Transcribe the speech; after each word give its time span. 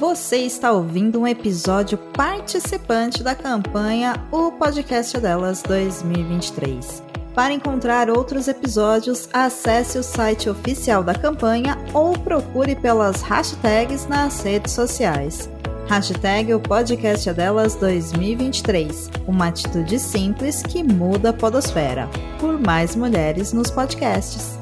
Você 0.00 0.38
está 0.38 0.72
ouvindo 0.72 1.20
um 1.20 1.26
episódio 1.26 1.98
participante 1.98 3.22
da 3.22 3.34
campanha 3.34 4.14
O 4.32 4.50
Podcast 4.50 5.20
Delas 5.20 5.62
2023. 5.62 7.02
Para 7.34 7.52
encontrar 7.52 8.08
outros 8.08 8.48
episódios, 8.48 9.28
acesse 9.30 9.98
o 9.98 10.02
site 10.02 10.48
oficial 10.48 11.04
da 11.04 11.14
campanha 11.14 11.76
ou 11.92 12.18
procure 12.18 12.74
pelas 12.74 13.20
hashtags 13.20 14.06
nas 14.06 14.40
redes 14.40 14.72
sociais. 14.72 15.50
Hashtag 15.86 16.54
o 16.54 16.60
podcast 16.60 17.30
delas 17.34 17.74
2023. 17.74 19.10
Uma 19.28 19.48
atitude 19.48 19.98
simples 19.98 20.62
que 20.62 20.82
muda 20.82 21.28
a 21.28 21.34
podosfera. 21.34 22.08
Por 22.38 22.58
mais 22.58 22.96
mulheres 22.96 23.52
nos 23.52 23.70
podcasts. 23.70 24.59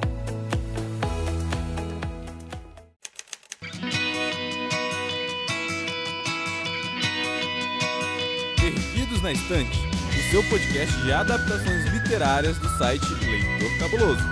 O 9.50 10.30
seu 10.30 10.44
podcast 10.50 10.94
de 11.00 11.10
adaptações 11.10 11.86
literárias 11.86 12.58
do 12.58 12.68
site 12.76 13.06
Leitor 13.24 13.78
Cabuloso. 13.78 14.22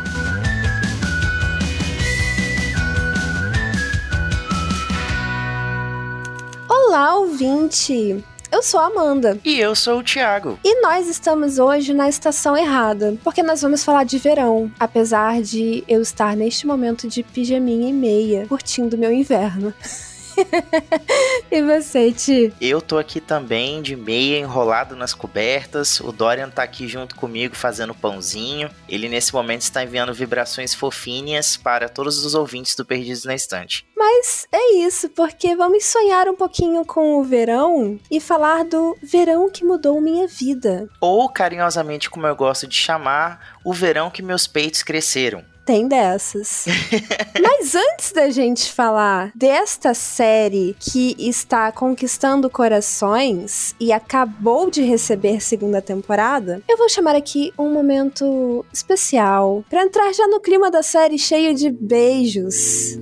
Olá, 6.68 7.16
ouvinte! 7.16 8.22
Eu 8.52 8.62
sou 8.62 8.78
a 8.78 8.88
Amanda. 8.88 9.40
E 9.42 9.58
eu 9.58 9.74
sou 9.74 10.00
o 10.00 10.02
Thiago. 10.02 10.58
E 10.62 10.82
nós 10.82 11.08
estamos 11.08 11.58
hoje 11.58 11.94
na 11.94 12.10
estação 12.10 12.54
errada, 12.54 13.16
porque 13.24 13.42
nós 13.42 13.62
vamos 13.62 13.82
falar 13.82 14.04
de 14.04 14.18
verão, 14.18 14.70
apesar 14.78 15.40
de 15.40 15.82
eu 15.88 16.02
estar 16.02 16.36
neste 16.36 16.66
momento 16.66 17.08
de 17.08 17.22
pijaminha 17.22 17.88
e 17.88 17.92
meia, 17.94 18.46
curtindo 18.46 18.98
meu 18.98 19.10
inverno. 19.10 19.72
e 21.50 21.62
você, 21.62 22.12
Ti? 22.12 22.52
Eu 22.60 22.80
tô 22.80 22.98
aqui 22.98 23.20
também 23.20 23.82
de 23.82 23.96
meia, 23.96 24.38
enrolado 24.38 24.96
nas 24.96 25.14
cobertas. 25.14 26.00
O 26.00 26.12
Dorian 26.12 26.50
tá 26.50 26.62
aqui 26.62 26.86
junto 26.86 27.16
comigo 27.16 27.54
fazendo 27.54 27.94
pãozinho. 27.94 28.70
Ele 28.88 29.08
nesse 29.08 29.32
momento 29.32 29.62
está 29.62 29.82
enviando 29.82 30.12
vibrações 30.12 30.74
fofinhas 30.74 31.56
para 31.56 31.88
todos 31.88 32.24
os 32.24 32.34
ouvintes 32.34 32.74
do 32.74 32.84
Perdidos 32.84 33.24
na 33.24 33.34
Estante. 33.34 33.86
Mas 33.96 34.46
é 34.52 34.74
isso, 34.74 35.08
porque 35.10 35.56
vamos 35.56 35.84
sonhar 35.84 36.28
um 36.28 36.36
pouquinho 36.36 36.84
com 36.84 37.16
o 37.18 37.24
verão 37.24 37.98
e 38.10 38.20
falar 38.20 38.64
do 38.64 38.96
verão 39.02 39.50
que 39.50 39.64
mudou 39.64 40.00
minha 40.00 40.26
vida. 40.26 40.88
Ou, 41.00 41.28
carinhosamente, 41.28 42.10
como 42.10 42.26
eu 42.26 42.36
gosto 42.36 42.66
de 42.66 42.76
chamar, 42.76 43.58
o 43.64 43.72
verão 43.72 44.10
que 44.10 44.22
meus 44.22 44.46
peitos 44.46 44.82
cresceram. 44.82 45.44
Tem 45.66 45.88
dessas. 45.88 46.64
Mas 47.42 47.74
antes 47.74 48.12
da 48.12 48.30
gente 48.30 48.72
falar 48.72 49.32
desta 49.34 49.94
série 49.94 50.76
que 50.78 51.16
está 51.18 51.72
conquistando 51.72 52.48
corações 52.48 53.74
e 53.80 53.92
acabou 53.92 54.70
de 54.70 54.82
receber 54.82 55.42
segunda 55.42 55.82
temporada, 55.82 56.62
eu 56.68 56.78
vou 56.78 56.88
chamar 56.88 57.16
aqui 57.16 57.52
um 57.58 57.72
momento 57.72 58.64
especial 58.72 59.64
para 59.68 59.82
entrar 59.82 60.12
já 60.14 60.28
no 60.28 60.40
clima 60.40 60.70
da 60.70 60.84
série 60.84 61.18
cheio 61.18 61.52
de 61.52 61.68
beijos. 61.68 62.96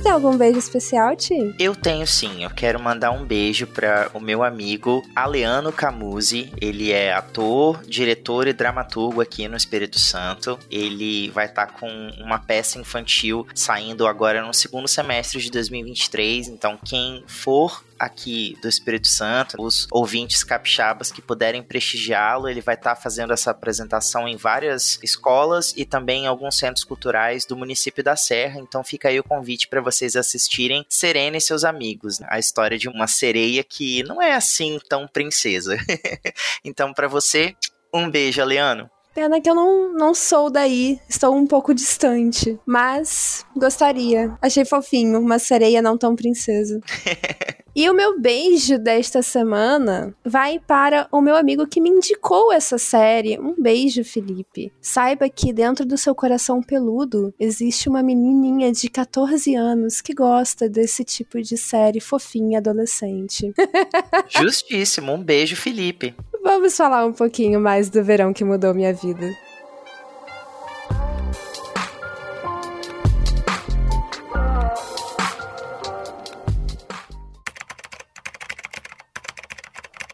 Você 0.00 0.04
tem 0.04 0.12
algum 0.12 0.34
beijo 0.34 0.58
especial, 0.58 1.14
Ti? 1.14 1.54
Eu 1.58 1.76
tenho 1.76 2.06
sim. 2.06 2.42
Eu 2.42 2.48
quero 2.48 2.80
mandar 2.80 3.10
um 3.10 3.22
beijo 3.22 3.66
para 3.66 4.10
o 4.14 4.18
meu 4.18 4.42
amigo 4.42 5.02
Aleano 5.14 5.70
Camuzzi. 5.70 6.50
Ele 6.58 6.90
é 6.90 7.12
ator, 7.12 7.82
diretor 7.84 8.48
e 8.48 8.54
dramaturgo 8.54 9.20
aqui 9.20 9.46
no 9.46 9.58
Espírito 9.58 9.98
Santo. 9.98 10.58
Ele 10.70 11.28
vai 11.32 11.44
estar 11.44 11.66
tá 11.66 11.72
com 11.74 11.86
uma 12.18 12.38
peça 12.38 12.78
infantil 12.78 13.46
saindo 13.54 14.06
agora 14.06 14.40
no 14.40 14.54
segundo 14.54 14.88
semestre 14.88 15.38
de 15.38 15.50
2023. 15.50 16.48
Então, 16.48 16.78
quem 16.82 17.22
for 17.26 17.84
aqui 18.00 18.56
do 18.62 18.68
Espírito 18.68 19.08
Santo, 19.08 19.56
os 19.58 19.86
ouvintes 19.90 20.42
capixabas 20.42 21.12
que 21.12 21.20
puderem 21.20 21.62
prestigiá-lo, 21.62 22.48
ele 22.48 22.62
vai 22.62 22.74
estar 22.74 22.94
tá 22.94 23.00
fazendo 23.00 23.34
essa 23.34 23.50
apresentação 23.50 24.26
em 24.26 24.36
várias 24.36 24.98
escolas 25.02 25.74
e 25.76 25.84
também 25.84 26.24
em 26.24 26.26
alguns 26.26 26.56
centros 26.56 26.82
culturais 26.82 27.44
do 27.44 27.56
município 27.56 28.02
da 28.02 28.16
Serra. 28.16 28.58
Então 28.58 28.82
fica 28.82 29.08
aí 29.08 29.20
o 29.20 29.24
convite 29.24 29.68
para 29.68 29.82
vocês 29.82 30.16
assistirem 30.16 30.84
Serena 30.88 31.36
e 31.36 31.40
seus 31.40 31.62
amigos, 31.62 32.18
né? 32.18 32.26
a 32.30 32.38
história 32.38 32.78
de 32.78 32.88
uma 32.88 33.06
sereia 33.06 33.62
que 33.62 34.02
não 34.04 34.22
é 34.22 34.32
assim 34.32 34.80
tão 34.88 35.06
princesa. 35.06 35.76
então 36.64 36.94
para 36.94 37.06
você, 37.06 37.54
um 37.92 38.10
beijo, 38.10 38.42
Leano. 38.42 38.90
Pena 39.14 39.40
que 39.40 39.50
eu 39.50 39.54
não, 39.54 39.92
não 39.92 40.14
sou 40.14 40.50
daí, 40.50 41.00
estou 41.08 41.34
um 41.34 41.46
pouco 41.46 41.74
distante. 41.74 42.58
Mas 42.64 43.44
gostaria. 43.56 44.36
Achei 44.40 44.64
fofinho, 44.64 45.20
uma 45.20 45.38
sereia 45.38 45.82
não 45.82 45.98
tão 45.98 46.14
princesa. 46.14 46.80
E 47.74 47.88
o 47.88 47.94
meu 47.94 48.18
beijo 48.18 48.78
desta 48.78 49.22
semana 49.22 50.12
vai 50.24 50.58
para 50.58 51.06
o 51.12 51.20
meu 51.20 51.36
amigo 51.36 51.66
que 51.68 51.80
me 51.80 51.88
indicou 51.88 52.52
essa 52.52 52.78
série. 52.78 53.38
Um 53.38 53.54
beijo, 53.56 54.02
Felipe. 54.02 54.72
Saiba 54.80 55.28
que 55.28 55.52
dentro 55.52 55.86
do 55.86 55.96
seu 55.96 56.14
coração 56.14 56.60
peludo 56.60 57.32
existe 57.38 57.88
uma 57.88 58.02
menininha 58.02 58.72
de 58.72 58.88
14 58.88 59.54
anos 59.54 60.00
que 60.00 60.12
gosta 60.12 60.68
desse 60.68 61.04
tipo 61.04 61.40
de 61.40 61.56
série 61.56 62.00
fofinha 62.00 62.58
adolescente. 62.58 63.52
Justíssimo. 64.28 65.12
Um 65.12 65.22
beijo, 65.22 65.54
Felipe. 65.54 66.14
Vamos 66.42 66.76
falar 66.76 67.04
um 67.04 67.12
pouquinho 67.12 67.60
mais 67.60 67.90
do 67.90 68.02
verão 68.02 68.32
que 68.32 68.44
mudou 68.44 68.74
minha 68.74 68.94
vida. 68.94 69.30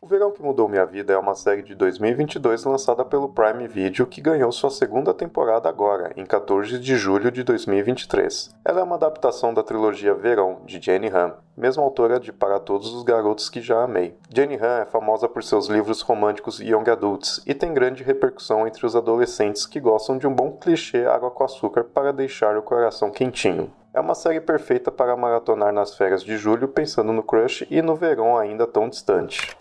O 0.07 0.09
Verão 0.09 0.31
que 0.31 0.41
Mudou 0.41 0.69
Minha 0.69 0.87
Vida 0.87 1.15
é 1.15 1.19
uma 1.19 1.35
série 1.35 1.63
de 1.63 1.75
2022 1.75 2.63
lançada 2.65 3.05
pelo 3.05 3.29
Prime 3.29 3.67
Video 3.67 4.07
que 4.07 4.21
ganhou 4.21 4.53
sua 4.53 4.71
segunda 4.71 5.13
temporada 5.13 5.69
agora, 5.69 6.13
em 6.17 6.25
14 6.25 6.79
de 6.79 6.95
julho 6.95 7.29
de 7.29 7.43
2023. 7.43 8.55
Ela 8.65 8.79
é 8.79 8.85
uma 8.85 8.95
adaptação 8.95 9.53
da 9.53 9.65
trilogia 9.65 10.15
Verão, 10.15 10.61
de 10.65 10.81
Jenny 10.81 11.09
Han, 11.09 11.35
mesma 11.57 11.83
autora 11.83 12.21
de 12.21 12.33
Para 12.33 12.61
Todos 12.61 12.95
os 12.95 13.03
Garotos 13.03 13.49
que 13.49 13.61
Já 13.61 13.83
Amei. 13.83 14.17
Jenny 14.33 14.55
Han 14.55 14.83
é 14.83 14.85
famosa 14.85 15.29
por 15.29 15.43
seus 15.43 15.67
livros 15.67 16.03
românticos 16.03 16.61
Young 16.61 16.89
Adults 16.89 17.43
e 17.45 17.53
tem 17.53 17.75
grande 17.75 18.05
repercussão 18.05 18.65
entre 18.65 18.87
os 18.87 18.95
adolescentes 18.95 19.67
que 19.67 19.81
gostam 19.81 20.19
de 20.19 20.29
um 20.29 20.33
bom 20.33 20.53
clichê 20.53 21.05
água 21.05 21.33
com 21.33 21.43
açúcar 21.43 21.83
para 21.83 22.13
deixar 22.13 22.57
o 22.57 22.63
coração 22.63 23.11
quentinho. 23.11 23.73
É 23.93 23.99
uma 23.99 24.15
série 24.15 24.41
perfeita 24.41 24.93
para 24.93 25.17
maratonar 25.17 25.73
nas 25.73 25.97
férias 25.97 26.23
de 26.23 26.37
julho 26.37 26.69
pensando 26.69 27.13
no 27.13 27.25
crush 27.25 27.67
e 27.69 27.83
no 27.83 27.97
verão 27.97 28.39
ainda 28.39 28.69
tão 28.69 28.89
distante. 28.89 29.57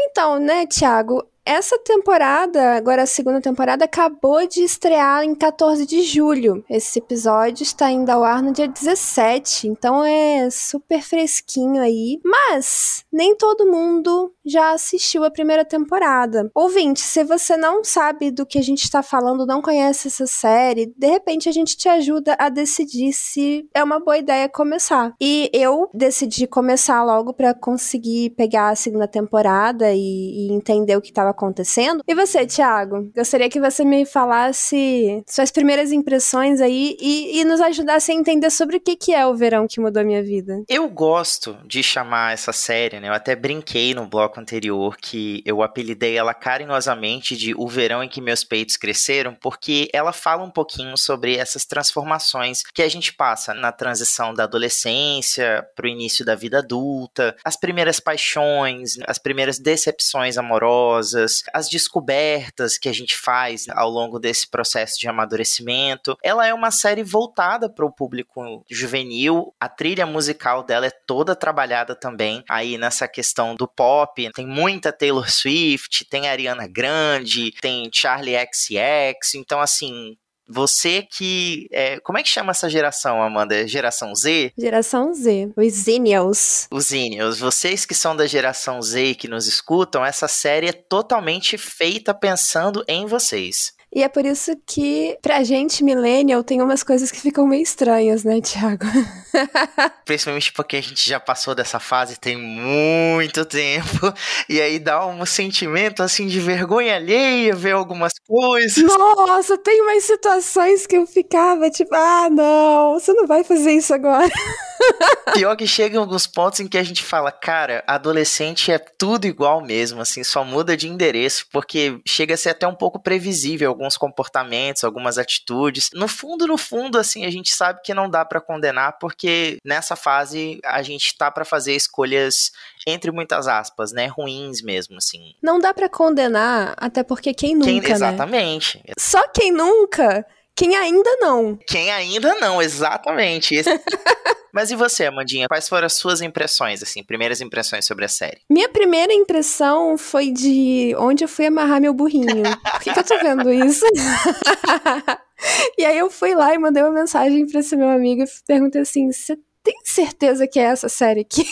Então, 0.00 0.38
né, 0.38 0.64
Thiago? 0.66 1.26
Essa 1.44 1.78
temporada, 1.78 2.76
agora 2.76 3.04
a 3.04 3.06
segunda 3.06 3.40
temporada, 3.40 3.86
acabou 3.86 4.46
de 4.46 4.62
estrear 4.62 5.24
em 5.24 5.34
14 5.34 5.86
de 5.86 6.02
julho. 6.02 6.62
Esse 6.68 6.98
episódio 6.98 7.62
está 7.62 7.90
indo 7.90 8.10
ao 8.10 8.22
ar 8.22 8.42
no 8.42 8.52
dia 8.52 8.68
17, 8.68 9.66
então 9.66 10.04
é 10.04 10.50
super 10.50 11.00
fresquinho 11.00 11.80
aí. 11.80 12.20
Mas 12.22 13.02
nem 13.10 13.34
todo 13.34 13.70
mundo 13.70 14.30
já 14.48 14.72
assistiu 14.72 15.24
a 15.24 15.30
primeira 15.30 15.64
temporada. 15.64 16.50
Ouvinte, 16.54 17.00
se 17.00 17.24
você 17.24 17.56
não 17.56 17.84
sabe 17.84 18.30
do 18.30 18.46
que 18.46 18.58
a 18.58 18.62
gente 18.62 18.82
está 18.82 19.02
falando, 19.02 19.46
não 19.46 19.62
conhece 19.62 20.08
essa 20.08 20.26
série, 20.26 20.92
de 20.96 21.06
repente 21.06 21.48
a 21.48 21.52
gente 21.52 21.76
te 21.76 21.88
ajuda 21.88 22.36
a 22.38 22.48
decidir 22.48 23.12
se 23.12 23.68
é 23.74 23.82
uma 23.82 24.00
boa 24.00 24.18
ideia 24.18 24.48
começar. 24.48 25.14
E 25.20 25.50
eu 25.52 25.90
decidi 25.92 26.46
começar 26.46 27.02
logo 27.04 27.32
para 27.32 27.54
conseguir 27.54 28.30
pegar 28.30 28.70
a 28.70 28.76
segunda 28.76 29.06
temporada 29.06 29.92
e, 29.92 30.48
e 30.48 30.52
entender 30.52 30.96
o 30.96 31.00
que 31.00 31.08
estava 31.08 31.30
acontecendo. 31.30 32.02
E 32.06 32.14
você, 32.14 32.46
Thiago? 32.46 33.10
Gostaria 33.14 33.48
que 33.48 33.60
você 33.60 33.84
me 33.84 34.04
falasse 34.04 35.22
suas 35.26 35.50
primeiras 35.50 35.92
impressões 35.92 36.60
aí 36.60 36.96
e, 37.00 37.40
e 37.40 37.44
nos 37.44 37.60
ajudasse 37.60 38.12
a 38.12 38.14
entender 38.14 38.50
sobre 38.50 38.76
o 38.76 38.80
que, 38.80 38.96
que 38.96 39.14
é 39.14 39.26
o 39.26 39.34
verão 39.34 39.66
que 39.66 39.80
mudou 39.80 40.02
a 40.02 40.04
minha 40.04 40.22
vida. 40.22 40.62
Eu 40.68 40.88
gosto 40.88 41.56
de 41.66 41.82
chamar 41.82 42.32
essa 42.32 42.52
série, 42.52 43.00
né? 43.00 43.08
Eu 43.08 43.12
até 43.12 43.34
brinquei 43.34 43.94
no 43.94 44.06
bloco 44.06 44.37
anterior 44.38 44.96
que 44.96 45.42
eu 45.44 45.62
apelidei 45.62 46.16
ela 46.16 46.34
carinhosamente 46.34 47.36
de 47.36 47.54
O 47.56 47.68
Verão 47.68 48.02
em 48.02 48.08
que 48.08 48.20
Meus 48.20 48.44
Peitos 48.44 48.76
Cresceram, 48.76 49.34
porque 49.34 49.88
ela 49.92 50.12
fala 50.12 50.44
um 50.44 50.50
pouquinho 50.50 50.96
sobre 50.96 51.36
essas 51.36 51.64
transformações 51.64 52.62
que 52.74 52.82
a 52.82 52.88
gente 52.88 53.12
passa 53.12 53.52
na 53.54 53.72
transição 53.72 54.32
da 54.32 54.44
adolescência 54.44 55.66
para 55.74 55.86
o 55.86 55.88
início 55.88 56.24
da 56.24 56.34
vida 56.34 56.58
adulta, 56.58 57.36
as 57.44 57.56
primeiras 57.56 58.00
paixões, 58.00 58.94
as 59.06 59.18
primeiras 59.18 59.58
decepções 59.58 60.38
amorosas 60.38 61.42
as 61.52 61.68
descobertas 61.68 62.78
que 62.78 62.88
a 62.88 62.92
gente 62.92 63.16
faz 63.16 63.66
ao 63.70 63.90
longo 63.90 64.18
desse 64.18 64.48
processo 64.48 64.98
de 64.98 65.08
amadurecimento. 65.08 66.16
Ela 66.22 66.46
é 66.46 66.54
uma 66.54 66.70
série 66.70 67.02
voltada 67.02 67.68
para 67.68 67.84
o 67.84 67.92
público 67.92 68.64
juvenil. 68.70 69.54
A 69.60 69.68
trilha 69.68 70.06
musical 70.06 70.62
dela 70.62 70.86
é 70.86 70.90
toda 70.90 71.36
trabalhada 71.36 71.94
também 71.94 72.44
aí 72.48 72.78
nessa 72.78 73.08
questão 73.08 73.54
do 73.54 73.66
pop, 73.66 74.27
tem 74.32 74.46
muita 74.46 74.92
Taylor 74.92 75.30
Swift, 75.30 76.04
tem 76.08 76.28
Ariana 76.28 76.66
Grande, 76.66 77.52
tem 77.60 77.90
Charlie 77.92 78.36
XX, 78.36 79.34
então 79.34 79.60
assim, 79.60 80.16
você 80.48 81.02
que. 81.02 81.68
É, 81.70 82.00
como 82.00 82.16
é 82.16 82.22
que 82.22 82.28
chama 82.28 82.52
essa 82.52 82.70
geração, 82.70 83.22
Amanda? 83.22 83.68
Geração 83.68 84.14
Z? 84.14 84.52
Geração 84.56 85.12
Z. 85.12 85.52
Os 85.54 85.72
Zenials. 85.74 86.66
Os 86.72 86.86
Zenials. 86.86 87.38
Vocês 87.38 87.84
que 87.84 87.94
são 87.94 88.16
da 88.16 88.26
geração 88.26 88.80
Z 88.80 89.04
e 89.04 89.14
que 89.14 89.28
nos 89.28 89.46
escutam, 89.46 90.04
essa 90.04 90.26
série 90.26 90.68
é 90.68 90.72
totalmente 90.72 91.58
feita 91.58 92.14
pensando 92.14 92.82
em 92.88 93.04
vocês. 93.04 93.74
E 93.94 94.02
é 94.02 94.08
por 94.08 94.26
isso 94.26 94.52
que, 94.66 95.16
pra 95.22 95.42
gente, 95.42 95.82
millennial, 95.82 96.44
tem 96.44 96.60
umas 96.60 96.82
coisas 96.82 97.10
que 97.10 97.20
ficam 97.20 97.46
meio 97.46 97.62
estranhas, 97.62 98.22
né, 98.22 98.38
Thiago? 98.40 98.84
Principalmente 100.04 100.52
porque 100.52 100.76
a 100.76 100.80
gente 100.82 101.08
já 101.08 101.18
passou 101.18 101.54
dessa 101.54 101.80
fase 101.80 102.20
tem 102.20 102.36
muito 102.36 103.44
tempo. 103.46 104.12
E 104.48 104.60
aí 104.60 104.78
dá 104.78 105.06
um 105.06 105.24
sentimento, 105.24 106.02
assim, 106.02 106.26
de 106.26 106.38
vergonha 106.38 106.96
alheia 106.96 107.54
ver 107.54 107.72
algumas 107.72 108.12
coisas. 108.26 108.82
Nossa, 108.82 109.56
tem 109.56 109.80
umas 109.80 110.04
situações 110.04 110.86
que 110.86 110.96
eu 110.96 111.06
ficava 111.06 111.70
tipo, 111.70 111.94
ah, 111.94 112.28
não, 112.30 112.94
você 113.00 113.12
não 113.14 113.26
vai 113.26 113.42
fazer 113.42 113.72
isso 113.72 113.94
agora. 113.94 114.28
Pior 115.34 115.56
que 115.56 115.66
chegam 115.66 116.02
alguns 116.02 116.26
pontos 116.26 116.60
em 116.60 116.68
que 116.68 116.78
a 116.78 116.82
gente 116.82 117.02
fala, 117.02 117.30
cara, 117.30 117.82
adolescente 117.86 118.70
é 118.70 118.78
tudo 118.78 119.26
igual 119.26 119.62
mesmo, 119.62 120.00
assim, 120.00 120.22
só 120.24 120.44
muda 120.44 120.76
de 120.76 120.88
endereço, 120.88 121.46
porque 121.52 122.00
chega 122.06 122.34
a 122.34 122.36
ser 122.36 122.50
até 122.50 122.66
um 122.66 122.74
pouco 122.74 123.02
previsível 123.02 123.70
alguns 123.78 123.96
comportamentos, 123.96 124.82
algumas 124.82 125.16
atitudes. 125.16 125.90
No 125.94 126.08
fundo, 126.08 126.46
no 126.46 126.58
fundo, 126.58 126.98
assim, 126.98 127.24
a 127.24 127.30
gente 127.30 127.54
sabe 127.54 127.80
que 127.82 127.94
não 127.94 128.10
dá 128.10 128.24
para 128.24 128.40
condenar, 128.40 128.98
porque 128.98 129.58
nessa 129.64 129.94
fase 129.94 130.58
a 130.64 130.82
gente 130.82 131.16
tá 131.16 131.30
para 131.30 131.44
fazer 131.44 131.74
escolhas 131.74 132.50
entre 132.86 133.12
muitas 133.12 133.46
aspas, 133.46 133.92
né, 133.92 134.06
ruins 134.06 134.60
mesmo, 134.62 134.96
assim. 134.96 135.34
Não 135.40 135.58
dá 135.58 135.72
para 135.72 135.88
condenar, 135.88 136.74
até 136.76 137.04
porque 137.04 137.32
quem 137.32 137.54
nunca, 137.54 137.70
quem, 137.70 137.80
né? 137.80 137.90
Exatamente. 137.90 138.78
Né? 138.78 138.94
Só 138.98 139.26
quem 139.28 139.52
nunca 139.52 140.26
quem 140.58 140.74
ainda 140.74 141.16
não. 141.20 141.56
Quem 141.64 141.92
ainda 141.92 142.34
não, 142.40 142.60
exatamente. 142.60 143.54
Esse... 143.54 143.70
Mas 144.52 144.72
e 144.72 144.74
você, 144.74 145.06
Amandinha? 145.06 145.46
Quais 145.46 145.68
foram 145.68 145.86
as 145.86 145.92
suas 145.92 146.20
impressões, 146.20 146.82
assim, 146.82 147.04
primeiras 147.04 147.40
impressões 147.40 147.86
sobre 147.86 148.04
a 148.04 148.08
série? 148.08 148.40
Minha 148.50 148.68
primeira 148.68 149.12
impressão 149.12 149.96
foi 149.96 150.32
de 150.32 150.96
onde 150.98 151.22
eu 151.22 151.28
fui 151.28 151.46
amarrar 151.46 151.80
meu 151.80 151.94
burrinho. 151.94 152.42
Por 152.72 152.80
que, 152.80 152.92
que 152.92 152.98
eu 152.98 153.04
tô 153.04 153.16
vendo 153.18 153.52
isso? 153.52 153.86
e 155.78 155.84
aí 155.84 155.96
eu 155.96 156.10
fui 156.10 156.34
lá 156.34 156.52
e 156.52 156.58
mandei 156.58 156.82
uma 156.82 156.90
mensagem 156.90 157.46
pra 157.46 157.60
esse 157.60 157.76
meu 157.76 157.88
amigo 157.88 158.24
e 158.24 158.26
perguntei 158.44 158.80
assim: 158.80 159.12
você 159.12 159.38
tem 159.62 159.78
certeza 159.84 160.48
que 160.48 160.58
é 160.58 160.64
essa 160.64 160.88
série 160.88 161.20
aqui? 161.20 161.46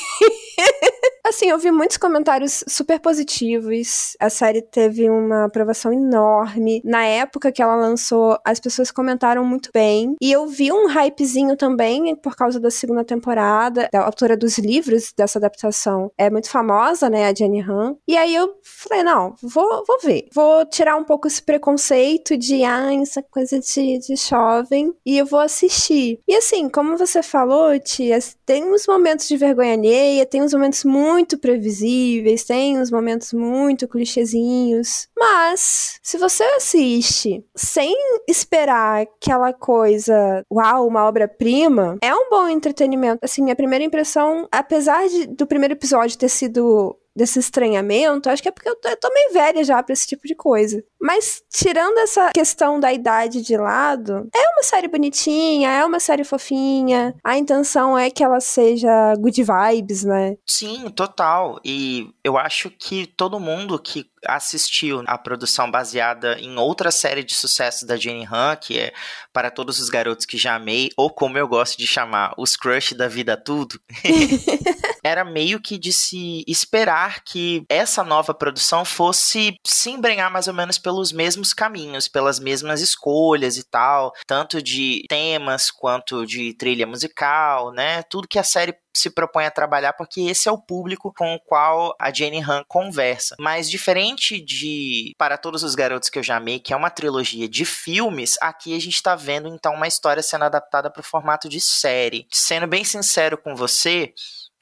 Assim, 1.28 1.50
eu 1.50 1.58
vi 1.58 1.73
muitos 1.73 1.96
comentários 1.96 2.62
super 2.69 3.00
positivos. 3.00 4.17
A 4.20 4.31
série 4.31 4.62
teve 4.62 5.11
uma 5.11 5.46
aprovação 5.46 5.93
enorme. 5.93 6.81
Na 6.84 7.05
época 7.05 7.50
que 7.50 7.61
ela 7.61 7.75
lançou, 7.75 8.38
as 8.44 8.61
pessoas 8.61 8.93
comentaram 8.93 9.44
muito 9.44 9.70
bem. 9.75 10.14
E 10.20 10.31
eu 10.31 10.46
vi 10.46 10.70
um 10.70 10.87
hypezinho 10.87 11.56
também 11.56 12.14
por 12.14 12.37
causa 12.37 12.61
da 12.61 12.70
segunda 12.70 13.05
temporada. 13.05 13.88
Da 13.93 14.05
autora 14.05 14.37
dos 14.37 14.56
livros 14.56 15.12
dessa 15.17 15.40
adaptação 15.40 16.12
é 16.17 16.31
muito 16.31 16.49
famosa, 16.49 17.11
né? 17.11 17.26
A 17.26 17.34
Jenny 17.34 17.61
Han. 17.61 17.96
E 18.06 18.17
aí 18.17 18.32
eu 18.32 18.55
falei, 18.62 19.02
não, 19.02 19.34
vou, 19.43 19.82
vou 19.84 19.99
ver. 20.00 20.28
Vou 20.32 20.64
tirar 20.67 20.94
um 20.96 21.05
pouco 21.05 21.26
esse 21.26 21.43
preconceito 21.43 22.37
de, 22.37 22.62
ah, 22.62 22.94
essa 23.02 23.20
coisa 23.20 23.58
de, 23.58 23.99
de 23.99 24.14
jovem. 24.14 24.94
E 25.05 25.19
eu 25.19 25.26
vou 25.26 25.40
assistir. 25.40 26.20
E 26.28 26.37
assim, 26.37 26.69
como 26.69 26.96
você 26.96 27.20
falou, 27.20 27.76
Tia, 27.81 28.20
tem 28.44 28.64
uns 28.64 28.87
momentos 28.87 29.26
de 29.26 29.37
vergonha 29.37 29.73
alheia, 29.73 30.25
tem 30.25 30.40
uns 30.40 30.55
momentos 30.55 30.84
muito 30.84 31.15
muito 31.16 31.38
previsíveis, 31.38 32.44
tem 32.44 32.78
uns 32.78 32.90
momentos 32.90 33.32
muito 33.32 33.88
clichêzinhos. 33.88 35.08
Mas, 35.16 35.98
se 36.02 36.18
você 36.18 36.44
assiste 36.44 37.42
sem 37.54 37.94
esperar 38.28 39.02
aquela 39.02 39.50
coisa, 39.54 40.42
uau, 40.52 40.86
uma 40.86 41.06
obra-prima, 41.06 41.96
é 42.02 42.14
um 42.14 42.28
bom 42.28 42.48
entretenimento. 42.48 43.20
Assim, 43.22 43.42
minha 43.42 43.56
primeira 43.56 43.82
impressão, 43.82 44.46
apesar 44.52 45.08
de, 45.08 45.26
do 45.26 45.46
primeiro 45.46 45.72
episódio 45.72 46.18
ter 46.18 46.28
sido 46.28 46.94
desse 47.16 47.38
estranhamento, 47.38 48.28
acho 48.28 48.42
que 48.42 48.48
é 48.48 48.52
porque 48.52 48.68
eu 48.68 48.76
tô, 48.76 48.88
eu 48.88 48.96
tô 48.96 49.08
meio 49.12 49.32
velha 49.32 49.64
já 49.64 49.82
pra 49.82 49.94
esse 49.94 50.06
tipo 50.06 50.26
de 50.26 50.34
coisa. 50.34 50.84
Mas, 51.00 51.42
tirando 51.50 51.96
essa 51.98 52.30
questão 52.32 52.78
da 52.78 52.92
idade 52.92 53.40
de 53.40 53.56
lado, 53.56 54.28
é 54.34 54.48
uma 54.50 54.62
série 54.62 54.88
bonitinha, 54.88 55.70
é 55.70 55.84
uma 55.84 56.00
série 56.00 56.24
fofinha. 56.24 57.14
A 57.24 57.38
intenção 57.38 57.96
é 57.96 58.10
que 58.10 58.22
ela 58.22 58.40
seja 58.40 59.14
good 59.16 59.42
vibes, 59.42 60.04
né? 60.04 60.36
Sim, 60.46 60.90
total. 60.90 61.58
E 61.64 62.10
eu 62.22 62.36
acho 62.36 62.70
que 62.70 63.06
todo 63.06 63.40
mundo 63.40 63.78
que 63.78 64.10
assistiu 64.26 65.02
a 65.06 65.16
produção 65.16 65.70
baseada 65.70 66.38
em 66.40 66.58
outra 66.58 66.90
série 66.90 67.22
de 67.22 67.34
sucesso 67.34 67.86
da 67.86 67.96
Jenny 67.96 68.26
Han, 68.30 68.56
que 68.56 68.78
é 68.78 68.92
Para 69.32 69.50
Todos 69.50 69.78
os 69.78 69.88
Garotos 69.88 70.26
que 70.26 70.36
Já 70.36 70.56
Amei, 70.56 70.90
ou 70.96 71.10
como 71.10 71.38
eu 71.38 71.46
gosto 71.46 71.78
de 71.78 71.86
chamar, 71.86 72.34
Os 72.36 72.56
Crush 72.56 72.94
da 72.94 73.08
Vida 73.08 73.36
Tudo, 73.36 73.80
era 75.06 75.24
meio 75.24 75.60
que 75.60 75.78
de 75.78 75.92
se 75.92 76.44
esperar 76.48 77.22
que 77.22 77.64
essa 77.68 78.02
nova 78.02 78.34
produção 78.34 78.84
fosse 78.84 79.54
se 79.64 79.90
embrenhar 79.90 80.32
mais 80.32 80.48
ou 80.48 80.54
menos 80.54 80.78
pelos 80.78 81.12
mesmos 81.12 81.54
caminhos, 81.54 82.08
pelas 82.08 82.40
mesmas 82.40 82.80
escolhas 82.80 83.56
e 83.56 83.62
tal, 83.62 84.12
tanto 84.26 84.60
de 84.60 85.04
temas 85.08 85.70
quanto 85.70 86.26
de 86.26 86.52
trilha 86.54 86.86
musical, 86.86 87.70
né? 87.72 88.02
Tudo 88.02 88.26
que 88.26 88.38
a 88.38 88.42
série 88.44 88.74
se 88.96 89.10
propõe 89.10 89.44
a 89.44 89.50
trabalhar, 89.50 89.92
porque 89.92 90.22
esse 90.22 90.48
é 90.48 90.52
o 90.52 90.58
público 90.58 91.12
com 91.16 91.34
o 91.34 91.40
qual 91.40 91.94
a 92.00 92.12
Jenny 92.12 92.40
Han 92.40 92.64
conversa. 92.66 93.36
Mas 93.38 93.70
diferente 93.70 94.40
de 94.40 95.12
Para 95.18 95.36
Todos 95.36 95.62
os 95.62 95.74
Garotos 95.74 96.08
que 96.08 96.18
eu 96.18 96.22
já 96.22 96.36
amei, 96.36 96.58
que 96.58 96.72
é 96.72 96.76
uma 96.76 96.90
trilogia 96.90 97.48
de 97.48 97.64
filmes, 97.64 98.36
aqui 98.40 98.74
a 98.74 98.80
gente 98.80 99.02
tá 99.02 99.14
vendo 99.14 99.48
então 99.48 99.74
uma 99.74 99.86
história 99.86 100.22
sendo 100.22 100.44
adaptada 100.44 100.90
para 100.90 101.00
o 101.00 101.04
formato 101.04 101.48
de 101.48 101.60
série. 101.60 102.26
Sendo 102.32 102.66
bem 102.66 102.84
sincero 102.84 103.36
com 103.36 103.54
você, 103.54 104.12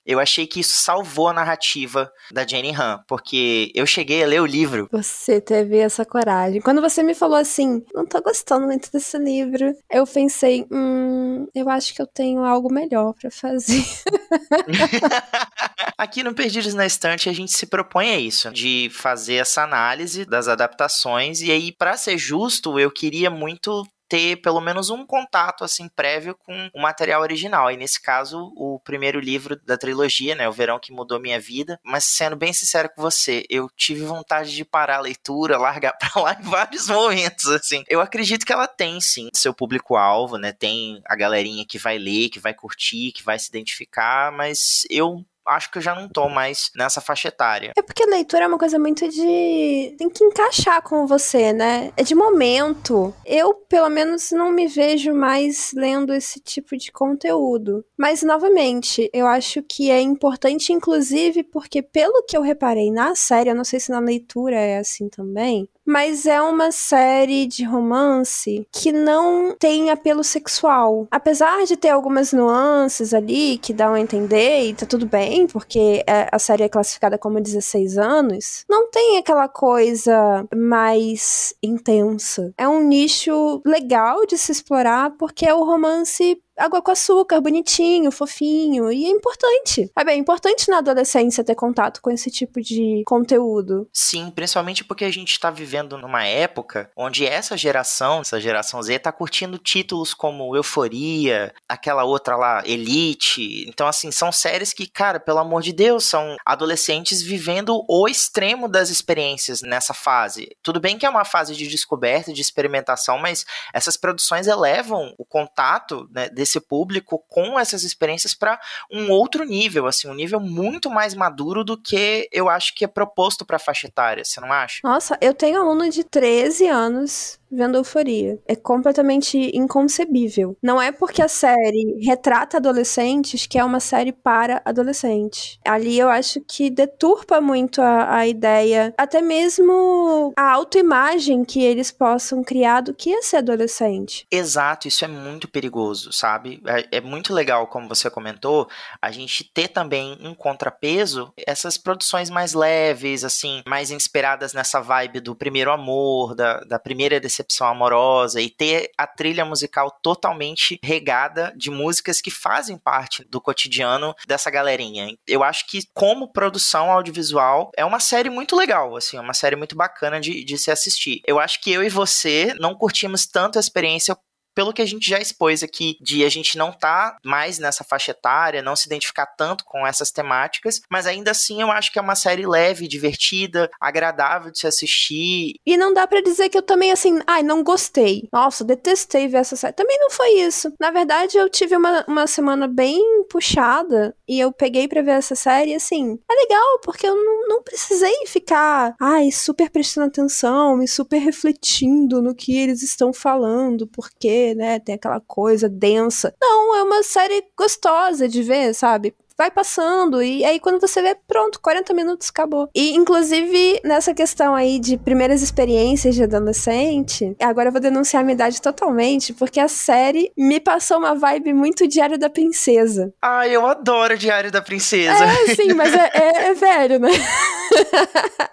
eu 0.06 0.20
achei 0.20 0.46
que 0.46 0.60
isso 0.60 0.78
salvou 0.78 1.28
a 1.28 1.32
narrativa 1.32 2.12
da 2.30 2.46
Jenny 2.46 2.74
Han, 2.74 3.00
porque 3.08 3.72
eu 3.74 3.86
cheguei 3.86 4.22
a 4.22 4.26
ler 4.26 4.40
o 4.40 4.46
livro. 4.46 4.88
Você 4.92 5.40
teve 5.40 5.78
essa 5.78 6.04
coragem. 6.04 6.60
Quando 6.60 6.80
você 6.80 7.02
me 7.02 7.14
falou 7.14 7.36
assim, 7.36 7.82
não 7.94 8.06
tô 8.06 8.20
gostando 8.20 8.66
muito 8.66 8.90
desse 8.92 9.18
livro, 9.18 9.74
eu 9.90 10.06
pensei, 10.06 10.66
hum, 10.70 11.46
eu 11.54 11.68
acho 11.68 11.94
que 11.94 12.02
eu 12.02 12.06
tenho 12.06 12.44
algo 12.44 12.72
melhor 12.72 13.14
para 13.14 13.30
fazer. 13.30 13.84
Aqui 15.96 16.22
no 16.22 16.34
Perdidos 16.34 16.74
na 16.74 16.86
Estante 16.86 17.28
a 17.28 17.32
gente 17.32 17.52
se 17.52 17.66
propõe 17.66 18.10
a 18.10 18.18
isso, 18.18 18.50
de 18.50 18.90
fazer 18.92 19.36
essa 19.36 19.62
análise 19.62 20.24
das 20.24 20.48
adaptações 20.48 21.40
e 21.40 21.50
aí 21.50 21.72
para 21.72 21.96
ser 21.96 22.18
justo, 22.18 22.78
eu 22.78 22.90
queria 22.90 23.30
muito 23.30 23.84
ter 24.08 24.36
pelo 24.36 24.60
menos 24.60 24.90
um 24.90 25.06
contato 25.06 25.64
assim 25.64 25.88
prévio 25.88 26.34
com 26.34 26.70
o 26.74 26.80
material 26.80 27.22
original. 27.22 27.70
E 27.70 27.76
nesse 27.76 28.00
caso, 28.00 28.52
o 28.56 28.80
primeiro 28.80 29.20
livro 29.20 29.56
da 29.64 29.76
trilogia, 29.76 30.34
né, 30.34 30.48
O 30.48 30.52
Verão 30.52 30.78
que 30.78 30.92
Mudou 30.92 31.20
Minha 31.20 31.40
Vida. 31.40 31.78
Mas 31.84 32.04
sendo 32.04 32.36
bem 32.36 32.52
sincero 32.52 32.90
com 32.94 33.02
você, 33.02 33.44
eu 33.48 33.68
tive 33.76 34.04
vontade 34.04 34.54
de 34.54 34.64
parar 34.64 34.96
a 34.96 35.00
leitura, 35.00 35.58
largar 35.58 35.92
para 35.92 36.22
lá 36.22 36.36
em 36.38 36.42
vários 36.42 36.88
momentos, 36.88 37.46
assim. 37.48 37.84
Eu 37.88 38.00
acredito 38.00 38.44
que 38.44 38.52
ela 38.52 38.66
tem 38.66 39.00
sim 39.00 39.28
seu 39.32 39.54
público-alvo, 39.54 40.38
né? 40.38 40.52
Tem 40.52 41.02
a 41.06 41.16
galerinha 41.16 41.64
que 41.66 41.78
vai 41.78 41.98
ler, 41.98 42.28
que 42.28 42.40
vai 42.40 42.54
curtir, 42.54 43.12
que 43.12 43.22
vai 43.22 43.38
se 43.38 43.48
identificar, 43.48 44.32
mas 44.32 44.84
eu 44.90 45.24
acho 45.46 45.70
que 45.70 45.78
eu 45.78 45.82
já 45.82 45.94
não 45.94 46.08
tô 46.08 46.28
mais 46.28 46.70
nessa 46.76 47.00
faixa 47.00 47.28
etária. 47.28 47.72
É 47.76 47.82
porque 47.82 48.04
leitura 48.06 48.44
é 48.44 48.48
uma 48.48 48.58
coisa 48.58 48.78
muito 48.78 49.08
de. 49.08 49.94
tem 49.98 50.08
que 50.08 50.24
encaixar 50.24 50.82
com 50.82 51.06
você, 51.06 51.52
né? 51.52 51.92
É 51.96 52.02
de 52.02 52.14
momento. 52.14 53.14
Eu, 53.24 53.54
pelo 53.54 53.88
menos, 53.88 54.30
não 54.30 54.50
me 54.50 54.66
vejo 54.66 55.14
mais 55.14 55.72
lendo 55.74 56.12
esse 56.12 56.40
tipo 56.40 56.76
de 56.76 56.90
conteúdo. 56.90 57.84
Mas, 57.96 58.22
novamente, 58.22 59.10
eu 59.12 59.26
acho 59.26 59.62
que 59.62 59.90
é 59.90 60.00
importante, 60.00 60.72
inclusive, 60.72 61.42
porque, 61.42 61.82
pelo 61.82 62.24
que 62.24 62.36
eu 62.36 62.42
reparei 62.42 62.90
na 62.90 63.14
série, 63.14 63.50
eu 63.50 63.54
não 63.54 63.64
sei 63.64 63.80
se 63.80 63.90
na 63.90 64.00
leitura 64.00 64.56
é 64.56 64.78
assim 64.78 65.08
também, 65.08 65.68
mas 65.84 66.26
é 66.26 66.40
uma 66.40 66.70
série 66.72 67.46
de 67.46 67.64
romance 67.64 68.66
que 68.72 68.92
não 68.92 69.54
tem 69.58 69.90
apelo 69.90 70.24
sexual. 70.24 71.06
Apesar 71.10 71.64
de 71.64 71.76
ter 71.76 71.90
algumas 71.90 72.32
nuances 72.32 73.12
ali 73.12 73.58
que 73.58 73.72
dão 73.72 73.94
a 73.94 74.00
entender 74.00 74.68
e 74.68 74.74
tá 74.74 74.86
tudo 74.86 75.06
bem, 75.06 75.46
porque 75.46 76.02
é, 76.06 76.28
a 76.30 76.38
série 76.38 76.62
é 76.62 76.68
classificada 76.68 77.18
como 77.18 77.40
16 77.40 77.98
anos, 77.98 78.64
não 78.68 78.90
tem 78.90 79.18
aquela 79.18 79.48
coisa 79.48 80.46
mais 80.54 81.54
intensa. 81.62 82.52
É 82.56 82.66
um 82.68 82.82
nicho 82.82 83.60
legal 83.64 84.26
de 84.26 84.38
se 84.38 84.52
explorar 84.52 85.10
porque 85.18 85.46
é 85.46 85.54
o 85.54 85.64
romance 85.64 86.40
água 86.56 86.80
com 86.80 86.90
açúcar, 86.90 87.40
bonitinho, 87.40 88.10
fofinho, 88.10 88.90
e 88.90 89.04
é 89.04 89.08
importante. 89.08 89.90
É 89.96 90.04
bem 90.04 90.20
importante 90.20 90.68
na 90.68 90.78
adolescência 90.78 91.44
ter 91.44 91.54
contato 91.54 92.00
com 92.00 92.10
esse 92.10 92.30
tipo 92.30 92.60
de 92.60 93.02
conteúdo. 93.06 93.88
Sim, 93.92 94.30
principalmente 94.30 94.84
porque 94.84 95.04
a 95.04 95.10
gente 95.10 95.32
está 95.32 95.50
vivendo 95.50 95.98
numa 95.98 96.24
época 96.24 96.90
onde 96.96 97.26
essa 97.26 97.56
geração, 97.56 98.20
essa 98.20 98.40
geração 98.40 98.82
Z, 98.82 98.98
tá 98.98 99.12
curtindo 99.12 99.58
títulos 99.58 100.14
como 100.14 100.54
Euforia, 100.56 101.52
aquela 101.68 102.04
outra 102.04 102.36
lá, 102.36 102.62
Elite. 102.66 103.68
Então, 103.68 103.86
assim, 103.86 104.10
são 104.10 104.30
séries 104.30 104.72
que, 104.72 104.86
cara, 104.86 105.18
pelo 105.18 105.38
amor 105.38 105.62
de 105.62 105.72
Deus, 105.72 106.04
são 106.04 106.36
adolescentes 106.44 107.22
vivendo 107.22 107.84
o 107.88 108.08
extremo 108.08 108.68
das 108.68 108.90
experiências 108.90 109.62
nessa 109.62 109.94
fase. 109.94 110.56
Tudo 110.62 110.80
bem 110.80 110.98
que 110.98 111.06
é 111.06 111.10
uma 111.10 111.24
fase 111.24 111.54
de 111.54 111.66
descoberta, 111.66 112.32
de 112.32 112.40
experimentação, 112.40 113.18
mas 113.18 113.44
essas 113.72 113.96
produções 113.96 114.46
elevam 114.46 115.14
o 115.18 115.24
contato 115.24 116.08
né, 116.12 116.28
desse 116.44 116.60
público 116.60 117.24
com 117.28 117.58
essas 117.58 117.82
experiências 117.82 118.34
para 118.34 118.60
um 118.92 119.10
outro 119.10 119.44
nível, 119.44 119.86
assim, 119.86 120.08
um 120.08 120.14
nível 120.14 120.38
muito 120.38 120.90
mais 120.90 121.14
maduro 121.14 121.64
do 121.64 121.80
que 121.80 122.28
eu 122.30 122.50
acho 122.50 122.74
que 122.74 122.84
é 122.84 122.88
proposto 122.88 123.46
para 123.46 123.58
faixa 123.58 123.86
etária, 123.86 124.24
você 124.24 124.40
não 124.40 124.52
acha? 124.52 124.80
Nossa, 124.84 125.16
eu 125.20 125.32
tenho 125.32 125.60
aluno 125.60 125.88
de 125.88 126.04
13 126.04 126.68
anos 126.68 127.38
vendo 127.54 127.76
Euforia. 127.76 128.38
É 128.46 128.56
completamente 128.56 129.38
inconcebível. 129.56 130.56
Não 130.62 130.82
é 130.82 130.90
porque 130.90 131.22
a 131.22 131.28
série 131.28 132.04
retrata 132.04 132.56
adolescentes 132.56 133.46
que 133.46 133.58
é 133.58 133.64
uma 133.64 133.80
série 133.80 134.12
para 134.12 134.60
adolescentes. 134.64 135.58
Ali 135.64 135.98
eu 135.98 136.08
acho 136.08 136.40
que 136.40 136.68
deturpa 136.68 137.40
muito 137.40 137.80
a, 137.80 138.16
a 138.16 138.26
ideia, 138.26 138.92
até 138.98 139.22
mesmo 139.22 140.32
a 140.36 140.50
autoimagem 140.50 141.44
que 141.44 141.62
eles 141.62 141.90
possam 141.90 142.42
criar 142.42 142.80
do 142.80 142.92
que 142.92 143.14
é 143.14 143.22
ser 143.22 143.36
adolescente. 143.36 144.26
Exato, 144.30 144.88
isso 144.88 145.04
é 145.04 145.08
muito 145.08 145.48
perigoso, 145.48 146.12
sabe? 146.12 146.33
É, 146.66 146.98
é 146.98 147.00
muito 147.00 147.32
legal, 147.32 147.66
como 147.66 147.88
você 147.88 148.10
comentou, 148.10 148.68
a 149.00 149.10
gente 149.10 149.44
ter 149.44 149.68
também 149.68 150.18
um 150.20 150.34
contrapeso 150.34 151.32
essas 151.46 151.78
produções 151.78 152.30
mais 152.30 152.52
leves, 152.52 153.24
assim, 153.24 153.62
mais 153.66 153.90
inspiradas 153.90 154.52
nessa 154.52 154.80
vibe 154.80 155.20
do 155.20 155.34
primeiro 155.34 155.70
amor, 155.70 156.34
da, 156.34 156.60
da 156.60 156.78
primeira 156.78 157.20
decepção 157.20 157.44
decepção 157.44 157.68
amorosa 157.68 158.40
e 158.40 158.50
ter 158.50 158.90
a 158.96 159.06
trilha 159.06 159.44
musical 159.44 159.90
totalmente 160.02 160.78
regada 160.82 161.52
de 161.56 161.70
músicas 161.70 162.20
que 162.20 162.30
fazem 162.30 162.76
parte 162.76 163.24
do 163.28 163.40
cotidiano 163.40 164.14
dessa 164.26 164.50
galerinha. 164.50 165.14
Eu 165.26 165.42
acho 165.42 165.66
que, 165.66 165.80
como 165.92 166.32
produção 166.32 166.90
audiovisual, 166.90 167.70
é 167.76 167.84
uma 167.84 168.00
série 168.00 168.30
muito 168.30 168.56
legal, 168.56 168.96
assim, 168.96 169.16
é 169.16 169.20
uma 169.20 169.34
série 169.34 169.56
muito 169.56 169.76
bacana 169.76 170.20
de, 170.20 170.44
de 170.44 170.58
se 170.58 170.70
assistir. 170.70 171.20
Eu 171.26 171.38
acho 171.38 171.60
que 171.60 171.72
eu 171.72 171.82
e 171.82 171.88
você 171.88 172.54
não 172.58 172.74
curtimos 172.74 173.26
tanto 173.26 173.58
a 173.58 173.60
experiência 173.60 174.16
pelo 174.54 174.72
que 174.72 174.82
a 174.82 174.86
gente 174.86 175.08
já 175.08 175.18
expôs 175.18 175.62
aqui, 175.62 175.96
de 176.00 176.24
a 176.24 176.28
gente 176.28 176.56
não 176.56 176.72
tá 176.72 177.16
mais 177.24 177.58
nessa 177.58 177.84
faixa 177.84 178.12
etária, 178.12 178.62
não 178.62 178.76
se 178.76 178.86
identificar 178.86 179.26
tanto 179.26 179.64
com 179.64 179.86
essas 179.86 180.10
temáticas, 180.10 180.80
mas 180.90 181.06
ainda 181.06 181.30
assim 181.30 181.60
eu 181.60 181.70
acho 181.70 181.92
que 181.92 181.98
é 181.98 182.02
uma 182.02 182.14
série 182.14 182.46
leve, 182.46 182.88
divertida, 182.88 183.70
agradável 183.80 184.50
de 184.50 184.58
se 184.58 184.66
assistir. 184.66 185.54
E 185.66 185.76
não 185.76 185.92
dá 185.92 186.06
para 186.06 186.22
dizer 186.22 186.48
que 186.48 186.58
eu 186.58 186.62
também, 186.62 186.92
assim, 186.92 187.20
ai, 187.26 187.42
não 187.42 187.62
gostei. 187.62 188.28
Nossa, 188.32 188.64
detestei 188.64 189.28
ver 189.28 189.38
essa 189.38 189.56
série. 189.56 189.72
Também 189.72 189.98
não 189.98 190.10
foi 190.10 190.30
isso. 190.40 190.72
Na 190.80 190.90
verdade, 190.90 191.36
eu 191.36 191.48
tive 191.48 191.76
uma, 191.76 192.04
uma 192.06 192.26
semana 192.26 192.68
bem 192.68 193.24
puxada 193.28 194.14
e 194.28 194.38
eu 194.38 194.52
peguei 194.52 194.86
para 194.86 195.02
ver 195.02 195.12
essa 195.12 195.34
série 195.34 195.74
assim, 195.74 196.18
é 196.30 196.34
legal, 196.34 196.80
porque 196.82 197.06
eu 197.06 197.16
não, 197.16 197.48
não 197.48 197.62
precisei 197.62 198.26
ficar, 198.26 198.94
ai, 199.00 199.30
super 199.30 199.70
prestando 199.70 200.06
atenção 200.06 200.82
e 200.82 200.88
super 200.88 201.18
refletindo 201.18 202.22
no 202.22 202.34
que 202.34 202.56
eles 202.56 202.82
estão 202.82 203.12
falando, 203.12 203.86
porque 203.86 204.43
né? 204.52 204.80
Tem 204.80 204.96
aquela 204.96 205.20
coisa 205.20 205.68
densa. 205.68 206.34
Não, 206.40 206.74
é 206.74 206.82
uma 206.82 207.04
série 207.04 207.44
gostosa 207.56 208.28
de 208.28 208.42
ver, 208.42 208.74
sabe? 208.74 209.14
Vai 209.36 209.50
passando 209.50 210.22
e 210.22 210.44
aí 210.44 210.60
quando 210.60 210.80
você 210.80 211.02
vê, 211.02 211.16
pronto, 211.26 211.60
40 211.60 211.92
minutos 211.92 212.30
acabou. 212.30 212.68
E 212.74 212.94
inclusive 212.94 213.80
nessa 213.84 214.14
questão 214.14 214.54
aí 214.54 214.78
de 214.78 214.96
primeiras 214.96 215.42
experiências 215.42 216.14
de 216.14 216.22
adolescente, 216.22 217.36
agora 217.40 217.68
eu 217.68 217.72
vou 217.72 217.80
denunciar 217.80 218.22
a 218.22 218.24
minha 218.24 218.34
idade 218.34 218.60
totalmente, 218.60 219.32
porque 219.32 219.60
a 219.60 219.68
série 219.68 220.32
me 220.36 220.60
passou 220.60 220.98
uma 220.98 221.14
vibe 221.14 221.52
muito 221.52 221.86
Diário 221.88 222.18
da 222.18 222.30
Princesa. 222.30 223.12
Ai, 223.20 223.54
eu 223.54 223.66
adoro 223.66 224.16
Diário 224.16 224.50
da 224.50 224.62
Princesa. 224.62 225.24
É, 225.24 225.54
sim, 225.54 225.72
mas 225.74 225.92
é, 225.92 226.10
é, 226.14 226.46
é 226.48 226.54
velho, 226.54 226.98
né? 226.98 227.10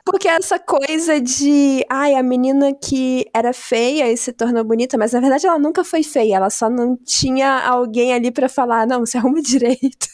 porque 0.06 0.28
essa 0.28 0.60
coisa 0.60 1.20
de, 1.20 1.86
ai, 1.90 2.16
a 2.16 2.24
menina 2.24 2.74
que 2.74 3.26
era 3.34 3.54
feia 3.54 4.12
e 4.12 4.18
se 4.18 4.34
tornou 4.34 4.64
bonita, 4.64 4.98
mas 4.98 5.14
na 5.14 5.20
verdade 5.20 5.48
ela 5.48 5.60
nunca 5.60 5.84
foi 5.84 6.04
feia, 6.04 6.36
ela 6.36 6.50
só 6.50 6.70
não 6.70 6.98
tinha 7.06 7.66
alguém 7.66 8.14
ali 8.14 8.32
para 8.32 8.50
falar, 8.50 8.88
não, 8.88 9.06
se 9.06 9.18
arruma 9.18 9.42
direito. 9.42 10.08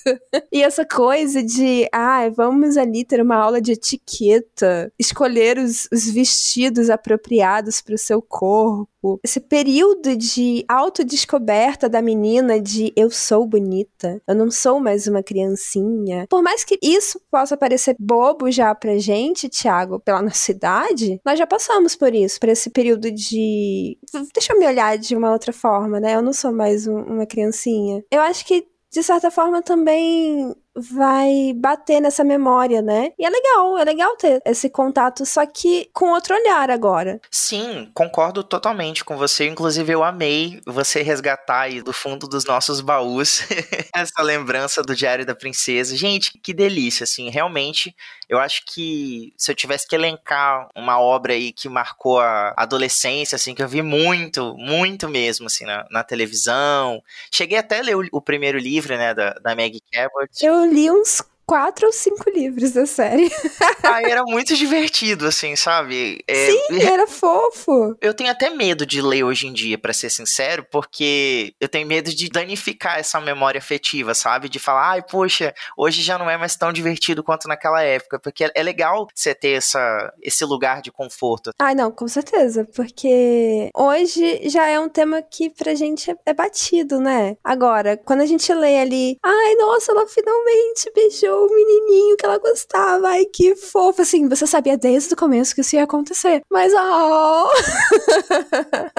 E 0.58 0.64
essa 0.64 0.84
coisa 0.84 1.44
de, 1.44 1.88
ah, 1.94 2.28
vamos 2.30 2.78
ali 2.78 3.06
ter 3.06 3.22
uma 3.22 3.36
aula 3.36 3.62
de 3.62 3.74
etiqueta, 3.74 4.92
escolher 4.98 5.60
os, 5.60 5.88
os 5.94 6.10
vestidos 6.10 6.90
apropriados 6.90 7.80
para 7.80 7.94
o 7.94 7.98
seu 7.98 8.24
corpo. 8.24 9.20
Esse 9.24 9.40
período 9.40 10.16
de 10.16 10.66
autodescoberta 10.68 11.88
da 11.88 12.02
menina 12.02 12.60
de 12.60 12.92
eu 12.96 13.12
sou 13.12 13.46
bonita, 13.46 14.20
eu 14.28 14.34
não 14.34 14.50
sou 14.50 14.80
mais 14.80 15.06
uma 15.06 15.22
criancinha. 15.22 16.26
Por 16.28 16.42
mais 16.42 16.64
que 16.64 16.80
isso 16.82 17.22
possa 17.30 17.56
parecer 17.56 17.96
bobo 18.00 18.50
já 18.50 18.74
pra 18.74 18.98
gente, 18.98 19.48
Thiago, 19.50 20.00
pela 20.00 20.24
nossa 20.24 20.50
idade, 20.50 21.22
nós 21.24 21.38
já 21.38 21.46
passamos 21.46 21.96
por 21.96 22.16
isso, 22.16 22.40
por 22.40 22.50
esse 22.50 22.72
período 22.72 23.12
de. 23.12 23.96
Deixa 24.34 24.54
eu 24.54 24.60
me 24.60 24.66
olhar 24.66 24.98
de 24.98 25.16
uma 25.16 25.32
outra 25.32 25.54
forma, 25.54 26.00
né? 26.00 26.16
Eu 26.16 26.24
não 26.24 26.34
sou 26.34 26.52
mais 26.52 26.88
um, 26.88 26.98
uma 26.98 27.28
criancinha. 27.28 28.04
Eu 28.10 28.22
acho 28.22 28.44
que 28.44 28.66
de 28.92 29.04
certa 29.04 29.30
forma 29.30 29.62
também 29.62 30.56
vai 30.78 31.54
bater 31.56 32.00
nessa 32.00 32.24
memória, 32.24 32.82
né? 32.82 33.12
E 33.18 33.26
é 33.26 33.30
legal, 33.30 33.78
é 33.78 33.84
legal 33.84 34.16
ter 34.16 34.42
esse 34.46 34.70
contato, 34.70 35.26
só 35.26 35.46
que 35.46 35.90
com 35.94 36.12
outro 36.12 36.36
olhar 36.36 36.70
agora. 36.70 37.20
Sim, 37.32 37.90
concordo 37.94 38.44
totalmente 38.44 39.04
com 39.04 39.18
você. 39.18 39.48
Inclusive, 39.48 39.92
eu 39.92 40.04
amei 40.04 40.62
você 40.66 41.02
resgatar 41.02 41.62
aí 41.62 41.82
do 41.82 41.92
fundo 41.92 42.28
dos 42.28 42.46
nossos 42.46 42.80
baús 42.80 43.42
essa 43.96 44.22
lembrança 44.22 44.84
do 44.84 44.96
Diário 44.96 45.26
da 45.26 45.36
Princesa. 45.36 45.96
Gente, 45.96 46.38
que 46.42 46.54
delícia, 46.54 47.04
assim, 47.04 47.30
realmente. 47.30 47.96
Eu 48.30 48.40
acho 48.40 48.64
que 48.66 49.34
se 49.38 49.50
eu 49.50 49.56
tivesse 49.56 49.88
que 49.88 49.96
elencar 49.96 50.68
uma 50.76 51.00
obra 51.00 51.34
aí 51.34 51.54
que 51.54 51.70
marcou 51.70 52.20
a 52.20 52.54
adolescência, 52.58 53.38
assim, 53.38 53.56
que 53.56 53.64
eu 53.64 53.68
vi 53.70 53.82
muito, 53.82 54.54
muito 54.58 55.08
mesmo, 55.08 55.46
assim, 55.48 55.66
na, 55.66 55.86
na 55.90 56.04
televisão. 56.04 57.02
Cheguei 57.34 57.58
até 57.58 57.80
a 57.80 57.82
ler 57.82 57.96
o, 57.96 58.06
o 58.12 58.22
primeiro 58.22 58.58
livro, 58.58 58.98
né, 58.98 59.14
da, 59.14 59.32
da 59.34 59.56
Maggie 59.56 59.82
Cabot. 59.92 60.30
Eu 60.42 60.67
li 60.74 60.88
uns 60.92 61.22
quatro 61.48 61.88
ou 61.88 61.94
cinco 61.94 62.30
livros 62.30 62.72
da 62.72 62.86
série. 62.86 63.32
ah, 63.82 64.02
era 64.02 64.22
muito 64.24 64.54
divertido, 64.54 65.26
assim, 65.26 65.56
sabe? 65.56 66.20
É, 66.28 66.52
Sim, 66.52 66.82
era 66.82 67.08
fofo. 67.08 67.96
Eu 68.02 68.14
tenho 68.14 68.30
até 68.30 68.50
medo 68.50 68.86
de 68.86 69.02
ler 69.02 69.24
hoje 69.24 69.48
em 69.48 69.54
dia, 69.54 69.78
para 69.78 69.94
ser 69.94 70.10
sincero, 70.10 70.66
porque 70.70 71.54
eu 71.60 71.70
tenho 71.70 71.88
medo 71.88 72.14
de 72.14 72.28
danificar 72.28 73.00
essa 73.00 73.22
memória 73.22 73.60
afetiva, 73.60 74.14
sabe? 74.14 74.50
De 74.50 74.60
falar, 74.60 74.92
ai, 74.92 75.02
poxa, 75.02 75.54
hoje 75.78 76.02
já 76.02 76.18
não 76.18 76.30
é 76.30 76.38
mais 76.38 76.58
tão 76.58 76.74
divertido 76.74 77.24
quanto 77.24 77.48
naquela 77.48 77.82
época, 77.82 78.20
porque 78.20 78.52
é 78.54 78.62
legal 78.62 79.08
você 79.16 79.34
ter 79.34 79.52
essa, 79.52 80.14
esse 80.22 80.44
lugar 80.44 80.82
de 80.82 80.92
conforto. 80.92 81.52
Ai, 81.58 81.74
não, 81.74 81.92
com 81.92 82.10
certeza, 82.10 82.68
porque 82.76 83.70
hoje 83.74 84.50
já 84.50 84.68
é 84.68 84.78
um 84.78 84.90
tema 84.90 85.22
que 85.22 85.50
pra 85.50 85.74
gente 85.74 86.14
é 86.26 86.34
batido, 86.34 87.00
né? 87.00 87.38
Agora, 87.42 87.96
quando 87.96 88.22
a 88.22 88.26
gente 88.26 88.54
lê 88.54 88.80
ali, 88.80 89.18
ai, 89.24 89.56
nossa, 89.56 89.94
ela 89.94 90.06
finalmente 90.08 90.92
beijou 90.94 91.37
o 91.46 91.54
menininho 91.54 92.18
que 92.18 92.26
ela 92.26 92.38
gostava. 92.38 93.08
Ai, 93.10 93.26
que 93.26 93.56
fofo. 93.56 94.02
Assim, 94.02 94.28
você 94.28 94.46
sabia 94.48 94.78
desde 94.78 95.14
o 95.14 95.18
começo 95.18 95.56
que 95.56 95.62
isso 95.62 95.76
ia 95.76 95.84
acontecer. 95.84 96.42
Mas, 96.50 96.74
oh! 96.74 97.50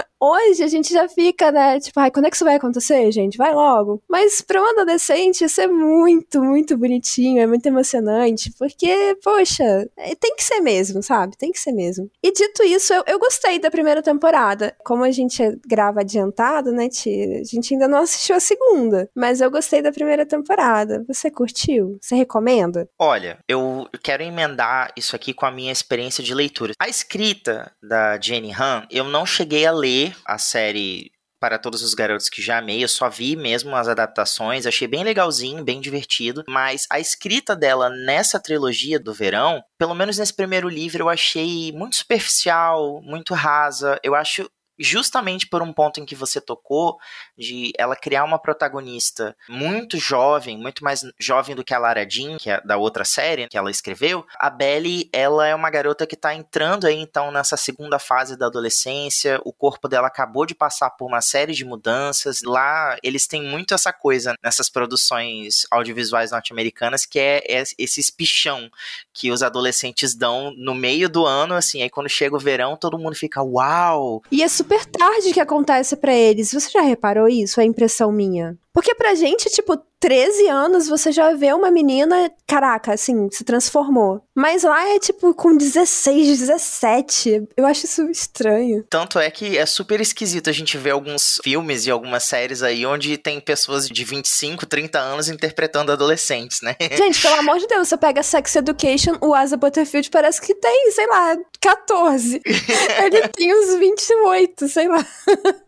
Hoje 0.20 0.64
a 0.64 0.66
gente 0.66 0.92
já 0.92 1.08
fica, 1.08 1.52
né? 1.52 1.78
Tipo, 1.78 2.00
ai, 2.00 2.10
quando 2.10 2.26
é 2.26 2.30
que 2.30 2.34
isso 2.34 2.44
vai 2.44 2.56
acontecer, 2.56 3.10
gente? 3.12 3.38
Vai 3.38 3.54
logo. 3.54 4.02
Mas 4.08 4.40
pra 4.40 4.60
um 4.60 4.66
adolescente 4.70 5.44
isso 5.44 5.60
é 5.60 5.68
muito, 5.68 6.42
muito 6.42 6.76
bonitinho, 6.76 7.40
é 7.40 7.46
muito 7.46 7.66
emocionante, 7.66 8.52
porque, 8.58 9.16
poxa, 9.22 9.88
é, 9.96 10.14
tem 10.16 10.34
que 10.34 10.42
ser 10.42 10.60
mesmo, 10.60 11.02
sabe? 11.02 11.36
Tem 11.36 11.52
que 11.52 11.60
ser 11.60 11.72
mesmo. 11.72 12.10
E 12.20 12.32
dito 12.32 12.64
isso, 12.64 12.92
eu, 12.92 13.04
eu 13.06 13.18
gostei 13.18 13.60
da 13.60 13.70
primeira 13.70 14.02
temporada. 14.02 14.74
Como 14.84 15.04
a 15.04 15.10
gente 15.12 15.40
grava 15.66 16.00
adiantado, 16.00 16.72
né, 16.72 16.88
tia? 16.88 17.40
A 17.40 17.44
gente 17.44 17.74
ainda 17.74 17.86
não 17.86 17.98
assistiu 17.98 18.34
a 18.34 18.40
segunda, 18.40 19.08
mas 19.14 19.40
eu 19.40 19.50
gostei 19.50 19.80
da 19.80 19.92
primeira 19.92 20.26
temporada. 20.26 21.04
Você 21.06 21.30
curtiu? 21.30 21.96
Você 22.00 22.16
recomenda? 22.16 22.88
Olha, 22.98 23.38
eu 23.46 23.88
quero 24.02 24.24
emendar 24.24 24.92
isso 24.96 25.14
aqui 25.14 25.32
com 25.32 25.46
a 25.46 25.50
minha 25.50 25.70
experiência 25.70 26.24
de 26.24 26.34
leitura. 26.34 26.72
A 26.78 26.88
escrita 26.88 27.70
da 27.80 28.18
Jenny 28.20 28.52
Han, 28.52 28.84
eu 28.90 29.04
não 29.04 29.24
cheguei 29.24 29.64
a 29.64 29.70
ler 29.70 30.07
a 30.24 30.38
série 30.38 31.10
para 31.40 31.58
todos 31.58 31.82
os 31.82 31.94
garotos 31.94 32.28
que 32.28 32.42
já 32.42 32.58
amei, 32.58 32.82
eu 32.82 32.88
só 32.88 33.08
vi 33.08 33.36
mesmo 33.36 33.74
as 33.76 33.88
adaptações, 33.88 34.66
achei 34.66 34.88
bem 34.88 35.04
legalzinho, 35.04 35.64
bem 35.64 35.80
divertido, 35.80 36.42
mas 36.48 36.84
a 36.90 36.98
escrita 36.98 37.54
dela 37.54 37.88
nessa 37.88 38.40
trilogia 38.40 38.98
do 38.98 39.14
verão, 39.14 39.62
pelo 39.78 39.94
menos 39.94 40.18
nesse 40.18 40.34
primeiro 40.34 40.68
livro, 40.68 41.04
eu 41.04 41.08
achei 41.08 41.72
muito 41.72 41.96
superficial, 41.96 43.00
muito 43.02 43.34
rasa. 43.34 43.98
Eu 44.02 44.14
acho 44.14 44.50
justamente 44.78 45.46
por 45.46 45.62
um 45.62 45.72
ponto 45.72 46.00
em 46.00 46.04
que 46.04 46.14
você 46.14 46.40
tocou, 46.40 46.98
de 47.36 47.72
ela 47.76 47.96
criar 47.96 48.24
uma 48.24 48.38
protagonista 48.38 49.36
muito 49.48 49.98
jovem, 49.98 50.56
muito 50.56 50.84
mais 50.84 51.04
jovem 51.18 51.54
do 51.54 51.64
que 51.64 51.74
a 51.74 51.78
Lara 51.78 52.08
Jean, 52.08 52.36
que 52.36 52.50
é 52.50 52.60
da 52.60 52.76
outra 52.76 53.04
série 53.04 53.48
que 53.48 53.58
ela 53.58 53.70
escreveu. 53.70 54.24
A 54.38 54.50
Belly, 54.50 55.08
ela 55.12 55.46
é 55.46 55.54
uma 55.54 55.70
garota 55.70 56.06
que 56.06 56.16
tá 56.16 56.34
entrando 56.34 56.86
aí 56.86 56.96
então 56.96 57.30
nessa 57.30 57.56
segunda 57.56 57.98
fase 57.98 58.36
da 58.36 58.46
adolescência. 58.46 59.40
O 59.44 59.52
corpo 59.52 59.88
dela 59.88 60.06
acabou 60.06 60.46
de 60.46 60.54
passar 60.54 60.90
por 60.90 61.06
uma 61.06 61.20
série 61.20 61.52
de 61.52 61.64
mudanças. 61.64 62.42
Lá 62.42 62.96
eles 63.02 63.26
têm 63.26 63.42
muito 63.42 63.74
essa 63.74 63.92
coisa 63.92 64.34
nessas 64.42 64.68
produções 64.68 65.66
audiovisuais 65.70 66.30
norte-americanas 66.30 67.04
que 67.04 67.18
é 67.18 67.42
esse 67.78 68.00
espichão 68.00 68.70
que 69.12 69.30
os 69.30 69.42
adolescentes 69.42 70.14
dão 70.14 70.52
no 70.56 70.74
meio 70.74 71.08
do 71.08 71.26
ano, 71.26 71.54
assim, 71.54 71.82
aí 71.82 71.90
quando 71.90 72.08
chega 72.08 72.36
o 72.36 72.38
verão, 72.38 72.76
todo 72.76 72.98
mundo 72.98 73.14
fica 73.16 73.42
uau. 73.42 74.22
E 74.30 74.42
é 74.42 74.48
super 74.48 74.67
tarde 74.86 75.32
que 75.32 75.40
acontece 75.40 75.96
para 75.96 76.12
eles. 76.12 76.52
Você 76.52 76.70
já 76.70 76.80
reparou 76.80 77.28
isso? 77.28 77.60
É 77.60 77.64
impressão 77.64 78.12
minha? 78.12 78.56
Porque 78.72 78.94
pra 78.94 79.14
gente, 79.14 79.48
tipo, 79.50 79.76
13 80.00 80.48
anos 80.48 80.88
você 80.88 81.10
já 81.10 81.32
vê 81.34 81.52
uma 81.52 81.70
menina, 81.70 82.30
caraca, 82.46 82.92
assim, 82.92 83.28
se 83.30 83.42
transformou. 83.44 84.22
Mas 84.34 84.62
lá 84.62 84.88
é 84.88 84.98
tipo 84.98 85.34
com 85.34 85.56
16, 85.56 86.38
17. 86.38 87.48
Eu 87.56 87.66
acho 87.66 87.86
isso 87.86 88.08
estranho. 88.08 88.84
Tanto 88.88 89.18
é 89.18 89.30
que 89.30 89.58
é 89.58 89.66
super 89.66 90.00
esquisito 90.00 90.48
a 90.48 90.52
gente 90.52 90.78
ver 90.78 90.90
alguns 90.90 91.40
filmes 91.42 91.86
e 91.86 91.90
algumas 91.90 92.22
séries 92.22 92.62
aí 92.62 92.86
onde 92.86 93.16
tem 93.16 93.40
pessoas 93.40 93.88
de 93.88 94.04
25, 94.04 94.64
30 94.64 94.98
anos 94.98 95.28
interpretando 95.28 95.90
adolescentes, 95.90 96.60
né? 96.62 96.76
Gente, 96.96 97.20
pelo 97.20 97.34
amor 97.36 97.58
de 97.58 97.66
Deus, 97.66 97.88
você 97.88 97.96
pega 97.96 98.22
Sex 98.22 98.54
Education, 98.54 99.18
o 99.20 99.34
Asa 99.34 99.56
Butterfield 99.56 100.08
parece 100.10 100.40
que 100.40 100.54
tem, 100.54 100.92
sei 100.92 101.06
lá, 101.06 101.36
14. 101.60 102.40
Ele 103.04 103.28
tem 103.28 103.54
uns 103.54 103.74
28, 103.76 104.68
sei 104.68 104.88
lá. 104.88 105.04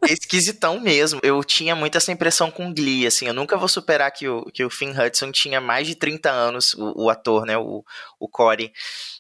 É 0.08 0.12
esquisitão 0.12 0.78
mesmo. 0.78 1.20
Eu 1.22 1.42
tinha 1.42 1.74
muito 1.74 1.98
essa 1.98 2.12
impressão 2.12 2.50
com 2.50 2.72
Glee, 2.72 3.06
assim, 3.06 3.26
eu 3.26 3.34
nunca 3.34 3.56
vou 3.56 3.68
superar 3.68 4.10
que 4.12 4.19
o, 4.28 4.44
que 4.44 4.64
o 4.64 4.70
Finn 4.70 4.92
Hudson 4.92 5.30
tinha 5.32 5.60
mais 5.60 5.86
de 5.86 5.94
30 5.94 6.30
anos, 6.30 6.74
o, 6.74 7.04
o 7.04 7.10
ator, 7.10 7.44
né, 7.44 7.56
o, 7.56 7.84
o 8.18 8.28
Corey. 8.28 8.72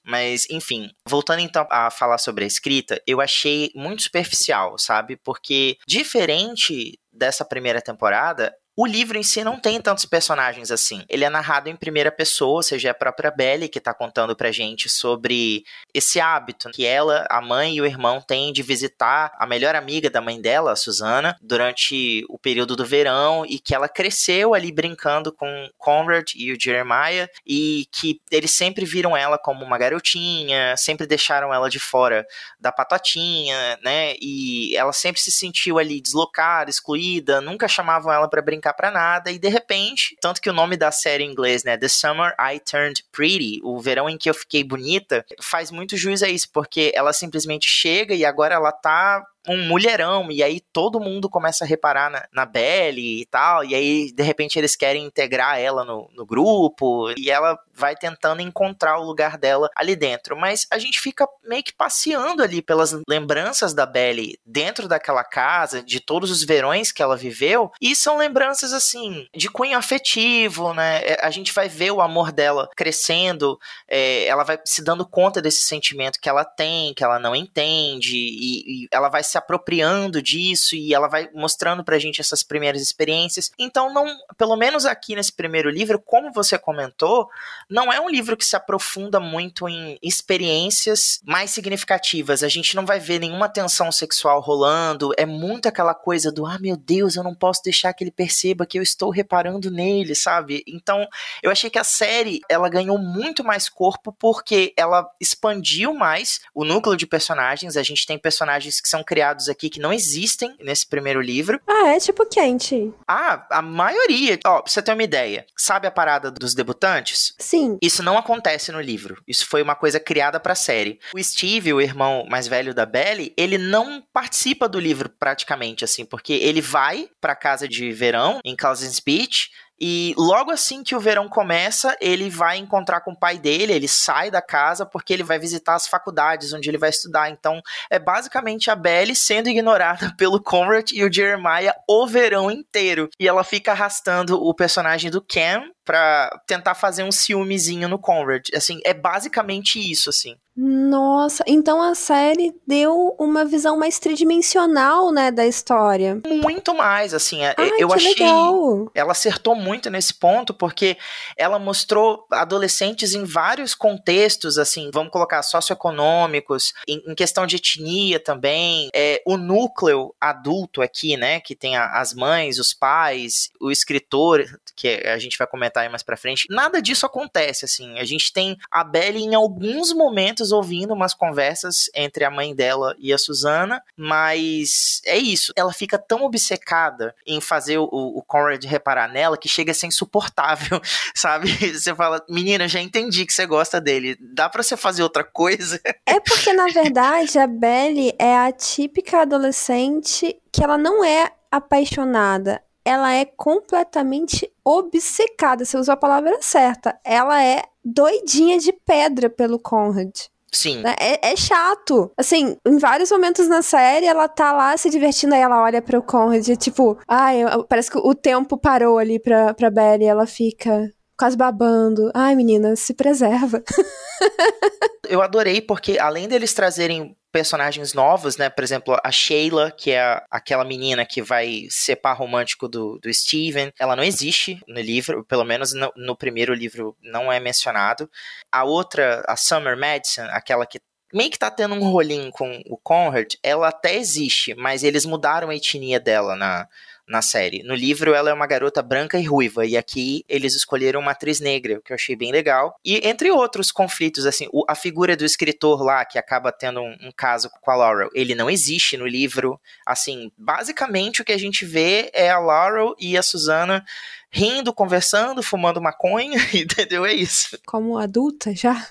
Mas, 0.04 0.46
enfim, 0.50 0.90
voltando 1.06 1.40
então 1.40 1.66
a 1.70 1.90
falar 1.90 2.18
sobre 2.18 2.44
a 2.44 2.46
escrita, 2.46 3.00
eu 3.06 3.20
achei 3.20 3.70
muito 3.74 4.02
superficial, 4.02 4.78
sabe? 4.78 5.16
Porque, 5.16 5.76
diferente 5.86 6.98
dessa 7.12 7.44
primeira 7.44 7.82
temporada, 7.82 8.54
o 8.80 8.86
livro 8.86 9.18
em 9.18 9.22
si 9.22 9.44
não 9.44 9.60
tem 9.60 9.78
tantos 9.78 10.06
personagens 10.06 10.70
assim. 10.70 11.04
Ele 11.06 11.22
é 11.22 11.28
narrado 11.28 11.68
em 11.68 11.76
primeira 11.76 12.10
pessoa, 12.10 12.56
ou 12.56 12.62
seja, 12.62 12.88
é 12.88 12.90
a 12.90 12.94
própria 12.94 13.30
Belly 13.30 13.68
que 13.68 13.76
está 13.76 13.92
contando 13.92 14.34
pra 14.34 14.50
gente 14.50 14.88
sobre 14.88 15.64
esse 15.92 16.18
hábito 16.18 16.70
que 16.70 16.86
ela, 16.86 17.26
a 17.28 17.42
mãe 17.42 17.74
e 17.74 17.80
o 17.82 17.84
irmão 17.84 18.22
têm 18.22 18.54
de 18.54 18.62
visitar 18.62 19.36
a 19.38 19.46
melhor 19.46 19.74
amiga 19.74 20.08
da 20.08 20.22
mãe 20.22 20.40
dela, 20.40 20.72
a 20.72 20.76
Susana, 20.76 21.36
durante 21.42 22.24
o 22.30 22.38
período 22.38 22.74
do 22.74 22.82
verão 22.82 23.44
e 23.46 23.58
que 23.58 23.74
ela 23.74 23.86
cresceu 23.86 24.54
ali 24.54 24.72
brincando 24.72 25.30
com 25.30 25.68
Conrad 25.76 26.32
e 26.34 26.50
o 26.50 26.58
Jeremiah 26.58 27.28
e 27.46 27.86
que 27.92 28.18
eles 28.30 28.52
sempre 28.52 28.86
viram 28.86 29.14
ela 29.14 29.36
como 29.36 29.62
uma 29.62 29.76
garotinha, 29.76 30.74
sempre 30.78 31.06
deixaram 31.06 31.52
ela 31.52 31.68
de 31.68 31.78
fora 31.78 32.26
da 32.58 32.72
patotinha, 32.72 33.78
né? 33.82 34.14
E 34.22 34.74
ela 34.74 34.94
sempre 34.94 35.20
se 35.20 35.30
sentiu 35.30 35.78
ali 35.78 36.00
deslocada, 36.00 36.70
excluída, 36.70 37.42
nunca 37.42 37.68
chamavam 37.68 38.10
ela 38.10 38.26
para 38.26 38.40
brincar 38.40 38.69
para 38.72 38.90
nada, 38.90 39.30
e 39.30 39.38
de 39.38 39.48
repente, 39.48 40.16
tanto 40.20 40.40
que 40.40 40.50
o 40.50 40.52
nome 40.52 40.76
da 40.76 40.90
série 40.90 41.24
em 41.24 41.30
inglês, 41.30 41.64
né, 41.64 41.76
The 41.76 41.88
Summer 41.88 42.34
I 42.40 42.60
Turned 42.60 43.04
Pretty, 43.12 43.60
o 43.62 43.78
verão 43.80 44.08
em 44.08 44.18
que 44.18 44.28
eu 44.28 44.34
fiquei 44.34 44.64
bonita, 44.64 45.24
faz 45.40 45.70
muito 45.70 45.96
juiz 45.96 46.22
a 46.22 46.28
isso, 46.28 46.48
porque 46.52 46.92
ela 46.94 47.12
simplesmente 47.12 47.68
chega 47.68 48.14
e 48.14 48.24
agora 48.24 48.54
ela 48.54 48.72
tá 48.72 49.24
um 49.48 49.66
mulherão, 49.66 50.30
e 50.30 50.42
aí 50.42 50.60
todo 50.72 51.00
mundo 51.00 51.28
começa 51.28 51.64
a 51.64 51.66
reparar 51.66 52.10
na, 52.10 52.26
na 52.32 52.50
e 52.96 53.26
tal, 53.30 53.64
e 53.64 53.74
aí 53.74 54.12
de 54.12 54.22
repente 54.22 54.58
eles 54.58 54.76
querem 54.76 55.04
integrar 55.04 55.58
ela 55.58 55.84
no, 55.84 56.10
no 56.14 56.26
grupo, 56.26 57.10
e 57.16 57.30
ela 57.30 57.58
vai 57.72 57.96
tentando 57.96 58.42
encontrar 58.42 58.98
o 58.98 59.04
lugar 59.04 59.38
dela 59.38 59.70
ali 59.74 59.96
dentro. 59.96 60.36
Mas 60.36 60.66
a 60.70 60.78
gente 60.78 61.00
fica 61.00 61.26
meio 61.44 61.62
que 61.62 61.72
passeando 61.72 62.42
ali 62.42 62.60
pelas 62.60 62.96
lembranças 63.08 63.72
da 63.72 63.86
Belly 63.86 64.38
dentro 64.44 64.86
daquela 64.86 65.24
casa, 65.24 65.82
de 65.82 66.00
todos 66.00 66.30
os 66.30 66.44
verões 66.44 66.92
que 66.92 67.02
ela 67.02 67.16
viveu, 67.16 67.70
e 67.80 67.96
são 67.96 68.16
lembranças 68.16 68.72
assim, 68.72 69.26
de 69.34 69.48
cunho 69.48 69.78
afetivo, 69.78 70.74
né? 70.74 71.00
É, 71.02 71.24
a 71.24 71.30
gente 71.30 71.52
vai 71.52 71.68
ver 71.68 71.90
o 71.90 72.00
amor 72.00 72.32
dela 72.32 72.68
crescendo, 72.76 73.58
é, 73.88 74.26
ela 74.26 74.44
vai 74.44 74.58
se 74.64 74.82
dando 74.82 75.08
conta 75.08 75.40
desse 75.40 75.62
sentimento 75.62 76.20
que 76.20 76.28
ela 76.28 76.44
tem, 76.44 76.92
que 76.92 77.02
ela 77.02 77.18
não 77.18 77.34
entende, 77.34 78.16
e, 78.16 78.84
e 78.84 78.88
ela 78.92 79.08
vai 79.08 79.22
se 79.30 79.38
apropriando 79.38 80.22
disso 80.22 80.74
e 80.74 80.92
ela 80.92 81.08
vai 81.08 81.28
mostrando 81.34 81.84
pra 81.84 81.98
gente 81.98 82.20
essas 82.20 82.42
primeiras 82.42 82.82
experiências. 82.82 83.50
Então, 83.58 83.92
não, 83.92 84.06
pelo 84.36 84.56
menos 84.56 84.84
aqui 84.84 85.14
nesse 85.14 85.32
primeiro 85.32 85.70
livro, 85.70 85.98
como 85.98 86.32
você 86.32 86.58
comentou, 86.58 87.28
não 87.68 87.92
é 87.92 88.00
um 88.00 88.08
livro 88.08 88.36
que 88.36 88.44
se 88.44 88.56
aprofunda 88.56 89.20
muito 89.20 89.68
em 89.68 89.98
experiências 90.02 91.20
mais 91.24 91.50
significativas. 91.50 92.42
A 92.42 92.48
gente 92.48 92.74
não 92.74 92.84
vai 92.84 92.98
ver 92.98 93.20
nenhuma 93.20 93.48
tensão 93.48 93.92
sexual 93.92 94.40
rolando, 94.40 95.12
é 95.16 95.24
muito 95.24 95.66
aquela 95.66 95.94
coisa 95.94 96.32
do, 96.32 96.46
ah, 96.46 96.58
meu 96.58 96.76
Deus, 96.76 97.16
eu 97.16 97.22
não 97.22 97.34
posso 97.34 97.62
deixar 97.62 97.92
que 97.92 98.04
ele 98.04 98.10
perceba 98.10 98.66
que 98.66 98.78
eu 98.78 98.82
estou 98.82 99.10
reparando 99.10 99.70
nele, 99.70 100.14
sabe? 100.14 100.62
Então, 100.66 101.06
eu 101.42 101.50
achei 101.50 101.70
que 101.70 101.78
a 101.78 101.84
série, 101.84 102.40
ela 102.48 102.68
ganhou 102.68 102.98
muito 102.98 103.44
mais 103.44 103.68
corpo 103.68 104.12
porque 104.12 104.72
ela 104.76 105.08
expandiu 105.20 105.94
mais 105.94 106.40
o 106.54 106.64
núcleo 106.64 106.96
de 106.96 107.06
personagens. 107.06 107.76
A 107.76 107.82
gente 107.82 108.06
tem 108.06 108.18
personagens 108.18 108.80
que 108.80 108.88
são 108.88 109.04
criados 109.04 109.19
criados 109.20 109.50
aqui 109.50 109.68
que 109.68 109.80
não 109.80 109.92
existem 109.92 110.56
nesse 110.60 110.86
primeiro 110.86 111.20
livro. 111.20 111.60
Ah, 111.68 111.88
é 111.88 111.98
tipo 111.98 112.24
quente. 112.24 112.90
Ah, 113.06 113.46
a 113.50 113.60
maioria. 113.60 114.38
Ó, 114.46 114.62
pra 114.62 114.72
você 114.72 114.80
ter 114.80 114.94
uma 114.94 115.02
ideia, 115.02 115.44
sabe 115.54 115.86
a 115.86 115.90
parada 115.90 116.30
dos 116.30 116.54
debutantes? 116.54 117.34
Sim. 117.38 117.76
Isso 117.82 118.02
não 118.02 118.16
acontece 118.16 118.72
no 118.72 118.80
livro. 118.80 119.22
Isso 119.28 119.46
foi 119.46 119.60
uma 119.60 119.74
coisa 119.74 120.00
criada 120.00 120.40
pra 120.40 120.54
série. 120.54 120.98
O 121.14 121.22
Steve, 121.22 121.74
o 121.74 121.82
irmão 121.82 122.24
mais 122.30 122.48
velho 122.48 122.72
da 122.72 122.86
Belly, 122.86 123.34
ele 123.36 123.58
não 123.58 124.02
participa 124.10 124.66
do 124.66 124.80
livro 124.80 125.10
praticamente, 125.10 125.84
assim, 125.84 126.06
porque 126.06 126.32
ele 126.32 126.62
vai 126.62 127.10
pra 127.20 127.36
casa 127.36 127.68
de 127.68 127.92
verão 127.92 128.40
em 128.42 128.56
Cousins 128.56 129.00
Beach 129.00 129.50
e 129.80 130.14
logo 130.18 130.50
assim 130.50 130.82
que 130.82 130.94
o 130.94 131.00
verão 131.00 131.28
começa, 131.28 131.96
ele 132.00 132.28
vai 132.28 132.58
encontrar 132.58 133.00
com 133.00 133.12
o 133.12 133.18
pai 133.18 133.38
dele, 133.38 133.72
ele 133.72 133.88
sai 133.88 134.30
da 134.30 134.42
casa 134.42 134.84
porque 134.84 135.12
ele 135.12 135.22
vai 135.22 135.38
visitar 135.38 135.74
as 135.74 135.86
faculdades 135.86 136.52
onde 136.52 136.68
ele 136.68 136.76
vai 136.76 136.90
estudar. 136.90 137.30
Então, 137.30 137.62
é 137.88 137.98
basicamente 137.98 138.70
a 138.70 138.76
Belly 138.76 139.16
sendo 139.16 139.48
ignorada 139.48 140.12
pelo 140.18 140.42
Conrad 140.42 140.90
e 140.92 141.02
o 141.02 141.12
Jeremiah 141.12 141.74
o 141.88 142.06
verão 142.06 142.50
inteiro. 142.50 143.08
E 143.18 143.26
ela 143.26 143.42
fica 143.42 143.72
arrastando 143.72 144.42
o 144.42 144.52
personagem 144.52 145.10
do 145.10 145.22
Cam 145.22 145.70
para 145.90 146.40
tentar 146.46 146.76
fazer 146.76 147.02
um 147.02 147.10
ciúmezinho 147.10 147.88
no 147.88 147.98
Conrad. 147.98 148.46
Assim, 148.54 148.78
é 148.84 148.94
basicamente 148.94 149.80
isso, 149.80 150.08
assim. 150.08 150.36
Nossa, 150.62 151.42
então 151.46 151.80
a 151.80 151.94
série 151.94 152.52
deu 152.66 153.16
uma 153.18 153.46
visão 153.46 153.78
mais 153.78 153.98
tridimensional, 153.98 155.10
né, 155.10 155.30
da 155.30 155.46
história. 155.46 156.20
Muito 156.26 156.74
mais, 156.74 157.14
assim, 157.14 157.42
é, 157.42 157.54
Ai, 157.56 157.70
eu 157.78 157.92
achei. 157.92 158.10
Legal. 158.10 158.90
Ela 158.94 159.12
acertou 159.12 159.54
muito 159.54 159.88
nesse 159.88 160.12
ponto, 160.12 160.52
porque 160.52 160.98
ela 161.36 161.58
mostrou 161.58 162.26
adolescentes 162.30 163.14
em 163.14 163.24
vários 163.24 163.74
contextos, 163.74 164.58
assim, 164.58 164.90
vamos 164.92 165.10
colocar 165.10 165.42
socioeconômicos, 165.42 166.74
em, 166.86 167.02
em 167.06 167.14
questão 167.14 167.46
de 167.46 167.56
etnia 167.56 168.20
também, 168.20 168.90
é, 168.94 169.22
o 169.26 169.38
núcleo 169.38 170.14
adulto 170.20 170.82
aqui, 170.82 171.16
né, 171.16 171.40
que 171.40 171.56
tem 171.56 171.76
a, 171.76 171.86
as 172.00 172.12
mães, 172.12 172.58
os 172.58 172.74
pais, 172.74 173.50
o 173.58 173.70
escritor, 173.70 174.44
que 174.76 174.88
a 175.06 175.18
gente 175.18 175.38
vai 175.38 175.46
comentar 175.46 175.79
aí 175.80 175.88
mais 175.88 176.02
pra 176.02 176.16
frente, 176.16 176.46
nada 176.50 176.80
disso 176.80 177.06
acontece, 177.06 177.64
assim. 177.64 177.98
A 177.98 178.04
gente 178.04 178.32
tem 178.32 178.56
a 178.70 178.84
Belly 178.84 179.20
em 179.20 179.34
alguns 179.34 179.92
momentos 179.92 180.52
ouvindo 180.52 180.94
umas 180.94 181.14
conversas 181.14 181.90
entre 181.94 182.24
a 182.24 182.30
mãe 182.30 182.54
dela 182.54 182.94
e 182.98 183.12
a 183.12 183.18
Susana, 183.18 183.82
mas 183.96 185.00
é 185.04 185.16
isso. 185.18 185.52
Ela 185.56 185.72
fica 185.72 185.98
tão 185.98 186.22
obcecada 186.24 187.14
em 187.26 187.40
fazer 187.40 187.78
o, 187.78 187.88
o 187.90 188.22
Conrad 188.22 188.64
reparar 188.64 189.08
nela 189.08 189.36
que 189.36 189.48
chega 189.48 189.72
a 189.72 189.74
ser 189.74 189.86
insuportável, 189.86 190.80
sabe? 191.14 191.50
Você 191.72 191.94
fala, 191.94 192.24
menina, 192.28 192.68
já 192.68 192.80
entendi 192.80 193.26
que 193.26 193.32
você 193.32 193.46
gosta 193.46 193.80
dele. 193.80 194.16
Dá 194.20 194.48
para 194.48 194.62
você 194.62 194.76
fazer 194.76 195.02
outra 195.02 195.24
coisa? 195.24 195.80
É 196.06 196.20
porque, 196.20 196.52
na 196.52 196.66
verdade, 196.66 197.38
a 197.38 197.46
Belly 197.46 198.12
é 198.18 198.36
a 198.36 198.52
típica 198.52 199.22
adolescente 199.22 200.36
que 200.52 200.62
ela 200.62 200.76
não 200.76 201.04
é 201.04 201.30
apaixonada, 201.50 202.62
ela 202.84 203.12
é 203.12 203.24
completamente 203.24 204.50
obcecada. 204.64 205.64
Você 205.64 205.76
usou 205.76 205.92
a 205.92 205.96
palavra 205.96 206.38
certa. 206.40 206.98
Ela 207.04 207.42
é 207.42 207.62
doidinha 207.84 208.58
de 208.58 208.72
pedra 208.72 209.28
pelo 209.28 209.58
Conrad. 209.58 210.10
Sim. 210.52 210.82
Né? 210.82 210.94
É, 210.98 211.32
é, 211.32 211.36
chato. 211.36 212.10
Assim, 212.16 212.56
em 212.66 212.78
vários 212.78 213.10
momentos 213.10 213.48
na 213.48 213.62
série, 213.62 214.06
ela 214.06 214.28
tá 214.28 214.52
lá 214.52 214.76
se 214.76 214.90
divertindo, 214.90 215.34
aí 215.34 215.40
ela 215.40 215.62
olha 215.62 215.80
pro 215.80 216.02
Conrad, 216.02 216.46
tipo, 216.56 216.98
ai, 217.06 217.42
parece 217.68 217.90
que 217.90 217.98
o 217.98 218.14
tempo 218.14 218.56
parou 218.56 218.98
ali 218.98 219.20
pra, 219.20 219.54
pra 219.54 219.70
Belly, 219.70 220.06
ela 220.06 220.26
fica 220.26 220.90
quase 221.16 221.36
babando. 221.36 222.10
Ai, 222.14 222.34
menina, 222.34 222.74
se 222.74 222.94
preserva. 222.94 223.62
Eu 225.08 225.20
adorei 225.20 225.60
porque, 225.60 225.98
além 225.98 226.28
deles 226.28 226.54
trazerem 226.54 227.16
personagens 227.32 227.94
novos, 227.94 228.36
né? 228.36 228.50
Por 228.50 228.64
exemplo, 228.64 228.96
a 229.02 229.10
Sheila, 229.10 229.70
que 229.70 229.92
é 229.92 230.22
aquela 230.30 230.64
menina 230.64 231.06
que 231.06 231.22
vai 231.22 231.66
ser 231.70 231.96
par 231.96 232.16
romântico 232.16 232.68
do, 232.68 232.98
do 232.98 233.12
Steven. 233.12 233.72
Ela 233.78 233.96
não 233.96 234.02
existe 234.02 234.60
no 234.66 234.80
livro, 234.80 235.24
pelo 235.24 235.44
menos 235.44 235.72
no, 235.72 235.92
no 235.96 236.16
primeiro 236.16 236.54
livro 236.54 236.96
não 237.02 237.32
é 237.32 237.38
mencionado. 237.40 238.10
A 238.50 238.64
outra, 238.64 239.22
a 239.26 239.36
Summer 239.36 239.76
Madison, 239.76 240.26
aquela 240.30 240.66
que 240.66 240.80
meio 241.12 241.30
que 241.30 241.38
tá 241.38 241.50
tendo 241.50 241.74
um 241.74 241.90
rolinho 241.90 242.30
com 242.30 242.62
o 242.66 242.76
Conrad, 242.76 243.34
ela 243.42 243.68
até 243.68 243.96
existe, 243.96 244.54
mas 244.54 244.84
eles 244.84 245.04
mudaram 245.04 245.50
a 245.50 245.54
etnia 245.54 245.98
dela 245.98 246.36
na, 246.36 246.68
na 247.10 247.20
série. 247.20 247.62
No 247.64 247.74
livro, 247.74 248.14
ela 248.14 248.30
é 248.30 248.32
uma 248.32 248.46
garota 248.46 248.80
branca 248.80 249.18
e 249.18 249.24
ruiva, 249.24 249.66
e 249.66 249.76
aqui 249.76 250.24
eles 250.28 250.54
escolheram 250.54 251.00
uma 251.00 251.10
atriz 251.10 251.40
negra, 251.40 251.78
o 251.78 251.82
que 251.82 251.92
eu 251.92 251.96
achei 251.96 252.14
bem 252.14 252.30
legal. 252.30 252.76
E 252.84 253.06
entre 253.06 253.30
outros 253.30 253.72
conflitos, 253.72 254.24
assim, 254.24 254.48
o, 254.52 254.64
a 254.68 254.76
figura 254.76 255.16
do 255.16 255.24
escritor 255.24 255.82
lá, 255.82 256.04
que 256.04 256.18
acaba 256.18 256.52
tendo 256.52 256.80
um, 256.80 256.96
um, 257.02 257.10
caso 257.14 257.50
com 257.60 257.70
a 257.70 257.74
Laurel, 257.74 258.10
ele 258.14 258.34
não 258.34 258.48
existe 258.48 258.96
no 258.96 259.06
livro. 259.06 259.60
Assim, 259.84 260.30
basicamente 260.38 261.20
o 261.20 261.24
que 261.24 261.32
a 261.32 261.38
gente 261.38 261.64
vê 261.64 262.10
é 262.14 262.30
a 262.30 262.38
Laurel 262.38 262.94
e 262.98 263.18
a 263.18 263.22
Susana 263.22 263.84
rindo, 264.30 264.72
conversando, 264.72 265.42
fumando 265.42 265.82
maconha, 265.82 266.38
entendeu? 266.54 267.04
É 267.04 267.12
isso. 267.12 267.58
Como 267.66 267.98
adulta 267.98 268.54
já? 268.54 268.86